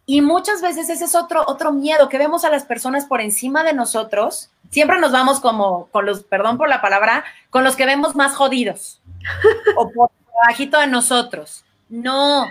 Y 0.04 0.20
muchas 0.20 0.60
veces 0.60 0.90
ese 0.90 1.04
es 1.04 1.14
otro, 1.14 1.44
otro 1.46 1.70
miedo 1.70 2.08
que 2.08 2.18
vemos 2.18 2.44
a 2.44 2.50
las 2.50 2.64
personas 2.64 3.06
por 3.06 3.20
encima 3.20 3.62
de 3.62 3.72
nosotros. 3.72 4.50
Siempre 4.68 4.98
nos 4.98 5.12
vamos 5.12 5.38
como 5.38 5.86
con 5.86 6.04
los, 6.04 6.24
perdón 6.24 6.58
por 6.58 6.68
la 6.68 6.80
palabra, 6.80 7.24
con 7.50 7.62
los 7.62 7.76
que 7.76 7.86
vemos 7.86 8.16
más 8.16 8.34
jodidos 8.34 9.00
o 9.76 9.88
por 9.92 10.10
bajito 10.48 10.80
de 10.80 10.88
nosotros. 10.88 11.64
No, 11.88 12.48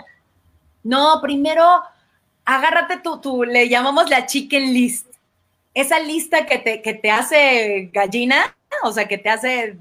no, 0.82 1.20
primero 1.20 1.82
agárrate 2.46 3.02
tu, 3.20 3.44
le 3.44 3.68
llamamos 3.68 4.08
la 4.08 4.24
chicken 4.24 4.72
list. 4.72 5.09
Esa 5.74 6.00
lista 6.00 6.46
que 6.46 6.58
te, 6.58 6.82
que 6.82 6.94
te 6.94 7.10
hace 7.10 7.90
gallina, 7.92 8.56
o 8.82 8.92
sea, 8.92 9.06
que 9.06 9.18
te 9.18 9.30
hace 9.30 9.76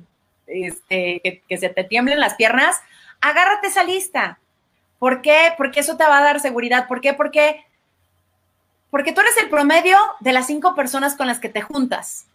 este, 0.47 1.43
que, 1.47 1.57
se 1.57 1.69
te 1.69 1.83
tiemblen 1.83 2.19
las 2.19 2.35
piernas, 2.35 2.79
agárrate 3.21 3.67
esa 3.67 3.83
lista. 3.83 4.39
¿Por 4.99 5.21
qué? 5.21 5.53
Porque 5.57 5.79
eso 5.79 5.97
te 5.97 6.03
va 6.03 6.19
a 6.19 6.23
dar 6.23 6.39
seguridad. 6.39 6.87
¿Por 6.87 7.01
qué? 7.01 7.13
Porque, 7.13 7.65
porque 8.91 9.11
tú 9.11 9.21
eres 9.21 9.37
el 9.37 9.49
promedio 9.49 9.97
de 10.19 10.33
las 10.33 10.47
cinco 10.47 10.75
personas 10.75 11.15
con 11.15 11.27
las 11.27 11.39
que 11.39 11.49
te 11.49 11.61
juntas. 11.61 12.25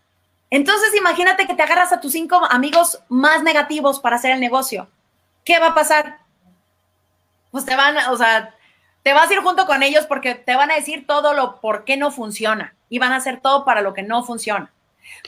Entonces, 0.50 0.94
imagínate 0.94 1.46
que 1.46 1.54
te 1.54 1.62
agarras 1.62 1.92
a 1.92 2.00
tus 2.00 2.12
cinco 2.12 2.44
amigos 2.50 3.00
más 3.08 3.42
negativos 3.42 4.00
para 4.00 4.16
hacer 4.16 4.32
el 4.32 4.40
negocio. 4.40 4.88
¿Qué 5.44 5.58
va 5.58 5.68
a 5.68 5.74
pasar? 5.74 6.24
pues 7.54 7.64
te 7.64 7.76
van, 7.76 7.96
o 8.10 8.16
sea, 8.16 8.52
te 9.04 9.12
vas 9.12 9.30
a 9.30 9.32
ir 9.32 9.38
junto 9.38 9.64
con 9.64 9.84
ellos 9.84 10.06
porque 10.06 10.34
te 10.34 10.56
van 10.56 10.72
a 10.72 10.74
decir 10.74 11.06
todo 11.06 11.34
lo 11.34 11.60
por 11.60 11.84
qué 11.84 11.96
no 11.96 12.10
funciona 12.10 12.73
y 12.88 12.98
van 12.98 13.12
a 13.12 13.16
hacer 13.16 13.40
todo 13.40 13.64
para 13.64 13.82
lo 13.82 13.94
que 13.94 14.02
no 14.02 14.24
funciona. 14.24 14.70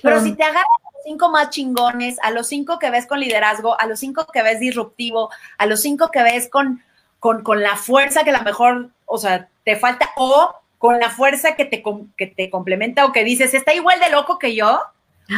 Pero 0.02 0.20
si 0.20 0.34
te 0.34 0.42
agarras 0.42 0.64
a 0.64 0.92
los 0.92 1.02
cinco 1.04 1.30
más 1.30 1.50
chingones, 1.50 2.18
a 2.22 2.30
los 2.30 2.46
cinco 2.46 2.78
que 2.78 2.90
ves 2.90 3.06
con 3.06 3.20
liderazgo, 3.20 3.78
a 3.80 3.86
los 3.86 4.00
cinco 4.00 4.26
que 4.32 4.42
ves 4.42 4.60
disruptivo, 4.60 5.30
a 5.58 5.66
los 5.66 5.80
cinco 5.80 6.10
que 6.10 6.22
ves 6.22 6.48
con, 6.48 6.82
con, 7.18 7.42
con 7.42 7.62
la 7.62 7.76
fuerza 7.76 8.24
que 8.24 8.30
a 8.30 8.38
lo 8.38 8.44
mejor, 8.44 8.90
o 9.04 9.18
sea, 9.18 9.48
te 9.64 9.76
falta, 9.76 10.10
o 10.16 10.54
con 10.78 10.98
la 10.98 11.10
fuerza 11.10 11.56
que 11.56 11.64
te, 11.64 11.82
que 12.16 12.26
te 12.26 12.50
complementa 12.50 13.04
o 13.04 13.12
que 13.12 13.24
dices, 13.24 13.54
está 13.54 13.74
igual 13.74 14.00
de 14.00 14.10
loco 14.10 14.38
que 14.38 14.54
yo, 14.54 14.80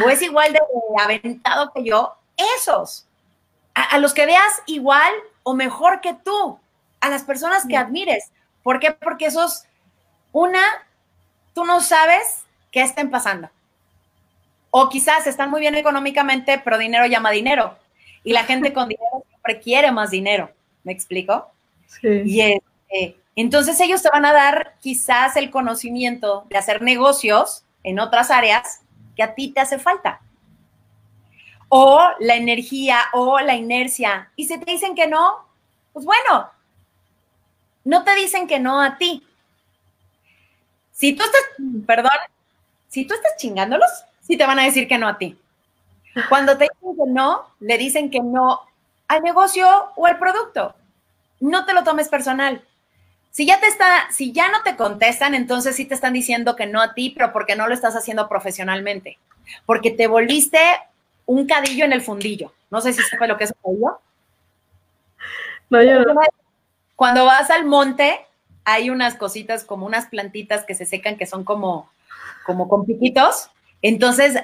o 0.05 0.09
es 0.09 0.21
igual 0.21 0.53
de 0.53 0.59
aventado 1.01 1.71
que 1.73 1.83
yo, 1.83 2.15
esos. 2.57 3.07
a 3.73 3.97
los 3.97 4.13
que 4.13 4.25
veas 4.25 4.61
igual 4.67 5.11
o 5.43 5.53
mejor 5.53 6.01
que 6.01 6.13
tú 6.13 6.59
a 7.01 7.09
las 7.09 7.23
personas 7.23 7.65
que 7.67 7.77
admires. 7.77 8.31
¿Por 8.63 8.79
qué? 8.79 8.91
Porque 8.91 9.27
esos, 9.27 9.65
una, 10.31 10.61
tú 11.59 11.65
no 11.65 11.81
sabes 11.81 12.45
qué 12.71 12.81
estén 12.81 13.09
pasando. 13.09 13.49
O 14.71 14.87
quizás 14.87 15.27
están 15.27 15.49
muy 15.49 15.59
bien 15.59 15.75
económicamente, 15.75 16.57
pero 16.63 16.77
dinero 16.77 17.05
llama 17.05 17.31
dinero. 17.31 17.77
Y 18.23 18.31
la 18.31 18.45
gente 18.45 18.71
con 18.71 18.87
dinero 18.87 19.25
siempre 19.27 19.59
quiere 19.59 19.91
más 19.91 20.09
dinero. 20.09 20.49
¿Me 20.85 20.93
explico? 20.93 21.51
Sí. 21.85 22.21
Y 22.25 22.39
este, 22.39 23.17
entonces 23.35 23.77
ellos 23.81 24.01
te 24.01 24.09
van 24.09 24.23
a 24.23 24.31
dar 24.31 24.75
quizás 24.79 25.35
el 25.35 25.51
conocimiento 25.51 26.45
de 26.49 26.57
hacer 26.57 26.81
negocios 26.81 27.65
en 27.83 27.99
otras 27.99 28.31
áreas 28.31 28.79
que 29.17 29.23
a 29.23 29.35
ti 29.35 29.51
te 29.51 29.59
hace 29.59 29.79
falta. 29.79 30.21
O 31.67 32.07
la 32.21 32.37
energía 32.37 32.99
o 33.11 33.37
la 33.41 33.57
inercia. 33.57 34.31
Y 34.37 34.45
si 34.45 34.57
te 34.57 34.71
dicen 34.71 34.95
que 34.95 35.07
no, 35.07 35.45
pues 35.91 36.05
bueno, 36.05 36.51
no 37.83 38.05
te 38.05 38.15
dicen 38.15 38.47
que 38.47 38.59
no 38.59 38.81
a 38.81 38.97
ti. 38.97 39.25
Si 40.99 41.13
tú 41.13 41.23
estás, 41.23 41.41
perdón, 41.87 42.11
si 42.89 43.05
tú 43.05 43.13
estás 43.13 43.37
chingándolos, 43.37 43.89
sí 44.19 44.35
te 44.35 44.45
van 44.45 44.59
a 44.59 44.65
decir 44.65 44.85
que 44.85 44.97
no 44.97 45.07
a 45.07 45.17
ti. 45.17 45.39
Cuando 46.27 46.57
te 46.57 46.65
dicen 46.65 46.97
que 46.97 47.09
no, 47.09 47.47
le 47.61 47.77
dicen 47.77 48.11
que 48.11 48.19
no 48.19 48.59
al 49.07 49.23
negocio 49.23 49.65
o 49.95 50.05
al 50.05 50.19
producto. 50.19 50.75
No 51.39 51.65
te 51.65 51.71
lo 51.71 51.85
tomes 51.85 52.09
personal. 52.09 52.65
Si 53.31 53.45
ya 53.45 53.61
te 53.61 53.67
está, 53.67 54.11
si 54.11 54.33
ya 54.33 54.51
no 54.51 54.61
te 54.61 54.75
contestan, 54.75 55.35
entonces 55.35 55.77
sí 55.77 55.85
te 55.85 55.93
están 55.93 56.11
diciendo 56.11 56.57
que 56.57 56.65
no 56.65 56.81
a 56.81 56.93
ti, 56.93 57.11
pero 57.11 57.31
porque 57.31 57.55
no 57.55 57.69
lo 57.69 57.73
estás 57.73 57.95
haciendo 57.95 58.27
profesionalmente. 58.27 59.17
Porque 59.65 59.91
te 59.91 60.07
volviste 60.07 60.59
un 61.25 61.47
cadillo 61.47 61.85
en 61.85 61.93
el 61.93 62.01
fundillo. 62.01 62.51
No 62.71 62.81
sé 62.81 62.91
si 62.91 63.01
sabe 63.03 63.29
lo 63.29 63.37
que 63.37 63.45
es 63.45 63.53
un 63.61 63.71
cadillo. 63.71 64.01
No, 65.69 65.81
yo 65.81 66.01
no. 66.01 66.19
Cuando 66.97 67.23
vas 67.23 67.49
al 67.51 67.63
monte, 67.63 68.25
hay 68.65 68.89
unas 68.89 69.15
cositas 69.15 69.63
como 69.63 69.85
unas 69.85 70.07
plantitas 70.07 70.65
que 70.65 70.75
se 70.75 70.85
secan 70.85 71.17
que 71.17 71.25
son 71.25 71.43
como, 71.43 71.89
como 72.45 72.67
con 72.67 72.85
piquitos. 72.85 73.51
Entonces, 73.81 74.35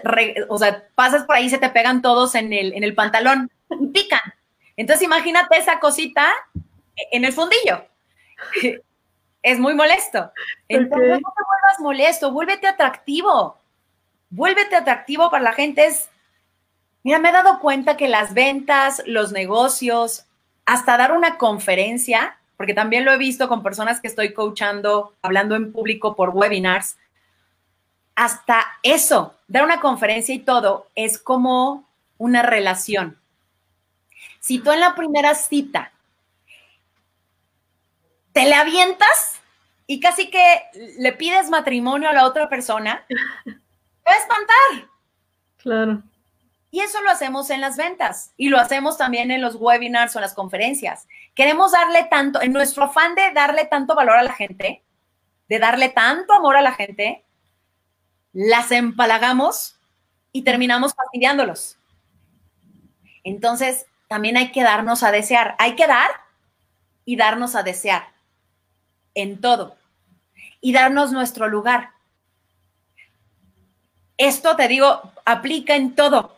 o 0.47 0.57
sea, 0.57 0.86
pasas 0.95 1.26
por 1.26 1.36
ahí, 1.36 1.49
se 1.49 1.57
te 1.57 1.70
pegan 1.70 2.01
todos 2.01 2.36
en 2.36 2.53
el, 2.53 2.74
en 2.74 2.84
el 2.84 2.95
pantalón 2.95 3.51
y 3.80 3.88
pican. 3.88 4.22
Entonces, 4.78 5.03
imagínate 5.03 5.57
esa 5.57 5.80
cosita 5.80 6.32
en 7.11 7.26
el 7.26 7.34
fundillo. 7.34 7.86
Es 9.45 9.59
muy 9.59 9.76
molesto. 9.76 10.32
Entonces, 10.68 11.07
no 11.07 11.18
te 11.18 11.43
vuelvas 11.43 11.80
molesto, 11.80 12.32
vuélvete 12.32 12.66
atractivo. 12.66 13.59
Vuélvete 14.32 14.76
atractivo 14.76 15.30
para 15.30 15.43
la 15.43 15.53
gente. 15.53 15.86
Es, 15.86 16.09
mira, 17.03 17.20
me 17.20 17.30
he 17.30 17.32
dado 17.32 17.59
cuenta 17.59 17.95
que 17.95 18.07
las 18.07 18.34
ventas, 18.34 19.03
los 19.05 19.32
negocios, 19.32 20.26
hasta 20.66 20.97
dar 20.97 21.11
una 21.11 21.38
conferencia, 21.38 22.39
porque 22.57 22.73
también 22.73 23.05
lo 23.05 23.11
he 23.11 23.17
visto 23.17 23.47
con 23.47 23.63
personas 23.63 24.01
que 24.01 24.07
estoy 24.07 24.33
coachando, 24.33 25.13
hablando 25.21 25.55
en 25.55 25.71
público 25.71 26.15
por 26.15 26.29
webinars, 26.29 26.97
hasta 28.15 28.65
eso, 28.81 29.35
dar 29.47 29.63
una 29.63 29.81
conferencia 29.81 30.33
y 30.33 30.39
todo, 30.39 30.87
es 30.95 31.19
como 31.19 31.87
una 32.17 32.41
relación. 32.41 33.17
Si 34.39 34.59
tú 34.59 34.71
en 34.71 34.79
la 34.79 34.95
primera 34.95 35.35
cita 35.35 35.91
te 38.31 38.45
le 38.45 38.53
avientas 38.53 39.39
y 39.87 39.99
casi 39.99 40.29
que 40.29 40.61
le 40.97 41.13
pides 41.13 41.49
matrimonio 41.49 42.09
a 42.09 42.13
la 42.13 42.25
otra 42.25 42.49
persona, 42.49 43.05
te 43.07 43.51
va 43.51 44.13
a 44.13 44.17
espantar. 44.17 44.89
Claro. 45.57 46.03
Y 46.76 46.82
eso 46.82 47.01
lo 47.03 47.09
hacemos 47.09 47.49
en 47.51 47.61
las 47.61 47.78
ventas 47.78 48.34
y 48.36 48.49
lo 48.49 48.59
hacemos 48.59 48.97
también 48.97 49.32
en 49.32 49.41
los 49.41 49.55
webinars 49.55 50.13
o 50.13 50.19
en 50.19 50.23
las 50.23 50.34
conferencias. 50.34 51.07
Queremos 51.34 51.71
darle 51.71 52.03
tanto, 52.11 52.41
en 52.41 52.51
nuestro 52.51 52.84
afán 52.84 53.15
de 53.15 53.32
darle 53.32 53.63
tanto 53.63 53.95
valor 53.95 54.17
a 54.17 54.23
la 54.23 54.34
gente, 54.34 54.84
de 55.47 55.59
darle 55.59 55.88
tanto 55.88 56.34
amor 56.34 56.57
a 56.57 56.61
la 56.61 56.73
gente, 56.73 57.23
las 58.34 58.73
empalagamos 58.73 59.80
y 60.34 60.41
terminamos 60.41 60.93
fastidiándolos. 60.93 61.78
Entonces, 63.23 63.86
también 64.09 64.36
hay 64.36 64.51
que 64.51 64.63
darnos 64.63 65.01
a 65.03 65.13
desear. 65.13 65.55
Hay 65.59 65.78
que 65.78 65.88
dar 65.88 66.11
y 67.05 67.15
darnos 67.15 67.55
a 67.55 67.63
desear 67.63 68.09
en 69.13 69.39
todo 69.39 69.78
y 70.59 70.73
darnos 70.73 71.13
nuestro 71.13 71.47
lugar. 71.47 71.91
Esto, 74.17 74.57
te 74.57 74.67
digo, 74.67 75.13
aplica 75.23 75.78
en 75.78 75.95
todo. 75.95 76.36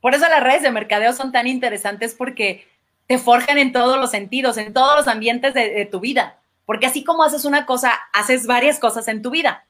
Por 0.00 0.14
eso 0.14 0.28
las 0.28 0.42
redes 0.42 0.62
de 0.62 0.70
mercadeo 0.70 1.12
son 1.12 1.32
tan 1.32 1.46
interesantes 1.46 2.14
porque 2.14 2.66
te 3.06 3.18
forjan 3.18 3.58
en 3.58 3.72
todos 3.72 3.98
los 3.98 4.10
sentidos, 4.10 4.56
en 4.58 4.72
todos 4.72 4.96
los 4.96 5.08
ambientes 5.08 5.54
de, 5.54 5.88
tu 5.90 6.00
vida. 6.00 6.38
Porque 6.66 6.86
así 6.86 7.02
como 7.02 7.24
haces 7.24 7.44
una 7.44 7.66
cosa, 7.66 7.92
haces 8.12 8.46
varias 8.46 8.78
cosas 8.78 9.08
en 9.08 9.22
tu 9.22 9.30
vida. 9.30 9.64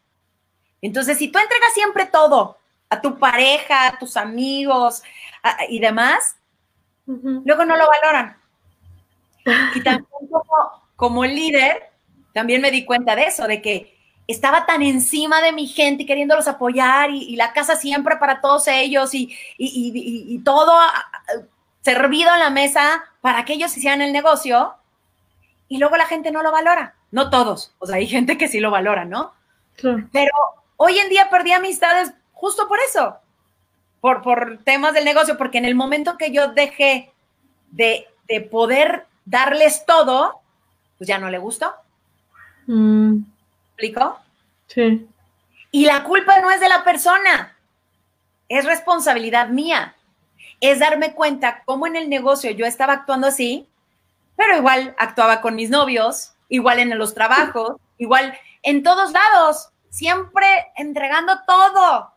Entonces, 0.83 1.19
si 1.19 1.29
tú 1.29 1.39
entregas 1.39 1.73
siempre 1.73 2.07
todo 2.07 2.59
a 2.91 3.01
tu 3.01 3.19
pareja, 3.19 3.89
a 3.89 3.99
tus 3.99 4.17
amigos 4.17 5.03
y 5.69 5.79
demás, 5.79 6.37
luego 7.07 7.65
no 7.65 7.77
lo 7.77 7.87
valoran. 7.89 8.37
Y 9.75 9.81
también 9.83 10.07
como, 10.31 10.91
como 10.97 11.25
líder, 11.25 11.91
también 12.35 12.61
me 12.61 12.71
di 12.71 12.85
cuenta 12.85 13.17
de 13.17 13.25
eso, 13.25 13.47
de 13.47 13.63
que 13.63 13.98
estaba 14.29 14.67
tan 14.67 14.83
encima 14.83 15.41
de 15.41 15.53
mi 15.53 15.67
gente 15.67 16.03
y 16.03 16.07
queriéndolos 16.07 16.47
apoyar 16.47 17.11
y, 17.11 17.35
la 17.35 17.55
casa 17.55 17.77
siempre 17.77 18.19
para 18.19 18.43
todos 18.43 18.69
ellos 18.69 19.11
y, 19.15 20.39
todo 20.45 20.79
ah, 20.79 20.93
servido 21.81 22.33
en 22.35 22.41
la 22.41 22.51
mesa 22.51 23.05
para 23.23 23.47
que 23.47 23.55
ellos 23.55 23.75
hicieran 23.77 24.03
el 24.03 24.13
negocio 24.13 24.75
y 25.67 25.79
luego 25.79 25.97
la 25.97 26.07
gente 26.07 26.31
no 26.31 26.43
lo 26.43 26.53
valora. 26.53 26.95
No 27.11 27.31
todos, 27.31 27.75
o 27.79 27.87
sea, 27.87 27.97
hay 27.97 28.07
gente 28.07 28.37
que 28.37 28.49
sí 28.49 28.61
lo 28.61 28.71
valora, 28.71 29.07
¿no? 29.07 29.33
Pero 30.13 30.33
hoy 30.77 30.99
en 30.99 31.09
día 31.09 31.31
perdí 31.31 31.53
amistades 31.53 32.13
justo 32.33 32.69
por 32.69 32.79
eso, 32.81 33.17
por, 34.03 34.21
por 34.21 34.59
temas 34.63 34.93
del 34.93 35.07
negocio, 35.07 35.39
porque 35.39 35.57
en 35.57 35.65
el 35.65 35.75
momento 35.75 36.19
que 36.19 36.33
yo 36.33 36.49
dejé 36.49 37.13
de, 37.71 38.07
poder 38.51 39.07
darles 39.25 39.87
todo, 39.87 40.43
pues 40.99 41.09
ya 41.09 41.19
no 41.19 41.31
le 41.31 41.39
gustó. 41.39 41.73
Mm 42.67 43.23
Sí. 44.67 45.09
Y 45.71 45.87
la 45.87 46.05
culpa 46.05 46.41
no 46.41 46.51
es 46.51 46.61
de 46.61 46.69
la 46.69 46.85
persona, 46.85 47.57
es 48.49 48.65
responsabilidad 48.65 49.49
mía. 49.49 49.95
Es 50.61 50.81
darme 50.81 51.13
cuenta 51.13 51.63
cómo 51.65 51.87
en 51.87 51.97
el 51.97 52.09
negocio 52.09 52.51
yo 52.51 52.67
estaba 52.67 52.95
actuando 52.95 53.29
así, 53.29 53.69
pero 54.37 54.57
igual 54.57 54.95
actuaba 54.99 55.41
con 55.41 55.55
mis 55.55 55.71
novios, 55.71 56.33
igual 56.49 56.79
en 56.79 56.97
los 56.99 57.15
trabajos, 57.15 57.77
igual 57.99 58.37
en 58.63 58.83
todos 58.83 59.13
lados, 59.13 59.71
siempre 59.91 60.47
entregando 60.77 61.41
todo. 61.47 62.13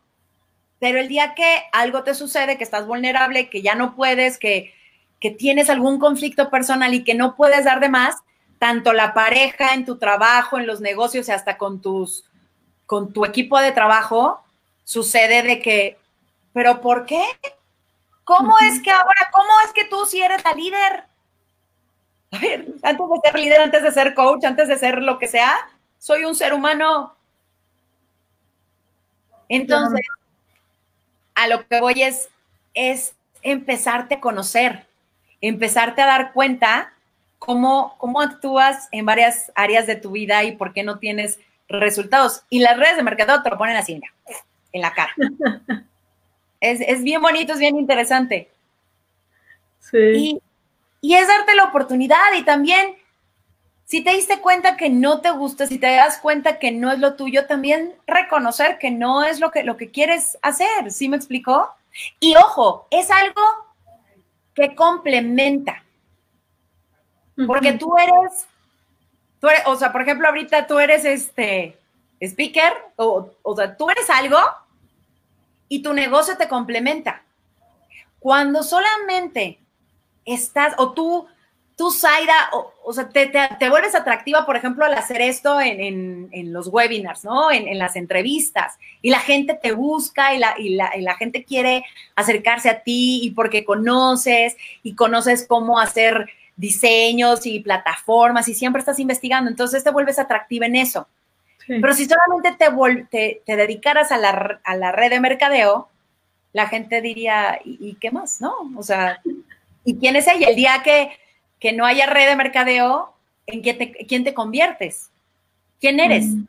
Pero 0.79 0.99
el 0.99 1.07
día 1.07 1.35
que 1.35 1.63
algo 1.71 2.03
te 2.03 2.15
sucede, 2.15 2.57
que 2.57 2.63
estás 2.63 2.87
vulnerable, 2.87 3.49
que 3.49 3.61
ya 3.61 3.75
no 3.75 3.95
puedes, 3.95 4.39
que, 4.39 4.73
que 5.19 5.29
tienes 5.29 5.69
algún 5.69 5.99
conflicto 5.99 6.49
personal 6.49 6.93
y 6.93 7.03
que 7.03 7.13
no 7.13 7.35
puedes 7.35 7.65
dar 7.65 7.79
de 7.79 7.89
más, 7.89 8.15
tanto 8.61 8.93
la 8.93 9.15
pareja, 9.15 9.73
en 9.73 9.85
tu 9.85 9.97
trabajo, 9.97 10.59
en 10.59 10.67
los 10.67 10.81
negocios 10.81 11.27
y 11.27 11.31
hasta 11.31 11.57
con 11.57 11.81
tus, 11.81 12.25
con 12.85 13.11
tu 13.11 13.25
equipo 13.25 13.59
de 13.59 13.71
trabajo, 13.71 14.43
sucede 14.83 15.41
de 15.41 15.59
que, 15.59 15.97
pero 16.53 16.79
¿por 16.79 17.07
qué? 17.07 17.23
¿Cómo 18.23 18.55
es 18.59 18.79
que 18.83 18.91
ahora, 18.91 19.31
cómo 19.31 19.49
es 19.65 19.73
que 19.73 19.85
tú 19.85 20.05
si 20.05 20.21
eres 20.21 20.43
la 20.43 20.53
líder? 20.53 21.05
A 22.29 22.37
ver, 22.37 22.67
antes 22.83 23.07
de 23.09 23.19
ser 23.23 23.39
líder, 23.39 23.61
antes 23.61 23.81
de 23.81 23.91
ser 23.91 24.13
coach, 24.13 24.45
antes 24.45 24.67
de 24.67 24.77
ser 24.77 25.01
lo 25.01 25.17
que 25.17 25.27
sea, 25.27 25.57
soy 25.97 26.25
un 26.25 26.35
ser 26.35 26.53
humano. 26.53 27.15
Entonces, 29.49 30.05
a 31.33 31.47
lo 31.47 31.67
que 31.67 31.81
voy 31.81 32.03
es, 32.03 32.29
es 32.75 33.15
empezarte 33.41 34.15
a 34.15 34.19
conocer, 34.19 34.85
empezarte 35.41 36.03
a 36.03 36.05
dar 36.05 36.31
cuenta 36.31 36.93
cómo, 37.41 37.95
cómo 37.97 38.21
actúas 38.21 38.87
en 38.91 39.03
varias 39.03 39.51
áreas 39.55 39.87
de 39.87 39.95
tu 39.95 40.11
vida 40.11 40.43
y 40.43 40.51
por 40.51 40.73
qué 40.73 40.83
no 40.83 40.99
tienes 40.99 41.39
resultados. 41.67 42.43
Y 42.51 42.59
las 42.59 42.77
redes 42.77 42.97
de 42.97 43.03
mercado 43.03 43.41
te 43.41 43.49
lo 43.49 43.57
ponen 43.57 43.77
así, 43.77 43.99
en 44.71 44.81
la 44.81 44.93
cara. 44.93 45.11
es, 46.59 47.01
bien 47.01 47.19
bonito, 47.19 47.53
es 47.53 47.59
bien 47.59 47.77
interesante. 47.77 48.47
Sí. 49.79 50.39
Y, 51.01 51.15
es 51.15 51.27
darte 51.27 51.55
la 51.55 51.63
oportunidad 51.63 52.31
y 52.37 52.43
también, 52.43 52.95
si 53.85 54.03
te 54.03 54.11
diste 54.11 54.39
cuenta 54.39 54.77
que 54.77 54.91
no 54.91 55.21
te 55.21 55.31
gusta, 55.31 55.65
si 55.65 55.79
te 55.79 55.95
das 55.95 56.19
cuenta 56.19 56.59
que 56.59 56.71
no 56.71 56.91
es 56.91 56.99
lo 56.99 57.15
tuyo, 57.15 57.47
también 57.47 57.95
reconocer 58.05 58.77
que 58.77 58.91
no 58.91 59.23
es 59.23 59.39
lo 59.39 59.49
que, 59.49 59.63
lo 59.63 59.77
que 59.77 59.89
quieres 59.89 60.37
hacer. 60.43 60.91
¿Sí 60.91 61.09
me 61.09 61.17
explicó? 61.17 61.71
Y 62.19 62.35
ojo, 62.35 62.85
es 62.91 63.09
algo 63.09 63.41
que 64.53 64.75
complementa. 64.75 65.83
Porque 67.47 67.73
tú 67.73 67.95
eres, 67.97 68.45
tú 69.39 69.47
eres, 69.47 69.61
o 69.65 69.75
sea, 69.75 69.91
por 69.91 70.01
ejemplo, 70.01 70.27
ahorita 70.27 70.67
tú 70.67 70.79
eres 70.79 71.05
este 71.05 71.77
speaker, 72.21 72.73
o, 72.95 73.29
o 73.41 73.55
sea, 73.55 73.75
tú 73.75 73.89
eres 73.89 74.09
algo 74.09 74.39
y 75.67 75.81
tu 75.81 75.93
negocio 75.93 76.37
te 76.37 76.47
complementa. 76.47 77.23
Cuando 78.19 78.61
solamente 78.61 79.57
estás, 80.25 80.75
o 80.77 80.91
tú, 80.91 81.27
tú, 81.75 81.91
Zaira, 81.91 82.35
o, 82.83 82.93
sea, 82.93 83.09
te, 83.09 83.27
te, 83.27 83.69
vuelves 83.69 83.95
atractiva, 83.95 84.45
por 84.45 84.55
ejemplo, 84.55 84.85
al 84.85 84.93
hacer 84.93 85.21
esto 85.21 85.59
en, 85.59 86.29
en, 86.31 86.53
los 86.53 86.67
webinars, 86.67 87.23
¿no? 87.23 87.51
En, 87.51 87.67
en, 87.67 87.79
las 87.79 87.95
entrevistas, 87.95 88.77
y 89.01 89.09
la 89.09 89.19
gente 89.19 89.55
te 89.55 89.71
busca 89.71 90.35
y 90.35 90.39
la, 90.39 90.55
y, 90.59 90.75
la, 90.75 90.91
y 90.95 91.01
la 91.01 91.15
gente 91.15 91.43
quiere 91.43 91.83
acercarse 92.15 92.69
a 92.69 92.83
ti 92.83 93.21
y 93.23 93.31
porque 93.31 93.65
conoces 93.65 94.57
y 94.83 94.95
conoces 94.95 95.47
cómo 95.47 95.79
hacer 95.79 96.29
diseños 96.55 97.45
y 97.45 97.59
plataformas 97.59 98.47
y 98.47 98.53
siempre 98.53 98.79
estás 98.79 98.99
investigando, 98.99 99.49
entonces 99.49 99.83
te 99.83 99.91
vuelves 99.91 100.19
atractiva 100.19 100.65
en 100.65 100.75
eso. 100.75 101.07
Pero 101.67 101.93
si 101.93 102.05
solamente 102.05 102.51
te, 103.09 103.41
te, 103.45 103.55
dedicaras 103.55 104.11
a 104.11 104.17
la, 104.17 104.59
a 104.63 104.75
la, 104.75 104.91
red 104.91 105.09
de 105.09 105.19
mercadeo, 105.19 105.87
la 106.53 106.67
gente 106.67 107.01
diría, 107.01 107.59
¿y, 107.63 107.95
qué 107.95 108.11
más? 108.11 108.41
¿No? 108.41 108.53
O 108.75 108.83
sea, 108.83 109.21
¿y 109.85 109.95
quién 109.95 110.15
es 110.15 110.27
ella? 110.27 110.49
El 110.49 110.55
día 110.55 110.81
que, 110.83 111.11
que 111.59 111.71
no 111.71 111.85
haya 111.85 112.07
red 112.07 112.27
de 112.27 112.35
mercadeo, 112.35 113.13
¿en 113.45 113.61
quién 113.61 113.77
te, 113.77 113.91
quién 114.05 114.23
te 114.23 114.33
conviertes? 114.33 115.09
¿Quién 115.79 115.99
eres? 115.99 116.25
Mm. 116.25 116.43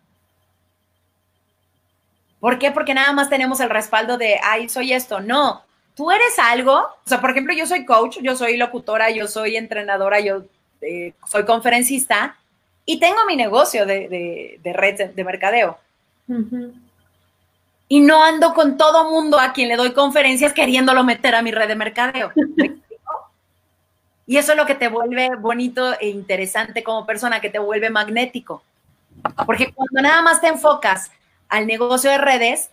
¿Por 2.40 2.58
qué? 2.58 2.72
Porque 2.72 2.94
nada 2.94 3.12
más 3.12 3.30
tenemos 3.30 3.60
el 3.60 3.70
respaldo 3.70 4.18
de, 4.18 4.40
ay, 4.42 4.68
soy 4.68 4.92
esto. 4.92 5.20
No, 5.20 5.62
tú 5.94 6.10
eres 6.10 6.38
algo. 6.38 6.74
O 6.74 7.08
sea, 7.08 7.20
por 7.20 7.30
ejemplo, 7.30 7.54
yo 7.54 7.66
soy 7.66 7.84
coach, 7.84 8.18
yo 8.22 8.36
soy 8.36 8.56
locutora, 8.56 9.10
yo 9.10 9.28
soy 9.28 9.56
entrenadora, 9.56 10.20
yo 10.20 10.44
eh, 10.80 11.14
soy 11.26 11.44
conferencista 11.44 12.36
y 12.84 12.98
tengo 12.98 13.24
mi 13.26 13.36
negocio 13.36 13.86
de, 13.86 14.58
red 14.62 15.10
de 15.10 15.24
mercadeo. 15.24 15.78
Y 17.88 18.00
no 18.00 18.24
ando 18.24 18.54
con 18.54 18.76
todo 18.76 19.10
mundo 19.10 19.38
a 19.38 19.52
quien 19.52 19.68
le 19.68 19.76
doy 19.76 19.92
conferencias 19.92 20.52
queriéndolo 20.52 21.04
meter 21.04 21.34
a 21.34 21.42
mi 21.42 21.52
red 21.52 21.68
de 21.68 21.76
mercadeo. 21.76 22.32
y 24.26 24.36
eso 24.36 24.52
es 24.52 24.58
lo 24.58 24.66
que 24.66 24.74
te 24.74 24.88
vuelve 24.88 25.36
bonito 25.36 25.98
e 26.00 26.08
interesante 26.08 26.82
como 26.82 27.06
persona, 27.06 27.40
que 27.40 27.50
te 27.50 27.58
vuelve 27.58 27.90
magnético. 27.90 28.62
Porque 29.46 29.72
cuando 29.72 30.00
nada 30.00 30.22
más 30.22 30.40
te 30.40 30.48
enfocas 30.48 31.12
al 31.48 31.66
negocio 31.66 32.10
de 32.10 32.18
redes, 32.18 32.70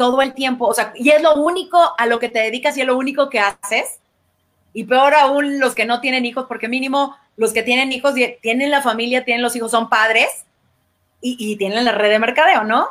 todo 0.00 0.22
el 0.22 0.32
tiempo, 0.32 0.66
o 0.66 0.72
sea, 0.72 0.94
y 0.96 1.10
es 1.10 1.20
lo 1.20 1.34
único 1.34 1.92
a 1.98 2.06
lo 2.06 2.18
que 2.18 2.30
te 2.30 2.38
dedicas 2.38 2.74
y 2.74 2.80
es 2.80 2.86
lo 2.86 2.96
único 2.96 3.28
que 3.28 3.38
haces, 3.38 3.98
y 4.72 4.84
peor 4.84 5.12
aún 5.12 5.60
los 5.60 5.74
que 5.74 5.84
no 5.84 6.00
tienen 6.00 6.24
hijos, 6.24 6.46
porque 6.48 6.68
mínimo 6.68 7.18
los 7.36 7.52
que 7.52 7.62
tienen 7.62 7.92
hijos, 7.92 8.14
tienen 8.40 8.70
la 8.70 8.80
familia, 8.80 9.26
tienen 9.26 9.42
los 9.42 9.54
hijos, 9.56 9.70
son 9.70 9.90
padres 9.90 10.46
y, 11.20 11.54
tienen 11.58 11.84
la 11.84 11.92
red 11.92 12.08
de 12.08 12.18
mercadeo, 12.18 12.64
¿no? 12.64 12.88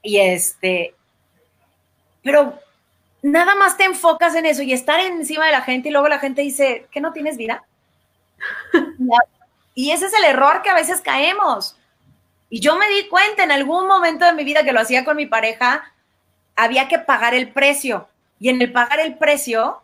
Y 0.00 0.18
este, 0.18 0.94
pero 2.22 2.56
nada 3.20 3.56
más 3.56 3.76
te 3.76 3.82
enfocas 3.82 4.36
en 4.36 4.46
eso 4.46 4.62
y 4.62 4.72
estar 4.72 5.00
encima 5.00 5.46
de 5.46 5.52
la 5.52 5.62
gente 5.62 5.88
y 5.88 5.92
luego 5.92 6.06
la 6.06 6.20
gente 6.20 6.42
dice, 6.42 6.86
¿que 6.92 7.00
no 7.00 7.12
tienes 7.12 7.36
vida? 7.36 7.64
y 9.74 9.90
ese 9.90 10.06
es 10.06 10.14
el 10.14 10.22
error 10.22 10.62
que 10.62 10.70
a 10.70 10.74
veces 10.74 11.00
caemos. 11.00 11.74
Y 12.48 12.60
yo 12.60 12.76
me 12.76 12.88
di 12.90 13.08
cuenta 13.08 13.42
en 13.42 13.50
algún 13.50 13.88
momento 13.88 14.24
de 14.24 14.34
mi 14.34 14.44
vida 14.44 14.62
que 14.62 14.72
lo 14.72 14.78
hacía 14.78 15.04
con 15.04 15.16
mi 15.16 15.26
pareja, 15.26 15.82
había 16.56 16.88
que 16.88 16.98
pagar 16.98 17.34
el 17.34 17.48
precio. 17.50 18.08
Y 18.38 18.48
en 18.48 18.60
el 18.60 18.72
pagar 18.72 19.00
el 19.00 19.16
precio, 19.16 19.80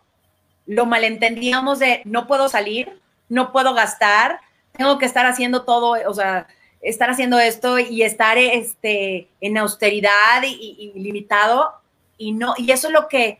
lo 0.65 0.85
malentendíamos 0.85 1.79
de 1.79 2.01
no 2.05 2.27
puedo 2.27 2.49
salir, 2.49 2.99
no 3.29 3.51
puedo 3.51 3.73
gastar, 3.73 4.39
tengo 4.73 4.97
que 4.97 5.05
estar 5.05 5.25
haciendo 5.25 5.63
todo, 5.63 5.95
o 6.07 6.13
sea, 6.13 6.47
estar 6.81 7.09
haciendo 7.09 7.39
esto 7.39 7.79
y 7.79 8.03
estar 8.03 8.37
este, 8.37 9.27
en 9.41 9.57
austeridad 9.57 10.43
y, 10.43 10.93
limitado. 10.95 11.73
Y, 12.17 12.33
no, 12.33 12.53
y 12.57 12.71
eso 12.71 12.87
es 12.87 12.93
lo 12.93 13.07
que, 13.07 13.39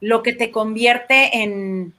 lo 0.00 0.22
que 0.22 0.32
te 0.32 0.50
convierte 0.50 1.42
en, 1.42 1.94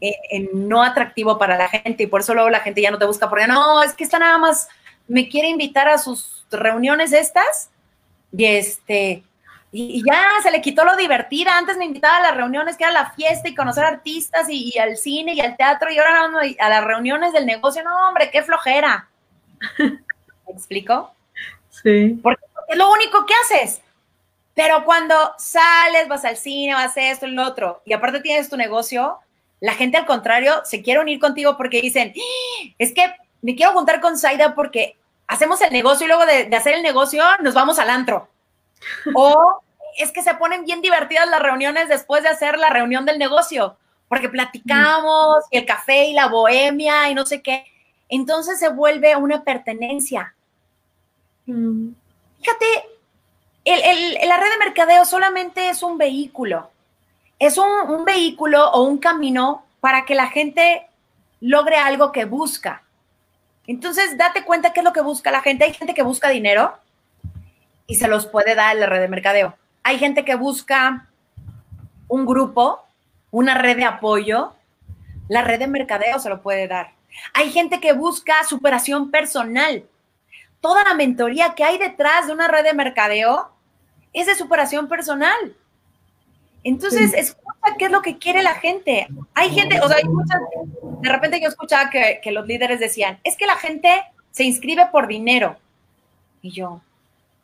en, 0.00 0.68
no 0.68 0.82
atractivo 0.82 1.38
para 1.38 1.56
la 1.56 1.68
gente. 1.68 2.04
Y 2.04 2.06
por 2.06 2.20
eso 2.20 2.34
luego 2.34 2.50
la 2.50 2.60
gente 2.60 2.82
ya 2.82 2.90
no 2.90 2.98
te 2.98 3.06
busca 3.06 3.28
porque 3.28 3.46
no, 3.46 3.82
es 3.82 3.94
que 3.94 4.04
está 4.04 4.18
nada 4.18 4.38
más, 4.38 4.68
me 5.08 5.28
quiere 5.28 5.48
invitar 5.48 5.88
a 5.88 5.98
sus 5.98 6.44
reuniones 6.50 7.12
estas. 7.12 7.70
Y 8.36 8.44
este, 8.46 9.22
y, 9.74 10.04
ya 10.04 10.28
se 10.42 10.50
le 10.50 10.60
quitó 10.60 10.84
lo 10.84 10.96
divertida. 10.96 11.56
Antes 11.56 11.78
me 11.78 11.86
invitaba 11.86 12.18
a 12.18 12.22
las 12.22 12.36
reuniones 12.36 12.76
que 12.76 12.84
era 12.84 12.92
la 12.92 13.10
fiesta 13.12 13.48
y 13.48 13.54
conocer 13.54 13.84
artistas 13.84 14.46
y, 14.50 14.78
al 14.78 14.98
cine 14.98 15.32
y 15.32 15.40
al 15.40 15.56
teatro 15.56 15.90
y 15.90 15.98
ahora 15.98 16.28
no, 16.28 16.38
a 16.38 16.68
las 16.68 16.84
reuniones 16.84 17.32
del 17.32 17.46
negocio. 17.46 17.82
No, 17.82 18.08
hombre, 18.08 18.30
qué 18.30 18.42
flojera. 18.42 19.08
¿Me 19.78 20.52
explico? 20.52 21.14
Sí. 21.70 22.20
Porque 22.22 22.44
es 22.68 22.76
lo 22.76 22.92
único 22.92 23.24
que 23.24 23.32
haces. 23.34 23.80
Pero 24.54 24.84
cuando 24.84 25.14
sales, 25.38 26.06
vas 26.08 26.26
al 26.26 26.36
cine, 26.36 26.74
vas 26.74 26.94
a 26.98 27.10
esto, 27.10 27.26
y 27.26 27.30
lo 27.30 27.46
otro, 27.46 27.80
y 27.86 27.94
aparte 27.94 28.20
tienes 28.20 28.50
tu 28.50 28.58
negocio, 28.58 29.18
la 29.60 29.72
gente 29.72 29.96
al 29.96 30.04
contrario 30.04 30.60
se 30.64 30.82
quiere 30.82 31.00
unir 31.00 31.18
contigo 31.18 31.56
porque 31.56 31.80
dicen, 31.80 32.12
¡Ah! 32.14 32.74
es 32.76 32.92
que 32.92 33.14
me 33.40 33.56
quiero 33.56 33.72
juntar 33.72 34.02
con 34.02 34.18
Saida 34.18 34.54
porque 34.54 34.98
hacemos 35.26 35.62
el 35.62 35.72
negocio 35.72 36.04
y 36.04 36.08
luego 36.08 36.26
de, 36.26 36.44
de 36.44 36.56
hacer 36.56 36.74
el 36.74 36.82
negocio 36.82 37.24
nos 37.40 37.54
vamos 37.54 37.78
al 37.78 37.88
antro. 37.88 38.28
O 39.14 39.60
es 39.98 40.10
que 40.12 40.22
se 40.22 40.34
ponen 40.34 40.64
bien 40.64 40.80
divertidas 40.80 41.28
las 41.28 41.42
reuniones 41.42 41.88
después 41.88 42.22
de 42.22 42.28
hacer 42.28 42.58
la 42.58 42.70
reunión 42.70 43.04
del 43.04 43.18
negocio, 43.18 43.76
porque 44.08 44.28
platicamos 44.28 45.44
y 45.50 45.58
el 45.58 45.66
café 45.66 46.06
y 46.06 46.14
la 46.14 46.28
bohemia 46.28 47.10
y 47.10 47.14
no 47.14 47.26
sé 47.26 47.42
qué. 47.42 47.64
Entonces 48.08 48.58
se 48.58 48.68
vuelve 48.68 49.16
una 49.16 49.42
pertenencia. 49.42 50.34
Mm. 51.46 51.90
Fíjate, 52.40 52.66
la 53.64 54.36
red 54.36 54.50
de 54.50 54.64
mercadeo 54.64 55.04
solamente 55.04 55.68
es 55.68 55.82
un 55.82 55.98
vehículo. 55.98 56.70
Es 57.38 57.58
un, 57.58 57.68
un 57.88 58.04
vehículo 58.04 58.70
o 58.70 58.82
un 58.82 58.98
camino 58.98 59.64
para 59.80 60.04
que 60.04 60.14
la 60.14 60.28
gente 60.28 60.86
logre 61.40 61.76
algo 61.76 62.12
que 62.12 62.24
busca. 62.24 62.82
Entonces, 63.66 64.16
date 64.16 64.44
cuenta 64.44 64.72
qué 64.72 64.80
es 64.80 64.84
lo 64.84 64.92
que 64.92 65.00
busca 65.00 65.30
la 65.30 65.42
gente. 65.42 65.64
Hay 65.64 65.72
gente 65.72 65.94
que 65.94 66.02
busca 66.02 66.28
dinero, 66.28 66.76
y 67.86 67.96
se 67.96 68.08
los 68.08 68.26
puede 68.26 68.54
dar 68.54 68.76
la 68.76 68.86
red 68.86 69.00
de 69.00 69.08
mercadeo. 69.08 69.56
Hay 69.82 69.98
gente 69.98 70.24
que 70.24 70.34
busca 70.34 71.08
un 72.08 72.26
grupo, 72.26 72.84
una 73.30 73.54
red 73.54 73.76
de 73.76 73.84
apoyo, 73.84 74.54
la 75.28 75.42
red 75.42 75.58
de 75.58 75.66
mercadeo 75.66 76.18
se 76.18 76.28
lo 76.28 76.42
puede 76.42 76.68
dar. 76.68 76.92
Hay 77.34 77.50
gente 77.50 77.80
que 77.80 77.92
busca 77.92 78.44
superación 78.44 79.10
personal. 79.10 79.84
Toda 80.60 80.84
la 80.84 80.94
mentoría 80.94 81.54
que 81.54 81.64
hay 81.64 81.78
detrás 81.78 82.26
de 82.26 82.32
una 82.32 82.48
red 82.48 82.64
de 82.64 82.74
mercadeo 82.74 83.50
es 84.12 84.26
de 84.26 84.34
superación 84.34 84.88
personal. 84.88 85.56
Entonces, 86.64 87.12
escucha 87.14 87.76
qué 87.78 87.86
es 87.86 87.90
lo 87.90 88.02
que 88.02 88.18
quiere 88.18 88.42
la 88.42 88.54
gente. 88.54 89.08
Hay 89.34 89.50
gente, 89.50 89.80
o 89.80 89.88
sea, 89.88 89.96
hay 89.96 90.04
muchas, 90.04 90.40
de 91.00 91.08
repente 91.08 91.40
yo 91.40 91.48
escuchaba 91.48 91.90
que, 91.90 92.20
que 92.22 92.30
los 92.30 92.46
líderes 92.46 92.78
decían, 92.78 93.18
es 93.24 93.36
que 93.36 93.46
la 93.46 93.56
gente 93.56 94.02
se 94.30 94.44
inscribe 94.44 94.86
por 94.92 95.08
dinero. 95.08 95.56
Y 96.40 96.50
yo, 96.50 96.80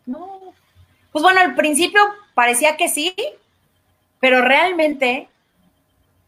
no. 0.09 0.41
Pues 1.13 1.23
bueno, 1.23 1.41
al 1.41 1.55
principio 1.55 2.01
parecía 2.35 2.77
que 2.77 2.89
sí, 2.89 3.15
pero 4.21 4.41
realmente, 4.43 5.29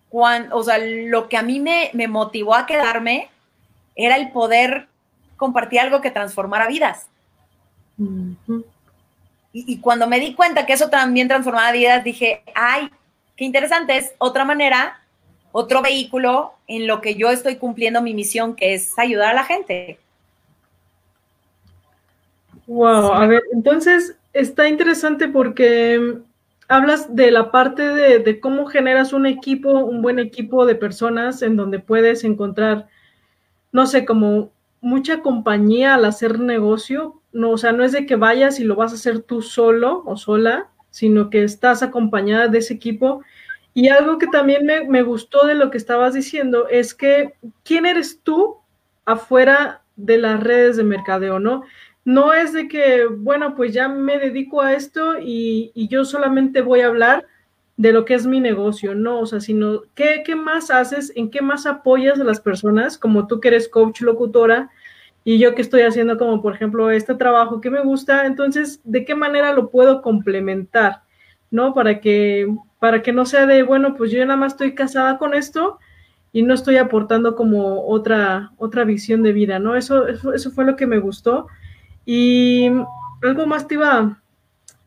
cuando, 0.09 0.57
o 0.57 0.63
sea, 0.63 0.79
lo 0.79 1.29
que 1.29 1.37
a 1.37 1.43
mí 1.43 1.61
me, 1.61 1.91
motivó 2.09 2.55
a 2.55 2.67
quedarme 2.67 3.29
era 3.97 4.17
el 4.17 4.31
poder 4.31 4.89
compartir 5.37 5.81
algo 5.81 6.01
que 6.01 6.11
transformara 6.11 6.69
vidas. 6.69 7.07
y, 7.99 8.65
y, 9.53 9.81
cuando 9.81 10.07
me 10.07 10.21
di 10.21 10.35
cuenta 10.35 10.67
que 10.67 10.75
eso 10.75 10.89
también 10.89 11.29
transformaba 11.29 11.73
vidas, 11.73 12.05
dije, 12.05 12.43
ay, 12.55 12.91
qué 13.37 13.45
interesante, 13.45 13.97
es 13.97 14.13
otra 14.19 14.45
manera, 14.45 15.01
otro 15.53 15.83
vehículo 15.83 16.55
en 16.67 16.87
lo 16.87 17.01
que 17.01 17.15
yo 17.15 17.31
estoy 17.31 17.57
cumpliendo 17.57 18.01
mi 18.03 18.15
misión, 18.15 18.55
que 18.55 18.75
es 18.75 18.99
ayudar 18.99 19.31
a 19.31 19.35
la 19.35 19.45
gente. 19.45 19.99
Wow, 22.71 23.15
a 23.15 23.27
ver, 23.27 23.43
entonces 23.53 24.17
está 24.33 24.69
interesante 24.69 25.27
porque 25.27 26.19
hablas 26.69 27.17
de 27.17 27.33
la 27.33 27.51
parte 27.51 27.83
de, 27.83 28.39
cómo 28.39 28.67
generas 28.67 29.13
un 29.13 29.27
equipo, 29.27 29.73
un 29.73 30.03
buen 30.03 30.21
equipo 30.21 30.65
de 30.65 30.77
personas 30.77 31.43
en 31.43 31.57
donde 31.57 31.81
puedes 31.81 32.23
encontrar, 32.23 32.87
no 33.73 33.87
sé, 33.87 34.05
como 34.05 34.53
mucha 34.81 35.21
compañía 35.21 35.97
al 35.97 36.05
hacer 36.05 36.39
negocio. 36.39 37.21
No, 37.33 37.51
o 37.51 37.59
sea, 37.59 37.73
no 37.73 37.83
es 37.83 37.91
de 37.91 38.07
que 38.07 38.15
vayas 38.15 38.61
y 38.61 38.65
lo 38.65 38.77
vas 38.77 38.93
a 38.93 38.95
hacer 38.95 39.21
tú 39.21 39.43
solo 39.43 40.05
o 40.07 40.17
sola, 40.17 40.69
sino 40.91 41.29
que 41.29 41.43
estás 41.43 41.83
acompañada 41.83 42.47
de 42.47 42.59
ese 42.59 42.75
equipo. 42.75 43.25
Y 43.75 43.89
algo 43.89 44.19
que 44.19 44.29
también 44.29 44.65
me, 44.65 44.85
me 44.85 45.03
gustó 45.03 45.45
de 45.45 45.57
lo 45.57 45.73
que 45.73 45.79
estabas 45.79 46.15
diciendo 46.15 46.69
es 46.69 46.95
que, 46.95 47.35
¿quién 47.65 47.85
eres 47.85 48.21
tú 48.23 48.59
afuera 49.05 49.83
de 49.97 50.19
las 50.19 50.41
redes 50.41 50.77
de 50.77 50.85
mercadeo, 50.85 51.41
no? 51.41 51.65
No 52.05 52.33
es 52.33 52.53
de 52.53 52.69
que, 52.69 53.07
bueno, 53.07 53.55
pues 53.55 53.73
ya 53.73 53.89
me 53.89 54.19
dedico 54.19 54.63
a 54.63 54.73
esto 54.73 55.19
y, 55.21 55.73
yo 55.89 56.05
solamente 56.05 56.63
voy 56.63 56.81
a 56.81 56.87
hablar 56.87 57.27
de 57.77 57.93
lo 57.93 58.05
que 58.05 58.15
es 58.15 58.27
mi 58.27 58.41
negocio, 58.41 58.95
no, 58.95 59.21
o 59.21 59.27
sea, 59.27 59.41
sino 59.41 59.83
¿qué, 59.95 60.23
qué 60.25 60.35
más 60.35 60.71
haces, 60.71 61.13
en 61.17 61.31
qué 61.31 61.41
más 61.41 61.67
apoyas 61.67 62.21
a 62.21 62.25
las 62.25 62.41
personas, 62.41 62.99
como 62.99 63.27
tú 63.27 63.41
que 63.41 63.49
eres 63.49 63.69
coach 63.69 64.03
locutora 64.03 64.71
y 65.25 65.39
yo 65.39 65.55
que 65.55 65.63
estoy 65.63 65.83
haciendo 65.83 66.19
como, 66.19 66.43
por 66.43 66.55
ejemplo, 66.55 66.91
este 66.91 67.15
trabajo 67.15 67.61
que 67.61 67.71
me 67.71 67.81
gusta, 67.83 68.27
entonces, 68.27 68.81
¿de 68.85 69.05
qué 69.05 69.15
manera 69.15 69.53
lo 69.55 69.71
puedo 69.71 70.03
complementar, 70.03 71.03
no? 71.51 71.73
Para 71.75 72.01
que, 72.01 72.55
para 72.79 73.03
que 73.03 73.13
no 73.13 73.25
sea 73.25 73.47
de, 73.47 73.63
bueno, 73.63 73.95
pues 73.97 74.11
yo 74.11 74.25
nada 74.25 74.37
más 74.37 74.53
estoy 74.53 74.75
casada 74.75 75.19
con 75.19 75.35
esto 75.35 75.79
y 76.33 76.43
no 76.43 76.55
estoy 76.55 76.77
aportando 76.77 77.35
como 77.35 77.87
otra, 77.87 78.53
otra 78.57 78.85
visión 78.85 79.23
de 79.23 79.33
vida, 79.33 79.59
¿no? 79.59 79.75
Eso, 79.77 80.07
eso, 80.07 80.33
eso 80.33 80.51
fue 80.51 80.65
lo 80.65 80.77
que 80.77 80.87
me 80.87 80.99
gustó. 80.99 81.47
Y 82.13 82.69
algo 83.23 83.47
más 83.47 83.69
te 83.69 83.75
iba, 83.75 84.21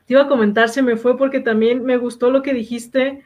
te 0.06 0.14
iba 0.14 0.24
a 0.24 0.28
comentar, 0.28 0.68
se 0.68 0.82
me 0.82 0.98
fue 0.98 1.18
porque 1.18 1.40
también 1.40 1.86
me 1.86 1.96
gustó 1.96 2.30
lo 2.30 2.42
que 2.42 2.54
dijiste 2.54 3.24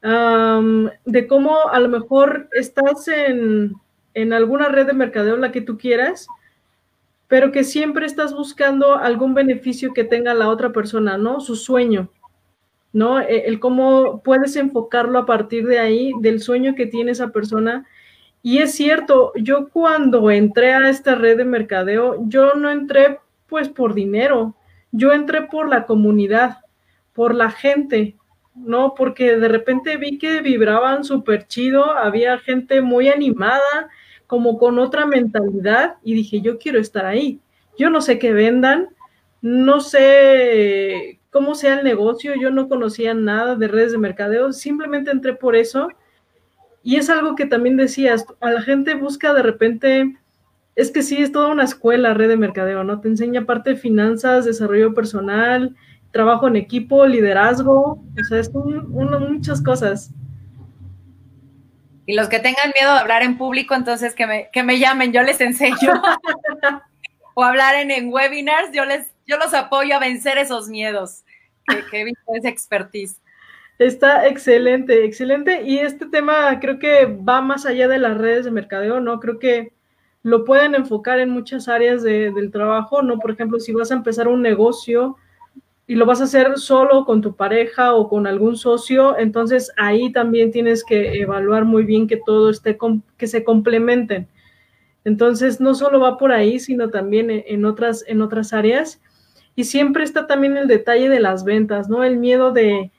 de 0.00 1.26
cómo 1.26 1.68
a 1.68 1.78
lo 1.78 1.90
mejor 1.90 2.48
estás 2.52 3.06
en, 3.06 3.74
en 4.14 4.32
alguna 4.32 4.68
red 4.68 4.86
de 4.86 4.94
mercadeo, 4.94 5.36
la 5.36 5.52
que 5.52 5.60
tú 5.60 5.76
quieras, 5.76 6.26
pero 7.28 7.52
que 7.52 7.64
siempre 7.64 8.06
estás 8.06 8.32
buscando 8.32 8.94
algún 8.94 9.34
beneficio 9.34 9.92
que 9.92 10.04
tenga 10.04 10.32
la 10.32 10.48
otra 10.48 10.72
persona, 10.72 11.18
¿no? 11.18 11.40
Su 11.40 11.54
sueño, 11.54 12.08
¿no? 12.94 13.20
E, 13.20 13.40
el, 13.46 13.60
cómo 13.60 14.22
puedes 14.22 14.56
enfocarlo 14.56 15.18
a 15.18 15.26
partir 15.26 15.66
de 15.66 15.80
ahí, 15.80 16.12
del 16.22 16.40
sueño 16.40 16.74
que 16.74 16.86
tiene 16.86 17.10
esa 17.10 17.28
persona. 17.28 17.86
Y 18.42 18.60
es 18.60 18.74
cierto, 18.74 19.32
yo 19.36 19.68
cuando 19.68 20.30
entré 20.30 20.72
a 20.72 20.88
esta 20.88 21.14
red 21.14 21.36
de 21.36 21.44
mercadeo, 21.44 22.24
yo 22.26 22.54
no 22.54 22.70
entré 22.70 23.18
pues 23.46 23.68
por 23.68 23.94
dinero, 23.94 24.56
yo 24.92 25.12
entré 25.12 25.42
por 25.42 25.68
la 25.68 25.86
comunidad, 25.86 26.58
por 27.12 27.34
la 27.34 27.50
gente, 27.50 28.16
¿no? 28.54 28.94
Porque 28.94 29.36
de 29.36 29.48
repente 29.48 29.96
vi 29.96 30.18
que 30.18 30.40
vibraban 30.40 31.04
súper 31.04 31.46
chido, 31.46 31.92
había 31.92 32.38
gente 32.38 32.80
muy 32.80 33.08
animada, 33.08 33.88
como 34.26 34.58
con 34.58 34.78
otra 34.78 35.06
mentalidad, 35.06 35.96
y 36.02 36.14
dije, 36.14 36.40
yo 36.40 36.58
quiero 36.58 36.80
estar 36.80 37.06
ahí. 37.06 37.40
Yo 37.76 37.90
no 37.90 38.00
sé 38.00 38.18
qué 38.18 38.32
vendan, 38.32 38.88
no 39.42 39.80
sé 39.80 41.20
cómo 41.30 41.54
sea 41.54 41.78
el 41.78 41.84
negocio, 41.84 42.34
yo 42.36 42.50
no 42.50 42.68
conocía 42.68 43.12
nada 43.12 43.56
de 43.56 43.68
redes 43.68 43.92
de 43.92 43.98
mercadeo, 43.98 44.52
simplemente 44.52 45.10
entré 45.10 45.34
por 45.34 45.56
eso. 45.56 45.88
Y 46.82 46.96
es 46.96 47.10
algo 47.10 47.34
que 47.34 47.46
también 47.46 47.76
decías, 47.76 48.24
a 48.40 48.50
la 48.50 48.62
gente 48.62 48.94
busca 48.94 49.34
de 49.34 49.42
repente, 49.42 50.16
es 50.76 50.90
que 50.90 51.02
sí, 51.02 51.22
es 51.22 51.30
toda 51.30 51.48
una 51.48 51.64
escuela 51.64 52.14
red 52.14 52.28
de 52.28 52.36
mercadeo, 52.36 52.82
¿no? 52.84 53.00
Te 53.00 53.08
enseña 53.08 53.46
parte 53.46 53.70
de 53.70 53.76
finanzas, 53.76 54.44
desarrollo 54.44 54.92
personal, 54.92 55.76
trabajo 56.10 56.48
en 56.48 56.56
equipo, 56.56 57.06
liderazgo, 57.06 57.92
o 57.92 58.24
sea, 58.28 58.38
es 58.38 58.52
muchas 58.52 59.62
cosas. 59.62 60.10
Y 62.06 62.14
los 62.14 62.28
que 62.28 62.38
tengan 62.38 62.72
miedo 62.78 62.92
de 62.92 63.00
hablar 63.00 63.22
en 63.22 63.38
público, 63.38 63.74
entonces 63.74 64.14
que 64.14 64.26
me, 64.26 64.50
que 64.52 64.62
me 64.62 64.78
llamen, 64.78 65.12
yo 65.12 65.22
les 65.22 65.40
enseño. 65.40 65.76
o 67.34 67.42
hablar 67.42 67.76
en, 67.76 67.90
en, 67.90 68.12
webinars, 68.12 68.70
yo 68.72 68.84
les, 68.84 69.10
yo 69.26 69.38
los 69.38 69.54
apoyo 69.54 69.96
a 69.96 70.00
vencer 70.00 70.38
esos 70.38 70.68
miedos 70.68 71.24
que, 71.66 71.82
que 71.90 72.00
he 72.00 72.04
visto 72.04 72.22
esa 72.34 72.48
expertise. 72.48 73.20
Está 73.78 74.28
excelente, 74.28 75.04
excelente. 75.04 75.62
Y 75.62 75.78
este 75.78 76.06
tema 76.06 76.60
creo 76.60 76.78
que 76.78 77.06
va 77.06 77.40
más 77.40 77.64
allá 77.66 77.88
de 77.88 77.98
las 77.98 78.18
redes 78.18 78.44
de 78.44 78.50
mercadeo, 78.50 79.00
¿no? 79.00 79.18
Creo 79.18 79.38
que 79.38 79.72
lo 80.24 80.44
pueden 80.44 80.74
enfocar 80.74 81.20
en 81.20 81.30
muchas 81.30 81.68
áreas 81.68 82.02
de, 82.02 82.32
del 82.32 82.50
trabajo, 82.50 83.02
¿no? 83.02 83.20
Por 83.20 83.30
ejemplo, 83.30 83.60
si 83.60 83.72
vas 83.72 83.92
a 83.92 83.94
empezar 83.94 84.26
un 84.26 84.42
negocio, 84.42 85.16
y 85.86 85.96
lo 85.96 86.06
vas 86.06 86.20
a 86.20 86.24
hacer 86.24 86.58
solo 86.58 87.04
con 87.04 87.20
tu 87.20 87.36
pareja 87.36 87.94
o 87.94 88.08
con 88.08 88.26
algún 88.26 88.56
socio, 88.56 89.18
entonces 89.18 89.70
ahí 89.76 90.10
también 90.12 90.50
tienes 90.50 90.82
que 90.82 91.20
evaluar 91.20 91.64
muy 91.66 91.84
bien 91.84 92.06
que 92.06 92.16
todo 92.16 92.50
esté, 92.50 92.78
que 93.18 93.26
se 93.26 93.44
complementen. 93.44 94.26
Entonces 95.04 95.60
no 95.60 95.74
solo 95.74 96.00
va 96.00 96.16
por 96.16 96.32
ahí, 96.32 96.58
sino 96.58 96.88
también 96.88 97.30
e, 97.30 97.44
en 97.48 97.66
otras, 97.66 98.02
en 98.08 98.22
otras 98.22 98.54
áreas. 98.54 99.02
Y 99.56 99.64
siempre 99.64 100.04
está 100.04 100.26
también 100.26 100.56
el 100.56 100.68
detalle 100.68 101.10
de 101.10 101.20
las 101.20 101.44
ventas, 101.44 101.88
¿no? 101.90 102.02
El 102.02 102.16
miedo 102.16 102.50
de, 102.52 102.90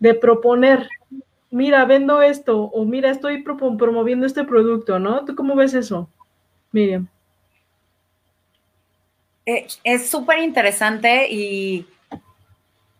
de 0.00 0.14
proponer, 0.14 0.88
mira, 1.52 1.84
vendo 1.84 2.22
esto, 2.22 2.62
o 2.64 2.84
mira, 2.84 3.10
estoy 3.10 3.44
promoviendo 3.44 4.26
este 4.26 4.42
producto, 4.42 4.98
¿no? 4.98 5.24
¿Tú 5.24 5.36
cómo 5.36 5.54
ves 5.54 5.74
eso, 5.74 6.10
Miriam? 6.72 7.06
Eh, 9.44 9.66
es 9.84 10.08
súper 10.08 10.38
interesante 10.38 11.28
y 11.30 11.86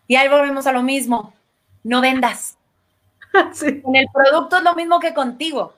y 0.07 0.15
ahí 0.15 0.27
volvemos 0.27 0.67
a 0.67 0.71
lo 0.71 0.83
mismo, 0.83 1.33
no 1.83 2.01
vendas. 2.01 2.57
En 3.63 3.95
el 3.95 4.07
producto 4.13 4.57
es 4.57 4.63
lo 4.63 4.75
mismo 4.75 4.99
que 4.99 5.13
contigo. 5.13 5.73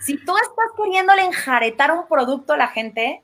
Si 0.00 0.16
tú 0.16 0.34
estás 0.36 0.70
queriéndole 0.76 1.22
enjaretar 1.22 1.92
un 1.92 2.06
producto 2.08 2.54
a 2.54 2.56
la 2.56 2.68
gente, 2.68 3.20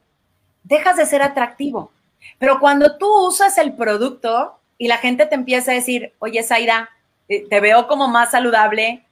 dejas 0.65 0.99
de 0.99 1.07
ser 1.07 1.23
atractivo. 1.23 1.91
Pero 2.39 2.59
cuando 2.61 2.99
tú 2.99 3.07
usas 3.27 3.57
el 3.59 3.75
producto 3.75 4.59
y 4.77 4.89
la 4.89 4.99
gente 4.99 5.25
te 5.25 5.35
empieza 5.35 5.71
a 5.71 5.77
decir, 5.77 6.13
oye, 6.19 6.43
Zaira, 6.43 6.91
eh, 7.29 7.47
te 7.49 7.61
veo 7.61 7.87
como 7.87 8.09
más 8.09 8.33
saludable, 8.33 9.07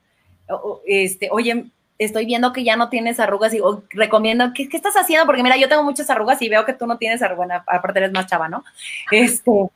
este, 0.85 1.31
oye, 1.31 1.65
estoy 2.05 2.27
viendo 2.27 2.53
que 2.53 2.65
ya 2.65 2.77
no 2.77 2.89
tienes 2.89 3.21
arrugas 3.21 3.55
y 3.55 3.61
recomiendo, 3.91 4.53
¿qué, 4.55 4.69
¿qué, 4.69 4.77
estás 4.77 4.95
haciendo? 4.95 5.27
Porque 5.27 5.43
mira, 5.43 5.57
yo 5.57 5.69
tengo 5.69 5.85
muchas 5.85 6.09
arrugas 6.11 6.41
y 6.43 6.49
veo 6.49 6.65
que 6.65 6.73
tú 6.73 6.87
no 6.87 6.99
tienes 6.99 7.23
arrugas, 7.23 7.63
aparte 7.67 7.99
eres 7.99 8.13
más 8.13 8.27
chava, 8.27 8.49
¿no? 8.49 8.65
Este, 9.11 9.71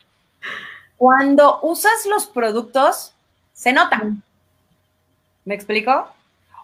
cuando 0.97 1.61
usas 1.63 2.07
los 2.07 2.27
productos, 2.27 3.13
se 3.53 3.73
nota. 3.73 4.03
¿Me 5.45 5.55
explico? 5.55 6.09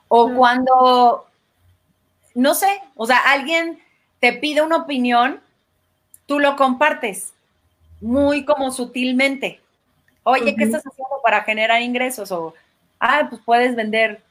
O 0.08 0.34
cuando, 0.34 1.26
no 2.34 2.54
sé, 2.54 2.80
o 2.96 3.06
sea, 3.06 3.18
alguien 3.18 3.80
te 4.20 4.32
pide 4.32 4.62
una 4.62 4.76
opinión, 4.76 5.40
tú 6.26 6.38
lo 6.38 6.56
compartes 6.56 7.32
muy 8.00 8.44
como 8.44 8.70
sutilmente. 8.70 9.60
Oye, 10.24 10.54
¿qué 10.54 10.64
estás 10.64 10.82
haciendo 10.86 11.20
para 11.22 11.42
generar 11.42 11.82
ingresos? 11.82 12.30
O, 12.32 12.54
ah, 13.00 13.26
pues 13.28 13.40
puedes 13.44 13.74
vender 13.74 14.22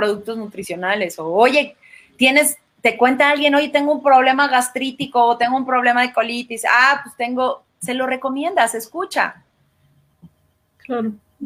productos 0.00 0.38
nutricionales. 0.38 1.18
O, 1.18 1.26
oye, 1.26 1.76
tienes, 2.16 2.56
te 2.80 2.96
cuenta 2.96 3.28
alguien, 3.28 3.54
oye, 3.54 3.68
tengo 3.68 3.92
un 3.92 4.02
problema 4.02 4.48
gastrítico 4.48 5.22
o 5.22 5.36
tengo 5.36 5.58
un 5.58 5.66
problema 5.66 6.00
de 6.00 6.12
colitis. 6.14 6.64
Ah, 6.64 7.00
pues 7.04 7.14
tengo, 7.16 7.62
se 7.82 7.92
lo 7.92 8.06
recomiendas, 8.06 8.74
escucha. 8.74 9.42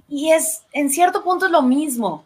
Y 0.09 0.31
es, 0.31 0.63
en 0.73 0.89
cierto 0.89 1.25
punto 1.25 1.47
es 1.47 1.53
lo 1.53 1.63
mismo, 1.63 2.25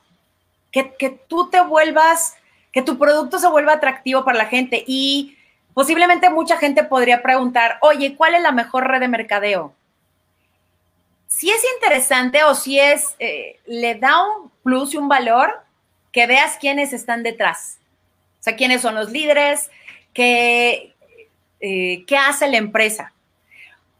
que, 0.71 0.95
que 0.95 1.09
tú 1.09 1.49
te 1.49 1.63
vuelvas, 1.63 2.35
que 2.71 2.83
tu 2.83 2.99
producto 2.99 3.39
se 3.39 3.49
vuelva 3.49 3.73
atractivo 3.73 4.23
para 4.25 4.37
la 4.37 4.47
gente 4.47 4.85
y 4.87 5.35
posiblemente 5.73 6.29
mucha 6.29 6.59
gente 6.59 6.85
podría 6.85 7.23
preguntar, 7.23 7.79
oye, 7.81 8.15
¿cuál 8.17 8.35
es 8.35 8.43
la 8.43 8.53
mejor 8.53 8.87
red 8.87 9.01
de 9.01 9.09
mercadeo? 9.09 9.73
Si 11.27 11.51
es 11.51 11.63
interesante 11.77 12.45
o 12.45 12.55
si 12.55 12.79
es, 12.79 13.17
eh, 13.19 13.59
le 13.67 13.95
da 13.95 14.23
un 14.23 14.51
plus 14.63 14.93
y 14.93 14.99
un 14.99 15.09
valor 15.09 15.68
que 16.13 16.27
veas 16.27 16.57
quiénes 16.59 16.93
están 16.93 17.23
detrás. 17.23 17.79
O 18.41 18.43
sea, 18.43 18.57
quiénes 18.57 18.83
son 18.83 18.95
los 18.95 19.11
líderes, 19.11 19.71
qué, 20.13 20.95
eh, 21.61 22.05
qué 22.07 22.17
hace 22.17 22.49
la 22.49 22.57
empresa. 22.57 23.13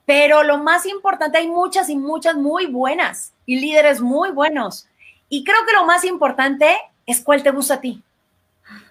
Pero 0.07 0.43
lo 0.43 0.59
más 0.59 0.87
importante, 0.87 1.39
hay 1.39 1.49
muchas 1.49 1.91
y 1.91 1.97
muchas 1.97 2.35
muy 2.35 2.67
buenas 2.67 3.35
y 3.45 3.61
líderes 3.61 4.01
muy 4.01 4.31
buenos. 4.31 4.89
Y 5.29 5.45
creo 5.45 5.67
que 5.67 5.75
lo 5.75 5.85
más 5.85 6.05
importante 6.05 6.77
es 7.05 7.21
cuál 7.21 7.43
te 7.43 7.51
gusta 7.51 7.75
a 7.75 7.81
ti. 7.81 8.03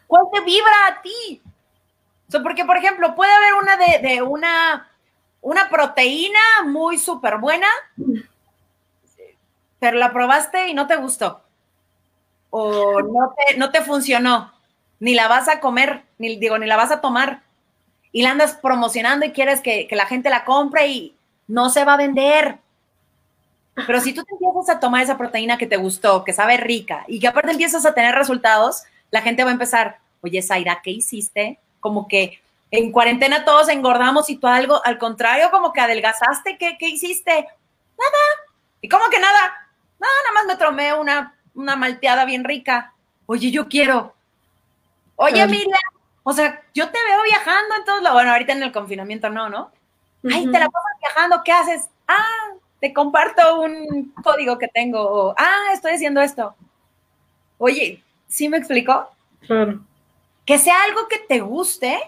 ¿Cuál 0.06 0.26
te 0.32 0.42
vibra 0.42 0.88
a 0.88 1.02
ti? 1.02 1.42
porque, 2.44 2.66
por 2.66 2.78
ejemplo, 2.78 3.16
puede 3.16 3.32
haber 3.32 3.54
una 3.54 3.78
de, 3.78 4.22
una, 4.22 4.92
una 5.42 5.70
proteína 5.70 6.40
muy 6.66 6.98
súper 6.98 7.38
buena, 7.38 7.68
pero 9.80 9.98
la 9.98 10.12
probaste 10.12 10.68
y 10.68 10.74
no 10.74 10.88
te 10.88 10.98
gustó. 10.98 11.47
O 12.50 13.02
no 13.02 13.34
te, 13.36 13.58
no 13.58 13.72
te 13.72 13.82
funcionó. 13.82 14.54
Ni 15.00 15.14
la 15.14 15.28
vas 15.28 15.48
a 15.48 15.60
comer, 15.60 16.04
ni 16.18 16.38
digo, 16.38 16.58
ni 16.58 16.66
la 16.66 16.76
vas 16.76 16.92
a 16.92 17.02
tomar 17.02 17.42
y 18.12 18.24
la 18.24 18.32
andas 18.32 18.58
promocionando 18.62 19.28
y 19.28 19.32
quieres 19.32 19.62
que, 19.62 19.88
la 19.92 20.08
gente 20.08 20.32
la 20.32 20.44
compre 20.44 20.88
y 20.88 21.16
no 21.48 21.70
se 21.70 21.86
va 21.86 21.94
a 21.94 21.98
vender. 21.98 22.58
Pero 23.86 24.02
si 24.02 24.12
tú 24.12 24.24
te 24.24 24.34
empiezas 24.34 24.76
a 24.76 24.80
tomar 24.80 25.04
esa 25.04 25.20
proteína 25.20 25.60
que 25.60 25.68
te 25.68 25.78
gustó, 25.78 26.24
que 26.24 26.34
sabe 26.34 26.58
rica 26.58 27.06
y 27.08 27.20
que 27.20 27.28
aparte 27.28 27.52
empiezas 27.52 27.86
a 27.86 27.94
tener 27.94 28.16
resultados, 28.16 28.84
la 29.12 29.22
gente 29.22 29.44
va 29.44 29.52
a 29.52 29.54
empezar, 29.54 30.00
oye, 30.22 30.42
Zaira, 30.42 30.82
¿qué 30.84 30.90
hiciste? 30.90 31.60
Como 31.80 32.08
que 32.08 32.42
en 32.72 32.92
cuarentena 32.92 33.46
todos 33.46 33.70
engordamos 33.70 34.32
y 34.32 34.38
tú 34.38 34.48
algo, 34.48 34.84
al 34.84 34.98
contrario, 34.98 35.52
como 35.52 35.72
que 35.72 35.82
adelgazaste, 35.82 36.58
¿qué, 36.58 36.76
qué 36.80 36.90
hiciste? 36.90 37.32
Nada. 37.32 38.24
¿Y 38.82 38.90
cómo 38.90 39.06
que 39.12 39.20
nada? 39.20 39.70
No, 40.00 40.08
nada 40.08 40.34
más 40.34 40.46
me 40.48 40.66
tomé 40.66 40.94
una, 40.96 41.36
una 41.58 41.76
malteada 41.76 42.24
bien 42.24 42.44
rica. 42.44 42.94
Oye, 43.26 43.52
yo 43.52 43.68
quiero. 43.68 44.14
Oye, 45.16 45.46
Miriam, 45.48 45.74
o 46.24 46.32
sea, 46.32 46.62
yo 46.74 46.90
te 46.90 47.00
veo 47.04 47.24
viajando, 47.24 47.76
entonces, 47.76 48.14
bueno, 48.14 48.32
ahorita 48.32 48.54
en 48.54 48.64
el 48.64 48.72
confinamiento 48.72 49.30
no, 49.30 49.50
¿no? 49.50 49.72
Ay, 50.32 50.46
te 50.46 50.60
la 50.60 50.70
pasas 50.70 50.92
viajando, 51.00 51.42
¿qué 51.44 51.52
haces? 51.52 51.90
Ah, 52.08 52.52
te 52.80 52.94
comparto 52.94 53.62
un 53.62 54.14
código 54.24 54.58
que 54.60 54.68
tengo, 54.68 55.02
o, 55.02 55.36
ah, 55.38 55.74
estoy 55.74 55.94
haciendo 55.94 56.22
esto. 56.22 56.56
Oye, 57.58 58.04
¿sí 58.28 58.48
me 58.50 58.58
explico? 58.58 59.10
Claro. 59.42 59.80
Que 60.46 60.60
sea 60.60 60.84
algo 60.84 61.08
que 61.08 61.18
te 61.18 61.40
guste, 61.40 62.00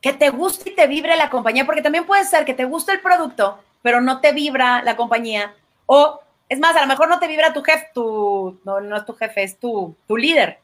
que 0.00 0.14
te 0.14 0.30
guste 0.30 0.70
y 0.70 0.74
te 0.74 0.86
vibre 0.86 1.14
la 1.16 1.28
compañía, 1.28 1.66
porque 1.66 1.82
también 1.82 2.06
puede 2.06 2.24
ser 2.24 2.46
que 2.46 2.54
te 2.54 2.64
guste 2.64 2.92
el 2.92 3.00
producto, 3.00 3.62
pero 3.82 4.00
no 4.00 4.20
te 4.20 4.32
vibra 4.32 4.82
la 4.82 4.96
compañía, 4.96 5.54
o 5.84 6.20
es 6.48 6.58
más, 6.58 6.76
a 6.76 6.82
lo 6.82 6.86
mejor 6.86 7.08
no 7.08 7.18
te 7.18 7.28
vibra 7.28 7.52
tu 7.52 7.62
jefe, 7.62 7.88
tu, 7.94 8.60
no, 8.64 8.80
no 8.80 8.96
es 8.96 9.04
tu 9.04 9.14
jefe, 9.14 9.42
es 9.42 9.58
tu, 9.58 9.96
tu 10.06 10.16
líder. 10.16 10.58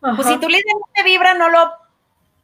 Pues 0.00 0.28
si 0.28 0.38
tu 0.38 0.48
líder 0.48 0.64
no 0.78 0.88
te 0.94 1.02
vibra, 1.02 1.34
no 1.34 1.48
lo 1.48 1.72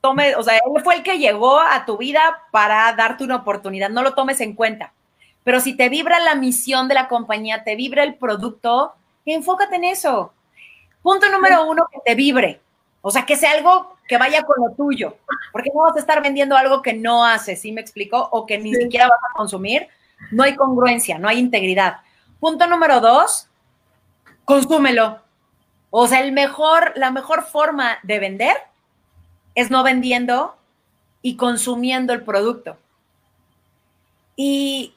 tome, 0.00 0.34
o 0.36 0.42
sea, 0.42 0.54
él 0.54 0.82
fue 0.82 0.96
el 0.96 1.02
que 1.02 1.18
llegó 1.18 1.60
a 1.60 1.84
tu 1.84 1.98
vida 1.98 2.42
para 2.50 2.92
darte 2.94 3.24
una 3.24 3.36
oportunidad, 3.36 3.90
no 3.90 4.02
lo 4.02 4.14
tomes 4.14 4.40
en 4.40 4.54
cuenta. 4.54 4.92
Pero 5.44 5.60
si 5.60 5.76
te 5.76 5.88
vibra 5.88 6.20
la 6.20 6.34
misión 6.34 6.88
de 6.88 6.94
la 6.94 7.08
compañía, 7.08 7.64
te 7.64 7.76
vibra 7.76 8.02
el 8.02 8.14
producto, 8.14 8.94
enfócate 9.26 9.76
en 9.76 9.84
eso. 9.84 10.32
Punto 11.02 11.28
número 11.30 11.66
uno, 11.66 11.86
que 11.90 11.98
te 12.04 12.14
vibre. 12.14 12.60
O 13.02 13.10
sea, 13.10 13.24
que 13.24 13.36
sea 13.36 13.52
algo 13.52 13.96
que 14.06 14.18
vaya 14.18 14.42
con 14.42 14.56
lo 14.62 14.74
tuyo, 14.74 15.16
porque 15.52 15.70
no 15.74 15.82
vas 15.82 15.96
a 15.96 16.00
estar 16.00 16.22
vendiendo 16.22 16.56
algo 16.56 16.82
que 16.82 16.92
no 16.92 17.24
haces, 17.24 17.60
¿sí 17.60 17.72
me 17.72 17.80
explico? 17.80 18.28
O 18.32 18.44
que 18.44 18.58
ni 18.58 18.74
siquiera 18.74 19.08
vas 19.08 19.20
a 19.30 19.36
consumir. 19.36 19.88
No 20.30 20.42
hay 20.42 20.54
congruencia, 20.54 21.18
no 21.18 21.28
hay 21.28 21.38
integridad. 21.38 21.98
Punto 22.40 22.66
número 22.66 23.00
dos, 23.00 23.48
consúmelo. 24.44 25.20
O 25.90 26.08
sea, 26.08 26.20
el 26.20 26.32
mejor, 26.32 26.92
la 26.96 27.10
mejor 27.10 27.44
forma 27.44 27.98
de 28.02 28.18
vender 28.18 28.56
es 29.54 29.70
no 29.70 29.82
vendiendo 29.82 30.56
y 31.22 31.36
consumiendo 31.36 32.12
el 32.12 32.22
producto. 32.22 32.78
Y, 34.36 34.94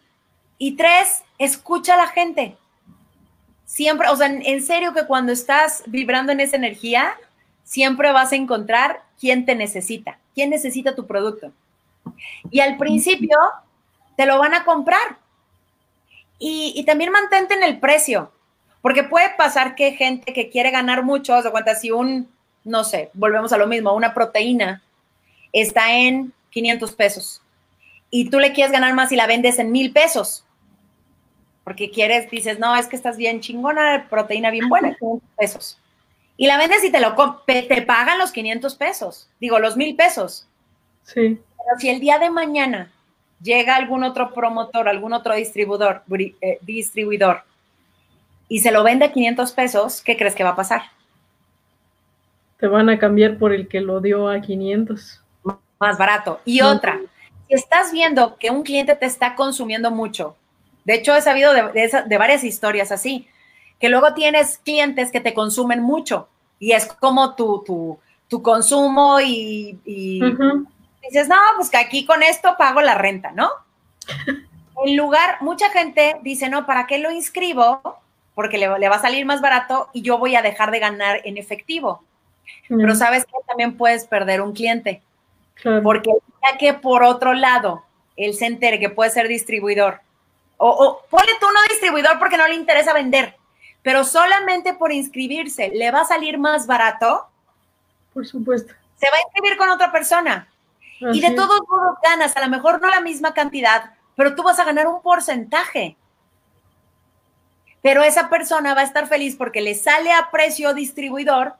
y 0.58 0.76
tres, 0.76 1.24
escucha 1.38 1.96
a 1.96 1.98
la 1.98 2.08
gente. 2.08 2.56
Siempre, 3.66 4.08
o 4.08 4.16
sea, 4.16 4.28
en 4.28 4.64
serio 4.64 4.94
que 4.94 5.06
cuando 5.06 5.32
estás 5.32 5.84
vibrando 5.88 6.32
en 6.32 6.40
esa 6.40 6.56
energía, 6.56 7.16
siempre 7.64 8.12
vas 8.12 8.32
a 8.32 8.36
encontrar 8.36 9.04
quién 9.20 9.46
te 9.46 9.56
necesita, 9.56 10.20
quién 10.34 10.50
necesita 10.50 10.96
tu 10.96 11.08
producto. 11.08 11.52
Y 12.52 12.60
al 12.60 12.78
principio 12.78 13.38
te 14.16 14.26
lo 14.26 14.38
van 14.40 14.54
a 14.54 14.64
comprar. 14.64 15.18
Y, 16.46 16.84
también 16.84 17.10
mantente 17.10 17.54
en 17.54 17.64
el 17.64 17.80
precio, 17.80 18.30
porque 18.82 19.04
puede 19.04 19.30
pasar 19.38 19.76
que 19.76 19.94
gente 19.94 20.34
que 20.34 20.50
quiere 20.50 20.72
ganar 20.72 21.04
mucho, 21.04 21.42
se 21.42 21.50
cuenta 21.52 21.74
si 21.74 21.90
un, 21.90 22.30
no 22.66 22.84
sé, 22.84 23.12
volvemos 23.14 23.54
a 23.54 23.58
lo 23.58 23.66
mismo, 23.66 23.94
una 23.94 24.14
proteína 24.14 24.84
está 25.54 25.96
en 25.96 26.34
500 26.50 26.92
pesos 26.96 27.42
y 28.10 28.30
tú 28.30 28.42
le 28.42 28.52
quieres 28.52 28.74
ganar 28.74 28.94
más 28.94 29.12
y 29.14 29.16
la 29.16 29.26
vendes 29.26 29.58
en 29.58 29.72
mil 29.72 29.94
pesos, 29.94 30.46
porque 31.64 31.90
quieres, 31.90 32.30
dices, 32.30 32.60
no, 32.60 32.76
es 32.76 32.88
que 32.88 32.98
estás 32.98 33.16
bien 33.16 33.40
chingona, 33.40 34.08
proteína 34.10 34.52
bien 34.52 34.68
buena, 34.68 34.94
500 34.96 35.30
pesos 35.38 35.80
y 36.36 36.48
la 36.48 36.58
vendes 36.58 36.84
y 36.84 36.92
te 36.92 37.00
lo 37.00 37.16
te 37.46 37.82
pagan 37.84 38.18
los 38.18 38.34
500 38.34 38.76
pesos, 38.76 39.30
digo, 39.40 39.60
los 39.60 39.78
mil 39.78 39.96
pesos. 39.96 40.48
Sí. 41.04 41.40
Pero 41.40 41.80
si 41.80 41.90
el 41.90 42.00
día 42.00 42.20
de 42.20 42.30
mañana 42.30 42.92
llega 43.44 43.76
algún 43.76 44.04
otro 44.04 44.34
promotor, 44.34 44.88
algún 44.88 45.14
otro 45.14 45.36
distribuidor, 45.36 46.04
eh, 46.42 46.58
distribuidor 46.62 47.44
y 48.48 48.60
se 48.60 48.72
lo 48.72 48.84
vende 48.84 49.06
a 49.06 49.12
500 49.12 49.52
pesos, 49.52 50.02
¿qué 50.02 50.18
crees 50.18 50.36
que 50.36 50.44
va 50.44 50.52
a 50.52 50.56
pasar? 50.56 50.84
Te 52.60 52.68
van 52.68 52.90
a 52.90 52.98
cambiar 52.98 53.38
por 53.38 53.54
el 53.54 53.68
que 53.68 53.82
lo 53.82 54.00
dio 54.00 54.30
a 54.30 54.40
500. 54.42 55.22
Más 55.80 55.98
barato. 55.98 56.40
Y 56.46 56.62
otra, 56.62 57.00
si 57.48 57.56
estás 57.56 57.92
viendo 57.92 58.38
que 58.38 58.52
un 58.52 58.64
cliente 58.64 58.96
te 58.96 59.06
está 59.06 59.36
consumiendo 59.36 59.92
mucho, 59.92 60.36
de 60.86 60.96
hecho 60.96 61.16
he 61.16 61.22
sabido 61.22 61.52
de 61.54 62.18
varias 62.18 62.44
historias 62.44 62.92
así, 62.92 63.28
que 63.80 63.90
luego 63.90 64.14
tienes 64.14 64.60
clientes 64.60 65.12
que 65.12 65.20
te 65.20 65.34
consumen 65.34 65.82
mucho 65.82 66.30
y 66.58 66.72
es 66.72 66.86
como 66.86 67.36
tu, 67.36 68.00
tu, 68.30 68.42
consumo 68.42 69.20
y, 69.20 69.78
dices, 71.10 71.28
no, 71.28 71.38
pues 71.58 71.70
que 71.70 71.78
aquí 71.78 72.06
con 72.06 72.24
esto 72.24 72.56
pago 72.58 72.82
la 72.82 72.96
renta, 72.96 73.32
¿no? 73.32 73.50
en 74.86 74.98
lugar, 74.98 75.38
mucha 75.42 75.70
gente 75.70 76.18
dice, 76.24 76.50
no, 76.50 76.66
¿para 76.66 76.88
qué 76.88 76.98
lo 76.98 77.12
inscribo? 77.12 78.00
Porque 78.36 78.58
le, 78.58 78.68
va 78.68 78.96
a 78.96 79.02
salir 79.02 79.26
más 79.26 79.42
barato 79.42 79.90
y 79.94 80.02
yo 80.02 80.18
voy 80.18 80.36
a 80.36 80.42
dejar 80.42 80.72
de 80.72 80.80
ganar 80.80 81.22
en 81.24 81.38
efectivo. 81.38 82.04
Pero 82.68 82.96
sabes 82.96 83.26
que 83.26 83.32
también 83.48 83.78
puedes 83.78 84.06
perder 84.06 84.42
un 84.42 84.54
cliente. 84.54 85.02
Porque 85.84 86.12
ya 86.42 86.58
que 86.58 86.74
por 86.74 87.04
otro 87.04 87.34
lado, 87.34 87.84
él 88.18 88.34
se 88.34 88.48
entere 88.48 88.80
que 88.80 88.90
puede 88.90 89.12
ser 89.12 89.28
distribuidor, 89.28 90.02
o, 90.58 90.70
o 90.70 91.06
ponle 91.10 91.32
tú 91.40 91.48
no 91.48 91.60
distribuidor 91.70 92.20
porque 92.20 92.38
no 92.38 92.48
le 92.48 92.56
interesa 92.56 92.94
vender, 92.94 93.36
pero 93.82 94.04
solamente 94.04 94.74
por 94.74 94.92
inscribirse 94.92 95.70
le 95.70 95.92
va 95.92 96.02
a 96.02 96.06
salir 96.06 96.38
más 96.38 96.68
barato. 96.68 97.28
Por 98.14 98.26
supuesto. 98.26 98.74
Se 99.00 99.10
va 99.10 99.18
a 99.18 99.22
inscribir 99.22 99.58
con 99.58 99.70
otra 99.70 99.92
persona. 99.92 100.48
Y 101.12 101.22
de 101.22 101.32
todos 101.32 101.62
modos 101.68 101.98
ganas, 102.04 102.36
a 102.38 102.42
lo 102.42 102.50
mejor 102.50 102.82
no 102.82 102.90
la 102.90 103.02
misma 103.02 103.34
cantidad, 103.34 103.94
pero 104.16 104.36
tú 104.36 104.44
vas 104.44 104.60
a 104.60 104.64
ganar 104.64 104.88
un 104.88 105.02
porcentaje. 105.02 105.98
Pero 107.82 108.04
esa 108.04 108.30
persona 108.30 108.74
va 108.74 108.82
a 108.82 108.86
estar 108.86 109.08
feliz 109.08 109.36
porque 109.36 109.62
le 109.62 109.76
sale 109.76 110.14
a 110.14 110.30
precio 110.32 110.74
distribuidor, 110.74 111.56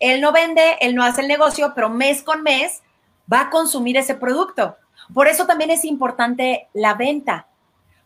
él 0.00 0.20
no 0.20 0.32
vende, 0.32 0.76
él 0.80 0.94
no 0.94 1.04
hace 1.04 1.22
el 1.22 1.28
negocio, 1.28 1.72
pero 1.74 1.88
mes 1.88 2.22
con 2.22 2.42
mes 2.42 2.82
va 3.32 3.42
a 3.42 3.50
consumir 3.50 3.96
ese 3.96 4.14
producto. 4.14 4.76
Por 5.14 5.28
eso 5.28 5.46
también 5.46 5.70
es 5.70 5.84
importante 5.84 6.68
la 6.74 6.94
venta. 6.94 7.46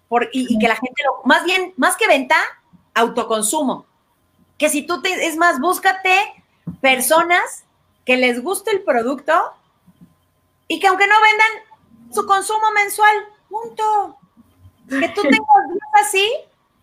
Por, 0.08 0.28
y, 0.32 0.54
y, 0.54 0.58
que 0.58 0.68
la 0.68 0.76
gente 0.76 1.02
lo, 1.04 1.22
más 1.24 1.44
bien, 1.44 1.74
más 1.76 1.96
que 1.96 2.06
venta, 2.06 2.36
autoconsumo. 2.94 3.86
Que 4.58 4.68
si 4.68 4.82
tú 4.82 5.02
te, 5.02 5.26
es 5.26 5.36
más, 5.36 5.58
búscate 5.58 6.14
personas 6.80 7.64
que 8.04 8.16
les 8.16 8.42
guste 8.42 8.70
el 8.70 8.82
producto 8.82 9.52
y 10.68 10.80
que 10.80 10.86
aunque 10.86 11.06
no 11.06 11.14
vendan 11.20 12.14
su 12.14 12.26
consumo 12.26 12.70
mensual, 12.74 13.16
punto. 13.48 14.18
Que 14.88 15.08
tú 15.08 15.22
tengas 15.22 15.40
así, 16.04 16.28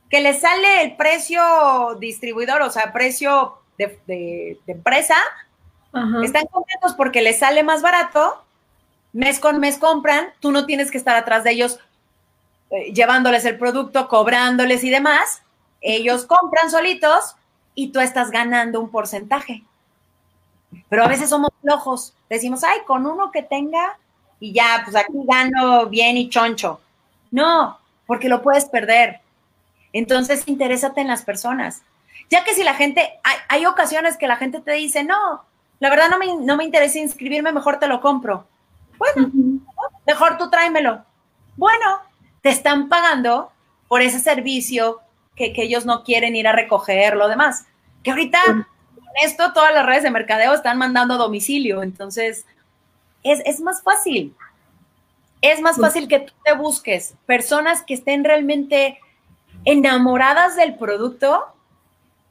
que 0.10 0.22
le 0.22 0.34
sale 0.34 0.84
el 0.84 0.96
precio 0.96 1.96
distribuidor, 2.00 2.62
o 2.62 2.70
sea, 2.70 2.94
precio 2.94 3.58
de, 3.78 4.60
empresa, 4.68 5.16
están 6.24 6.48
contentos 6.48 6.94
porque 6.96 7.22
les 7.22 7.40
sale 7.40 7.64
más 7.64 7.82
barato, 7.82 8.44
mes 9.12 9.40
con 9.40 9.60
mes 9.60 9.78
compran, 9.78 10.34
tú 10.40 10.52
no 10.52 10.66
tienes 10.66 10.92
que 10.92 10.98
estar 10.98 11.16
atrás 11.16 11.44
de 11.44 11.52
ellos 11.52 11.80
eh, 12.72 12.92
llevándoles 12.94 13.46
el 13.46 13.58
producto, 13.58 14.08
cobrándoles 14.08 14.84
y 14.84 14.90
demás, 14.90 15.44
ellos 15.82 16.26
compran 16.26 16.72
solitos 16.72 17.36
y 17.76 17.92
tú 17.92 18.00
estás 18.00 18.32
ganando 18.32 18.80
un 18.82 18.90
porcentaje. 18.90 19.64
Pero 20.90 21.04
a 21.04 21.08
veces 21.08 21.30
somos 21.30 21.52
flojos. 21.62 22.14
Decimos, 22.30 22.64
ay, 22.64 22.80
con 22.86 23.06
uno 23.06 23.32
que 23.32 23.44
tenga 23.44 23.98
y 24.40 24.54
ya, 24.54 24.82
pues 24.84 24.96
aquí 24.96 25.14
gano 25.26 25.88
bien 25.88 26.18
y 26.18 26.30
choncho. 26.30 26.82
No, 27.32 27.80
porque 28.06 28.30
lo 28.30 28.42
puedes 28.42 28.66
perder. 28.66 29.22
Entonces, 29.94 30.44
interésate 30.48 31.02
en 31.02 31.08
las 31.08 31.24
personas. 31.24 31.84
Ya 32.30 32.44
que 32.44 32.54
si 32.54 32.64
la 32.64 32.74
gente, 32.74 33.20
hay, 33.50 33.66
ocasiones 33.66 34.18
que 34.18 34.28
la 34.28 34.38
gente 34.38 34.60
te 34.60 34.74
dice, 34.74 35.04
no, 35.04 35.44
la 35.80 35.90
verdad 35.90 36.10
no 36.10 36.18
me, 36.18 36.36
no 36.38 36.58
me 36.58 36.64
interesa 36.64 37.00
inscribirme, 37.00 37.52
mejor 37.52 37.80
te 37.80 37.88
lo 37.88 38.02
compro. 38.02 38.48
Bueno, 38.98 39.32
mejor 40.06 40.38
tú 40.38 40.50
tráemelo. 40.50 41.04
Bueno, 41.56 42.00
te 42.42 42.50
están 42.50 42.90
pagando 42.90 43.52
por 43.88 44.02
ese 44.02 44.20
servicio 44.20 45.02
que, 45.36 45.54
ellos 45.56 45.86
no 45.86 46.04
quieren 46.04 46.36
ir 46.36 46.48
a 46.48 46.52
recoger 46.52 47.16
lo 47.16 47.28
demás. 47.28 47.66
Que 48.04 48.12
ahorita 48.12 48.68
con 49.14 49.26
esto 49.26 49.54
todas 49.54 49.74
las 49.74 49.86
redes 49.86 50.04
de 50.04 50.12
mercadeo 50.12 50.54
están 50.54 50.78
mandando 50.78 51.14
a 51.14 51.18
domicilio, 51.18 51.84
entonces 51.84 52.46
es, 53.24 53.42
es 53.46 53.60
más 53.62 53.82
fácil. 53.82 54.36
Es 55.42 55.60
más 55.60 55.78
fácil 55.78 56.08
que 56.08 56.20
tú 56.20 56.34
te 56.46 56.54
busques 56.54 57.16
personas 57.26 57.82
que 57.82 57.94
estén 57.94 58.24
realmente 58.24 58.98
enamoradas 59.66 60.56
del 60.56 60.76
producto 60.76 61.44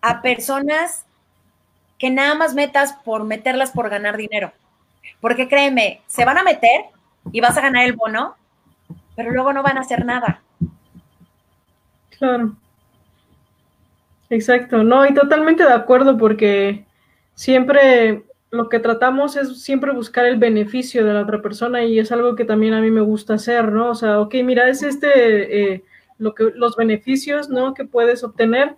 a 0.01 0.23
personas 0.23 1.05
que 1.99 2.11
nada 2.11 2.35
más 2.35 2.55
metas 2.55 2.95
por 3.05 3.25
meterlas 3.25 3.71
por 3.71 3.91
ganar 3.91 4.17
dinero. 4.17 4.53
Porque 5.21 5.47
créeme, 5.47 6.01
se 6.07 6.25
van 6.25 6.39
a 6.39 6.43
meter 6.43 6.87
y 7.31 7.41
vas 7.41 7.57
a 7.59 7.61
ganar 7.61 7.85
el 7.85 7.93
bono, 7.93 8.35
pero 9.15 9.31
luego 9.31 9.53
no 9.53 9.63
van 9.63 9.77
a 9.77 9.83
hacer 9.83 10.07
nada. 10.07 10.41
Claro. 12.19 12.57
Exacto, 14.33 14.83
no, 14.83 15.05
y 15.07 15.13
totalmente 15.13 15.63
de 15.63 15.75
acuerdo 15.75 16.17
porque 16.17 16.87
siempre 17.35 18.25
lo 18.51 18.71
que 18.71 18.79
tratamos 18.79 19.37
es 19.37 19.63
siempre 19.63 19.93
buscar 19.93 20.25
el 20.25 20.39
beneficio 20.39 21.05
de 21.05 21.13
la 21.13 21.21
otra 21.21 21.43
persona 21.43 21.85
y 21.85 21.99
es 21.99 22.11
algo 22.13 22.35
que 22.35 22.47
también 22.47 22.73
a 22.73 22.81
mí 22.81 22.91
me 22.91 23.03
gusta 23.03 23.35
hacer, 23.35 23.71
¿no? 23.71 23.91
O 23.91 23.95
sea, 23.95 24.21
ok, 24.21 24.37
mira, 24.43 24.71
es 24.71 24.83
este, 24.83 25.75
eh, 25.75 25.85
lo 26.17 26.35
que, 26.35 26.45
los 26.55 26.77
beneficios, 26.77 27.51
¿no? 27.51 27.75
Que 27.75 27.85
puedes 27.85 28.25
obtener, 28.25 28.75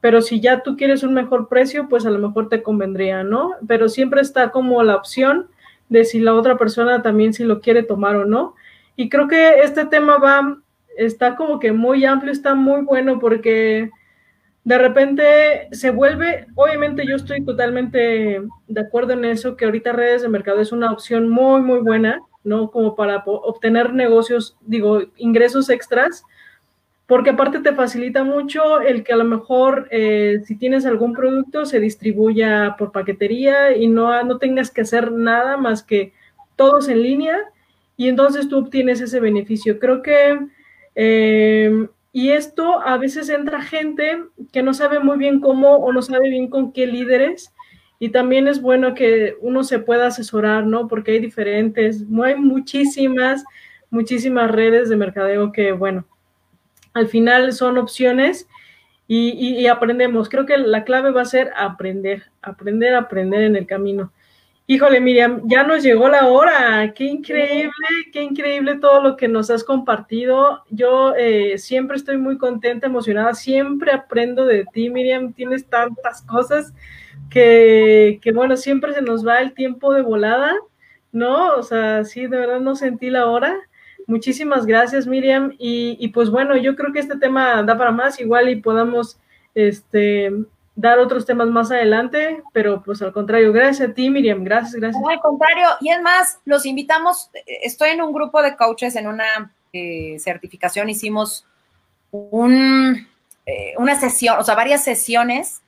pero 0.00 0.20
si 0.22 0.40
ya 0.40 0.64
tú 0.64 0.76
quieres 0.76 1.04
un 1.04 1.14
mejor 1.14 1.48
precio, 1.48 1.88
pues 1.88 2.04
a 2.04 2.10
lo 2.10 2.18
mejor 2.18 2.48
te 2.48 2.64
convendría, 2.64 3.22
¿no? 3.22 3.52
Pero 3.68 3.88
siempre 3.88 4.22
está 4.22 4.50
como 4.50 4.82
la 4.82 4.96
opción 4.96 5.46
de 5.88 6.04
si 6.04 6.18
la 6.18 6.34
otra 6.34 6.58
persona 6.58 7.02
también 7.02 7.32
si 7.32 7.44
lo 7.44 7.60
quiere 7.60 7.84
tomar 7.84 8.16
o 8.16 8.24
no. 8.24 8.56
Y 8.96 9.08
creo 9.08 9.28
que 9.28 9.60
este 9.60 9.84
tema 9.84 10.16
va, 10.18 10.58
está 10.98 11.36
como 11.36 11.60
que 11.60 11.70
muy 11.70 12.04
amplio, 12.04 12.32
está 12.32 12.56
muy 12.56 12.80
bueno 12.80 13.20
porque 13.20 13.92
de 14.66 14.78
repente 14.78 15.68
se 15.70 15.90
vuelve, 15.90 16.48
obviamente 16.56 17.06
yo 17.06 17.14
estoy 17.14 17.44
totalmente 17.44 18.42
de 18.66 18.80
acuerdo 18.80 19.12
en 19.12 19.24
eso, 19.24 19.56
que 19.56 19.64
ahorita 19.64 19.92
redes 19.92 20.22
de 20.22 20.28
mercado 20.28 20.60
es 20.60 20.72
una 20.72 20.90
opción 20.90 21.28
muy, 21.28 21.60
muy 21.60 21.78
buena, 21.78 22.18
¿no? 22.42 22.72
Como 22.72 22.96
para 22.96 23.22
obtener 23.24 23.92
negocios, 23.92 24.56
digo, 24.62 25.02
ingresos 25.18 25.70
extras, 25.70 26.24
porque 27.06 27.30
aparte 27.30 27.60
te 27.60 27.76
facilita 27.76 28.24
mucho 28.24 28.80
el 28.80 29.04
que 29.04 29.12
a 29.12 29.16
lo 29.16 29.22
mejor 29.22 29.86
eh, 29.92 30.40
si 30.44 30.56
tienes 30.56 30.84
algún 30.84 31.12
producto 31.12 31.64
se 31.64 31.78
distribuya 31.78 32.74
por 32.76 32.90
paquetería 32.90 33.76
y 33.76 33.86
no, 33.86 34.20
no 34.24 34.38
tengas 34.38 34.72
que 34.72 34.80
hacer 34.80 35.12
nada 35.12 35.56
más 35.56 35.84
que 35.84 36.12
todos 36.56 36.88
en 36.88 37.02
línea 37.04 37.38
y 37.96 38.08
entonces 38.08 38.48
tú 38.48 38.58
obtienes 38.58 39.00
ese 39.00 39.20
beneficio. 39.20 39.78
Creo 39.78 40.02
que... 40.02 40.40
Eh, 40.96 41.86
y 42.16 42.30
esto 42.30 42.80
a 42.80 42.96
veces 42.96 43.28
entra 43.28 43.60
gente 43.60 44.24
que 44.50 44.62
no 44.62 44.72
sabe 44.72 45.00
muy 45.00 45.18
bien 45.18 45.38
cómo 45.38 45.76
o 45.76 45.92
no 45.92 46.00
sabe 46.00 46.30
bien 46.30 46.48
con 46.48 46.72
qué 46.72 46.86
líderes 46.86 47.52
y 47.98 48.08
también 48.08 48.48
es 48.48 48.62
bueno 48.62 48.94
que 48.94 49.36
uno 49.42 49.64
se 49.64 49.80
pueda 49.80 50.06
asesorar, 50.06 50.64
¿no? 50.64 50.88
Porque 50.88 51.10
hay 51.10 51.18
diferentes, 51.18 52.06
hay 52.24 52.36
muchísimas, 52.36 53.44
muchísimas 53.90 54.50
redes 54.50 54.88
de 54.88 54.96
mercadeo 54.96 55.52
que, 55.52 55.72
bueno, 55.72 56.06
al 56.94 57.06
final 57.08 57.52
son 57.52 57.76
opciones 57.76 58.48
y, 59.06 59.32
y, 59.32 59.66
aprendemos. 59.66 60.30
Creo 60.30 60.46
que 60.46 60.56
la 60.56 60.84
clave 60.84 61.10
va 61.10 61.20
a 61.20 61.26
ser 61.26 61.52
aprender, 61.54 62.30
aprender, 62.40 62.94
aprender 62.94 63.42
en 63.42 63.56
el 63.56 63.66
camino. 63.66 64.10
Híjole, 64.68 65.00
Miriam, 65.00 65.42
ya 65.44 65.62
nos 65.62 65.84
llegó 65.84 66.08
la 66.08 66.26
hora. 66.26 66.92
Qué 66.92 67.04
increíble, 67.04 67.70
qué 68.12 68.22
increíble 68.22 68.78
todo 68.78 69.00
lo 69.00 69.16
que 69.16 69.28
nos 69.28 69.48
has 69.48 69.62
compartido. 69.62 70.64
Yo 70.70 71.14
eh, 71.16 71.56
siempre 71.58 71.96
estoy 71.96 72.16
muy 72.16 72.36
contenta, 72.36 72.88
emocionada. 72.88 73.32
Siempre 73.34 73.92
aprendo 73.92 74.44
de 74.44 74.64
ti, 74.72 74.90
Miriam. 74.90 75.32
Tienes 75.32 75.66
tantas 75.66 76.22
cosas 76.22 76.74
que, 77.30 78.18
que, 78.20 78.32
bueno, 78.32 78.56
siempre 78.56 78.92
se 78.92 79.02
nos 79.02 79.24
va 79.24 79.40
el 79.40 79.54
tiempo 79.54 79.94
de 79.94 80.02
volada, 80.02 80.52
¿no? 81.12 81.54
O 81.54 81.62
sea, 81.62 82.02
sí, 82.04 82.22
de 82.22 82.36
verdad 82.36 82.58
no 82.58 82.74
sentí 82.74 83.08
la 83.08 83.26
hora. 83.26 83.56
Muchísimas 84.08 84.66
gracias, 84.66 85.06
Miriam. 85.06 85.54
Y, 85.58 85.96
y 86.00 86.08
pues 86.08 86.28
bueno, 86.28 86.56
yo 86.56 86.74
creo 86.74 86.92
que 86.92 86.98
este 86.98 87.18
tema 87.18 87.62
da 87.62 87.78
para 87.78 87.92
más, 87.92 88.18
igual 88.20 88.48
y 88.48 88.56
podamos 88.56 89.20
este, 89.54 90.32
dar 90.76 90.98
otros 90.98 91.24
temas 91.24 91.48
más 91.48 91.70
adelante, 91.70 92.42
pero 92.52 92.82
pues 92.82 93.00
al 93.00 93.12
contrario, 93.12 93.50
gracias 93.50 93.88
a 93.88 93.94
ti, 93.94 94.10
Miriam, 94.10 94.44
gracias, 94.44 94.74
gracias. 94.74 95.02
al 95.08 95.20
contrario, 95.20 95.68
y 95.80 95.88
es 95.88 96.02
más, 96.02 96.38
los 96.44 96.66
invitamos, 96.66 97.30
estoy 97.46 97.90
en 97.90 98.02
un 98.02 98.12
grupo 98.12 98.42
de 98.42 98.56
coaches, 98.56 98.94
en 98.94 99.06
una 99.06 99.54
eh, 99.72 100.18
certificación, 100.20 100.90
hicimos 100.90 101.46
eh, 102.12 103.74
una 103.78 103.98
sesión, 103.98 104.38
o 104.38 104.44
sea, 104.44 104.54
varias 104.54 104.84
sesiones 104.84 105.62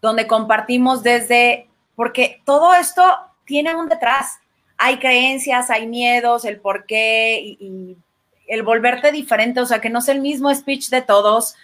donde 0.00 0.28
compartimos 0.28 1.02
desde, 1.02 1.66
porque 1.96 2.40
todo 2.44 2.72
esto 2.74 3.02
tiene 3.44 3.74
un 3.74 3.88
detrás, 3.88 4.38
hay 4.78 4.98
creencias, 5.00 5.70
hay 5.70 5.88
miedos, 5.88 6.44
el 6.44 6.60
por 6.60 6.86
qué 6.86 7.40
y, 7.42 7.56
y 7.60 7.96
el 8.46 8.62
volverte 8.62 9.10
diferente, 9.10 9.60
o 9.60 9.66
sea, 9.66 9.80
que 9.80 9.90
no 9.90 9.98
es 9.98 10.08
el 10.08 10.20
mismo 10.20 10.54
speech 10.54 10.88
de 10.88 11.02
todos, 11.02 11.56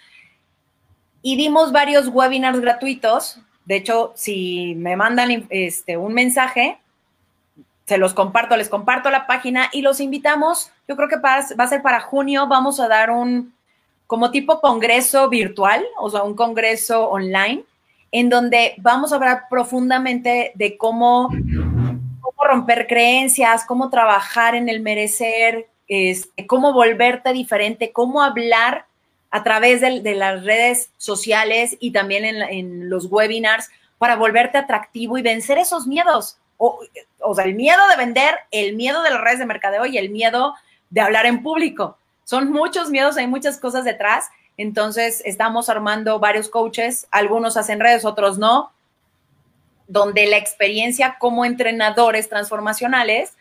y 1.29 1.37
dimos 1.37 1.73
varios 1.73 2.09
webinars 2.09 2.59
gratuitos. 2.59 3.39
De 3.67 3.77
hecho, 3.77 4.13
si 4.15 4.75
me 4.77 4.97
mandan 4.97 5.47
este, 5.51 5.99
un 5.99 6.15
mensaje, 6.15 6.79
se 7.85 7.99
los 7.99 8.15
comparto, 8.15 8.57
les 8.57 8.71
comparto 8.71 9.11
la 9.11 9.27
página 9.27 9.69
y 9.71 9.83
los 9.83 10.01
invitamos. 10.01 10.73
Yo 10.89 10.97
creo 10.97 11.11
que 11.11 11.17
va 11.19 11.37
a 11.37 11.67
ser 11.67 11.83
para 11.83 12.01
junio. 12.01 12.47
Vamos 12.47 12.81
a 12.81 12.89
dar 12.89 13.11
un 13.11 13.53
como 14.07 14.31
tipo 14.31 14.63
congreso 14.63 15.29
virtual, 15.29 15.85
o 16.01 16.09
sea, 16.09 16.23
un 16.23 16.35
congreso 16.35 17.11
online, 17.11 17.63
en 18.11 18.31
donde 18.31 18.73
vamos 18.79 19.13
a 19.13 19.17
hablar 19.17 19.43
profundamente 19.51 20.53
de 20.55 20.79
cómo, 20.79 21.29
cómo 22.23 22.43
romper 22.43 22.87
creencias, 22.87 23.67
cómo 23.67 23.91
trabajar 23.91 24.55
en 24.55 24.71
el 24.71 24.81
merecer, 24.81 25.69
este, 25.89 26.47
cómo 26.47 26.73
volverte 26.73 27.35
diferente, 27.35 27.93
cómo 27.93 28.23
hablar 28.23 28.88
a 29.31 29.43
través 29.43 29.81
de, 29.81 30.15
las 30.15 30.45
redes 30.45 30.91
sociales 30.97 31.77
y 31.81 31.93
también 31.93 32.25
en, 32.25 32.89
los 32.89 33.07
webinars 33.07 33.69
para 33.99 34.17
volverte 34.17 34.59
atractivo 34.59 35.19
y 35.19 35.23
vencer 35.23 35.59
esos 35.59 35.87
miedos. 35.87 36.39
O, 36.57 36.81
o, 37.21 37.35
sea, 37.35 37.45
el 37.45 37.55
miedo 37.55 37.81
de 37.91 37.97
vender, 37.97 38.35
el 38.51 38.75
miedo 38.75 39.03
de 39.03 39.11
las 39.11 39.21
redes 39.21 39.39
de 39.39 39.47
mercadeo 39.47 39.87
y 39.87 39.99
el 39.99 40.11
miedo 40.11 40.55
de 40.91 41.01
hablar 41.01 41.27
en 41.27 41.43
público. 41.43 41.99
Son 42.25 42.51
muchos 42.51 42.91
miedos, 42.91 43.17
hay 43.17 43.27
muchas 43.27 43.59
cosas 43.59 43.85
detrás. 43.85 44.29
Entonces, 44.57 45.23
estamos 45.25 45.69
armando 45.69 46.19
varios 46.19 46.49
coaches, 46.49 47.07
algunos 47.11 47.57
hacen 47.57 47.81
redes, 47.81 48.05
otros 48.05 48.39
no, 48.39 48.73
donde 49.87 50.27
la 50.27 50.37
experiencia 50.37 51.17
como 51.19 51.45
entrenadores 51.45 52.29
transformacionales 52.29 53.35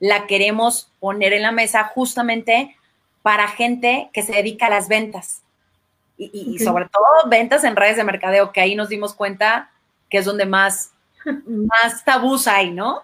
la 0.00 0.26
queremos 0.26 0.90
poner 1.00 1.32
en 1.32 1.42
la 1.42 1.52
mesa 1.52 1.84
justamente 1.84 2.76
para 3.24 3.48
gente 3.48 4.10
que 4.12 4.22
se 4.22 4.34
dedica 4.34 4.66
a 4.66 4.68
las 4.68 4.86
ventas. 4.86 5.40
Y, 6.18 6.58
sobre 6.58 6.84
todo 6.90 7.30
ventas 7.30 7.64
en 7.64 7.74
redes 7.74 7.96
de 7.96 8.04
mercadeo, 8.04 8.52
que 8.52 8.60
ahí 8.60 8.76
nos 8.76 8.90
dimos 8.90 9.14
cuenta 9.14 9.70
que 10.10 10.18
es 10.18 10.26
donde 10.26 10.44
más, 10.44 10.92
más 11.46 12.04
tabús 12.04 12.46
hay, 12.46 12.70
¿no? 12.70 13.02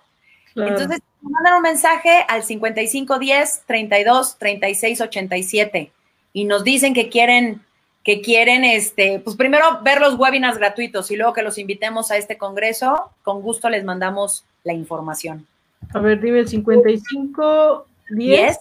Entonces, 0.55 1.01
mandan 1.23 1.55
un 1.55 1.63
mensaje 1.63 2.27
al 2.29 2.43
5510 2.43 3.63
32 3.67 4.37
36 4.37 5.01
87 5.01 5.91
y 6.35 6.45
nos 6.45 6.65
dicen 6.65 6.93
que 6.93 7.09
quieren 7.09 7.63
que 8.05 8.21
quieren 8.21 8.65
este, 8.65 9.21
pues 9.21 9.37
primero 9.37 9.81
ver 9.83 10.03
los 10.03 10.19
webinars 10.19 10.59
gratuitos 10.59 11.11
y 11.11 11.17
luego 11.17 11.33
que 11.33 11.43
los 11.43 11.57
invitemos 11.57 12.11
a 12.11 12.19
este 12.19 12.37
congreso, 12.37 13.11
con 13.23 13.41
gusto 13.41 13.71
les 13.71 13.85
mandamos 13.85 14.45
la 14.65 14.75
información. 14.75 15.47
A 15.95 15.99
ver, 15.99 16.21
dime 16.21 16.41
el 16.41 16.49
55 16.49 17.87
10 18.11 18.59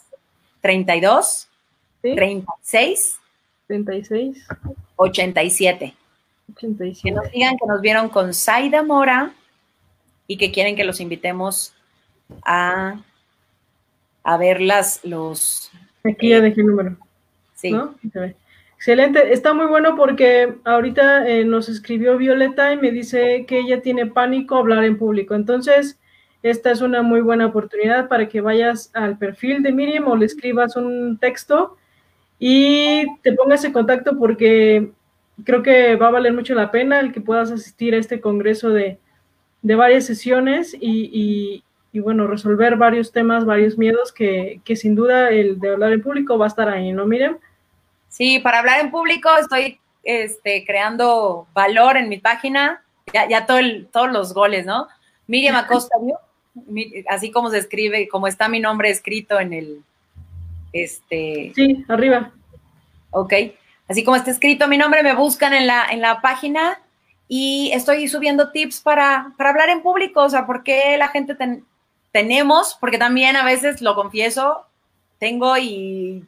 32 0.62 1.49
36. 2.02 3.20
36. 3.68 4.48
87. 4.96 5.94
87. 6.52 7.02
Que 7.04 7.12
nos 7.12 7.32
digan 7.32 7.58
que 7.58 7.66
nos 7.68 7.82
vieron 7.82 8.10
con 8.10 8.34
Saida 8.34 8.84
Mora 8.84 9.32
y 10.28 10.38
que 10.38 10.52
quieren 10.52 10.76
que 10.76 10.84
los 10.84 11.00
invitemos 11.00 11.74
a, 12.46 13.02
a 14.24 14.38
ver 14.38 14.62
las, 14.62 15.04
los... 15.04 15.72
Aquí 16.04 16.30
ya 16.30 16.38
eh, 16.38 16.42
dejé 16.42 16.62
el 16.62 16.68
número. 16.68 16.98
Sí. 17.56 17.76
Excelente, 18.76 19.34
está 19.34 19.54
muy 19.54 19.66
bueno 19.66 19.98
porque 19.98 20.56
ahorita 20.64 21.28
eh, 21.28 21.44
nos 21.44 21.68
escribió 21.68 22.18
Violeta 22.18 22.72
y 22.72 22.78
me 22.78 22.92
dice 22.92 23.46
que 23.46 23.60
ella 23.60 23.82
tiene 23.82 24.06
pánico 24.06 24.56
a 24.56 24.60
hablar 24.60 24.86
en 24.86 24.98
público. 24.98 25.36
Entonces, 25.36 26.00
esta 26.44 26.72
es 26.72 26.80
una 26.80 27.02
muy 27.02 27.20
buena 27.20 27.48
oportunidad 27.48 28.08
para 28.08 28.30
que 28.30 28.40
vayas 28.40 28.90
al 28.94 29.18
perfil 29.18 29.64
de 29.64 29.74
Miriam 29.74 30.08
o 30.08 30.16
le 30.16 30.26
escribas 30.26 30.78
un 30.78 31.18
texto 31.18 31.76
y 32.40 33.06
te 33.22 33.34
pongas 33.34 33.64
en 33.66 33.74
contacto 33.74 34.18
porque 34.18 34.92
creo 35.44 35.62
que 35.62 35.98
va 35.98 36.08
a 36.08 36.12
valer 36.12 36.34
mucho 36.34 36.56
la 36.56 36.72
pena 36.72 37.00
el 37.02 37.12
que 37.12 37.22
puedas 37.22 37.52
asistir 37.52 37.94
a 37.94 37.98
este 37.98 38.22
congreso 38.22 38.70
de, 38.70 38.98
varias 39.62 40.06
sesiones 40.06 40.76
y, 40.80 41.64
bueno, 41.94 42.28
resolver 42.28 42.78
varios 42.78 43.12
temas, 43.12 43.46
varios 43.46 43.78
miedos 43.78 44.14
que, 44.14 44.62
sin 44.76 44.96
duda 44.96 45.30
el 45.30 45.60
de 45.60 45.74
hablar 45.74 45.92
en 45.92 46.02
público 46.02 46.38
va 46.38 46.46
a 46.46 46.48
estar 46.48 46.70
ahí, 46.70 46.94
¿no, 46.94 47.06
Miriam? 47.06 47.38
Sí, 48.08 48.40
para 48.40 48.60
hablar 48.60 48.80
en 48.80 48.90
público 48.90 49.30
estoy 49.40 49.80
este, 50.04 50.66
creando 50.66 51.48
valor 51.54 51.98
en 51.98 52.08
mi 52.08 52.20
página, 52.20 52.84
ya, 53.14 53.28
ya 53.28 53.46
todo 53.46 53.60
todos 53.92 54.12
los 54.12 54.34
goles, 54.34 54.66
¿no? 54.66 54.88
Miriam 55.28 55.56
Acosta, 55.56 55.96
así 57.10 57.32
como 57.32 57.50
se 57.52 57.60
escribe, 57.60 58.08
como 58.08 58.28
está 58.28 58.48
mi 58.48 58.60
nombre 58.60 58.90
escrito 58.90 59.40
en 59.40 59.54
el, 59.54 59.84
este. 60.74 61.52
Sí, 61.56 61.86
arriba. 61.88 62.32
Ok. 63.12 63.34
Así 63.88 64.04
como 64.04 64.18
está 64.18 64.32
escrito 64.32 64.68
mi 64.68 64.78
nombre, 64.78 65.02
me 65.02 65.16
buscan 65.16 65.54
en 65.54 65.66
la, 65.66 65.88
en 65.90 66.02
la 66.02 66.22
página 66.22 66.80
y 67.28 67.72
estoy 67.74 68.08
subiendo 68.08 68.52
tips 68.52 68.82
para, 68.82 69.34
hablar 69.38 69.70
en 69.70 69.84
público, 69.84 70.24
o 70.24 70.30
sea, 70.30 70.46
por 70.48 70.64
qué 70.64 70.98
la 70.98 71.10
gente 71.10 71.38
tenemos, 72.12 72.76
porque 72.80 72.98
también 72.98 73.36
a 73.36 73.46
veces, 73.46 73.82
lo 73.82 73.94
confieso, 73.96 74.66
tengo 75.20 75.58
y, 75.58 76.26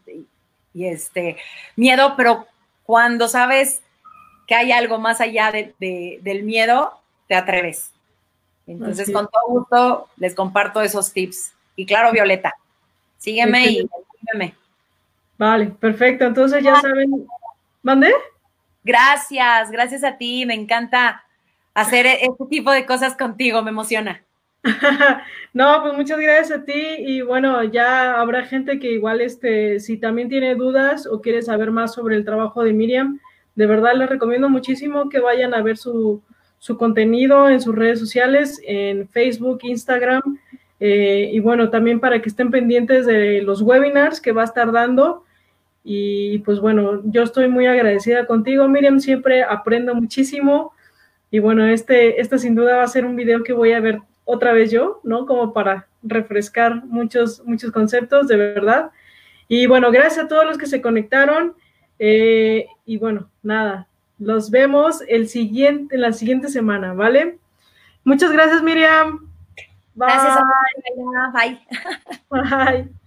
este 0.75 1.37
miedo, 1.75 2.13
pero 2.15 2.45
cuando 2.83 3.27
sabes 3.27 3.81
que 4.47 4.55
hay 4.55 4.71
algo 4.71 4.99
más 4.99 5.21
allá 5.21 5.51
del 5.51 6.43
miedo, 6.43 6.99
te 7.27 7.35
atreves. 7.35 7.91
Entonces, 8.67 9.11
con 9.11 9.27
todo 9.27 9.47
gusto, 9.47 10.09
les 10.17 10.35
comparto 10.35 10.81
esos 10.81 11.11
tips. 11.11 11.51
Y 11.75 11.85
claro, 11.85 12.11
Violeta, 12.11 12.53
sígueme 13.17 13.65
y 13.65 13.89
Vale, 15.37 15.67
perfecto. 15.79 16.25
Entonces 16.25 16.63
ya 16.63 16.75
saben. 16.75 17.27
¿Mande? 17.81 18.11
Gracias, 18.83 19.71
gracias 19.71 20.03
a 20.03 20.17
ti. 20.17 20.45
Me 20.45 20.53
encanta 20.53 21.23
hacer 21.73 22.05
e-, 22.05 22.23
este 22.25 22.45
tipo 22.49 22.71
de 22.71 22.85
cosas 22.85 23.15
contigo, 23.15 23.61
me 23.61 23.71
emociona. 23.71 24.23
no, 25.53 25.81
pues 25.81 25.95
muchas 25.95 26.19
gracias 26.19 26.59
a 26.59 26.63
ti 26.63 26.95
y 26.99 27.21
bueno, 27.21 27.63
ya 27.63 28.19
habrá 28.19 28.45
gente 28.45 28.79
que 28.79 28.91
igual 28.91 29.21
este, 29.21 29.79
si 29.79 29.97
también 29.97 30.29
tiene 30.29 30.53
dudas 30.53 31.07
o 31.07 31.19
quiere 31.19 31.41
saber 31.41 31.71
más 31.71 31.93
sobre 31.93 32.15
el 32.15 32.25
trabajo 32.25 32.63
de 32.63 32.73
Miriam, 32.73 33.19
de 33.55 33.65
verdad 33.65 33.95
les 33.95 34.09
recomiendo 34.09 34.49
muchísimo 34.49 35.09
que 35.09 35.19
vayan 35.19 35.55
a 35.55 35.63
ver 35.63 35.77
su, 35.77 36.21
su 36.59 36.77
contenido 36.77 37.49
en 37.49 37.59
sus 37.59 37.75
redes 37.75 37.99
sociales, 37.99 38.61
en 38.63 39.07
Facebook, 39.09 39.59
Instagram, 39.63 40.21
eh, 40.83 41.29
y 41.31 41.39
bueno, 41.39 41.69
también 41.69 41.99
para 41.99 42.23
que 42.23 42.27
estén 42.27 42.49
pendientes 42.49 43.05
de 43.05 43.43
los 43.43 43.61
webinars 43.61 44.19
que 44.19 44.31
va 44.31 44.41
a 44.41 44.45
estar 44.45 44.71
dando. 44.71 45.23
Y 45.83 46.39
pues 46.39 46.59
bueno, 46.59 47.01
yo 47.05 47.21
estoy 47.21 47.47
muy 47.47 47.67
agradecida 47.67 48.25
contigo, 48.25 48.67
Miriam, 48.67 48.99
siempre 48.99 49.43
aprendo 49.43 49.93
muchísimo. 49.93 50.73
Y 51.29 51.37
bueno, 51.37 51.65
este, 51.67 52.19
este 52.19 52.39
sin 52.39 52.55
duda 52.55 52.77
va 52.77 52.83
a 52.83 52.87
ser 52.87 53.05
un 53.05 53.15
video 53.15 53.43
que 53.43 53.53
voy 53.53 53.73
a 53.73 53.79
ver 53.79 53.99
otra 54.25 54.53
vez 54.53 54.71
yo, 54.71 54.99
¿no? 55.03 55.27
Como 55.27 55.53
para 55.53 55.87
refrescar 56.01 56.83
muchos, 56.85 57.43
muchos 57.45 57.71
conceptos, 57.71 58.27
de 58.27 58.37
verdad. 58.37 58.89
Y 59.47 59.67
bueno, 59.67 59.91
gracias 59.91 60.25
a 60.25 60.27
todos 60.27 60.45
los 60.45 60.57
que 60.57 60.65
se 60.65 60.81
conectaron. 60.81 61.53
Eh, 61.99 62.65
y 62.87 62.97
bueno, 62.97 63.29
nada, 63.43 63.87
los 64.17 64.49
vemos 64.49 65.03
el 65.07 65.27
siguiente, 65.27 65.95
la 65.99 66.11
siguiente 66.11 66.47
semana, 66.47 66.93
¿vale? 66.95 67.37
Muchas 68.03 68.31
gracias, 68.31 68.63
Miriam. 68.63 69.30
Bye. 70.01 70.07
Gracias 70.07 70.37
Bye. 71.31 71.59
Bye. 72.29 72.89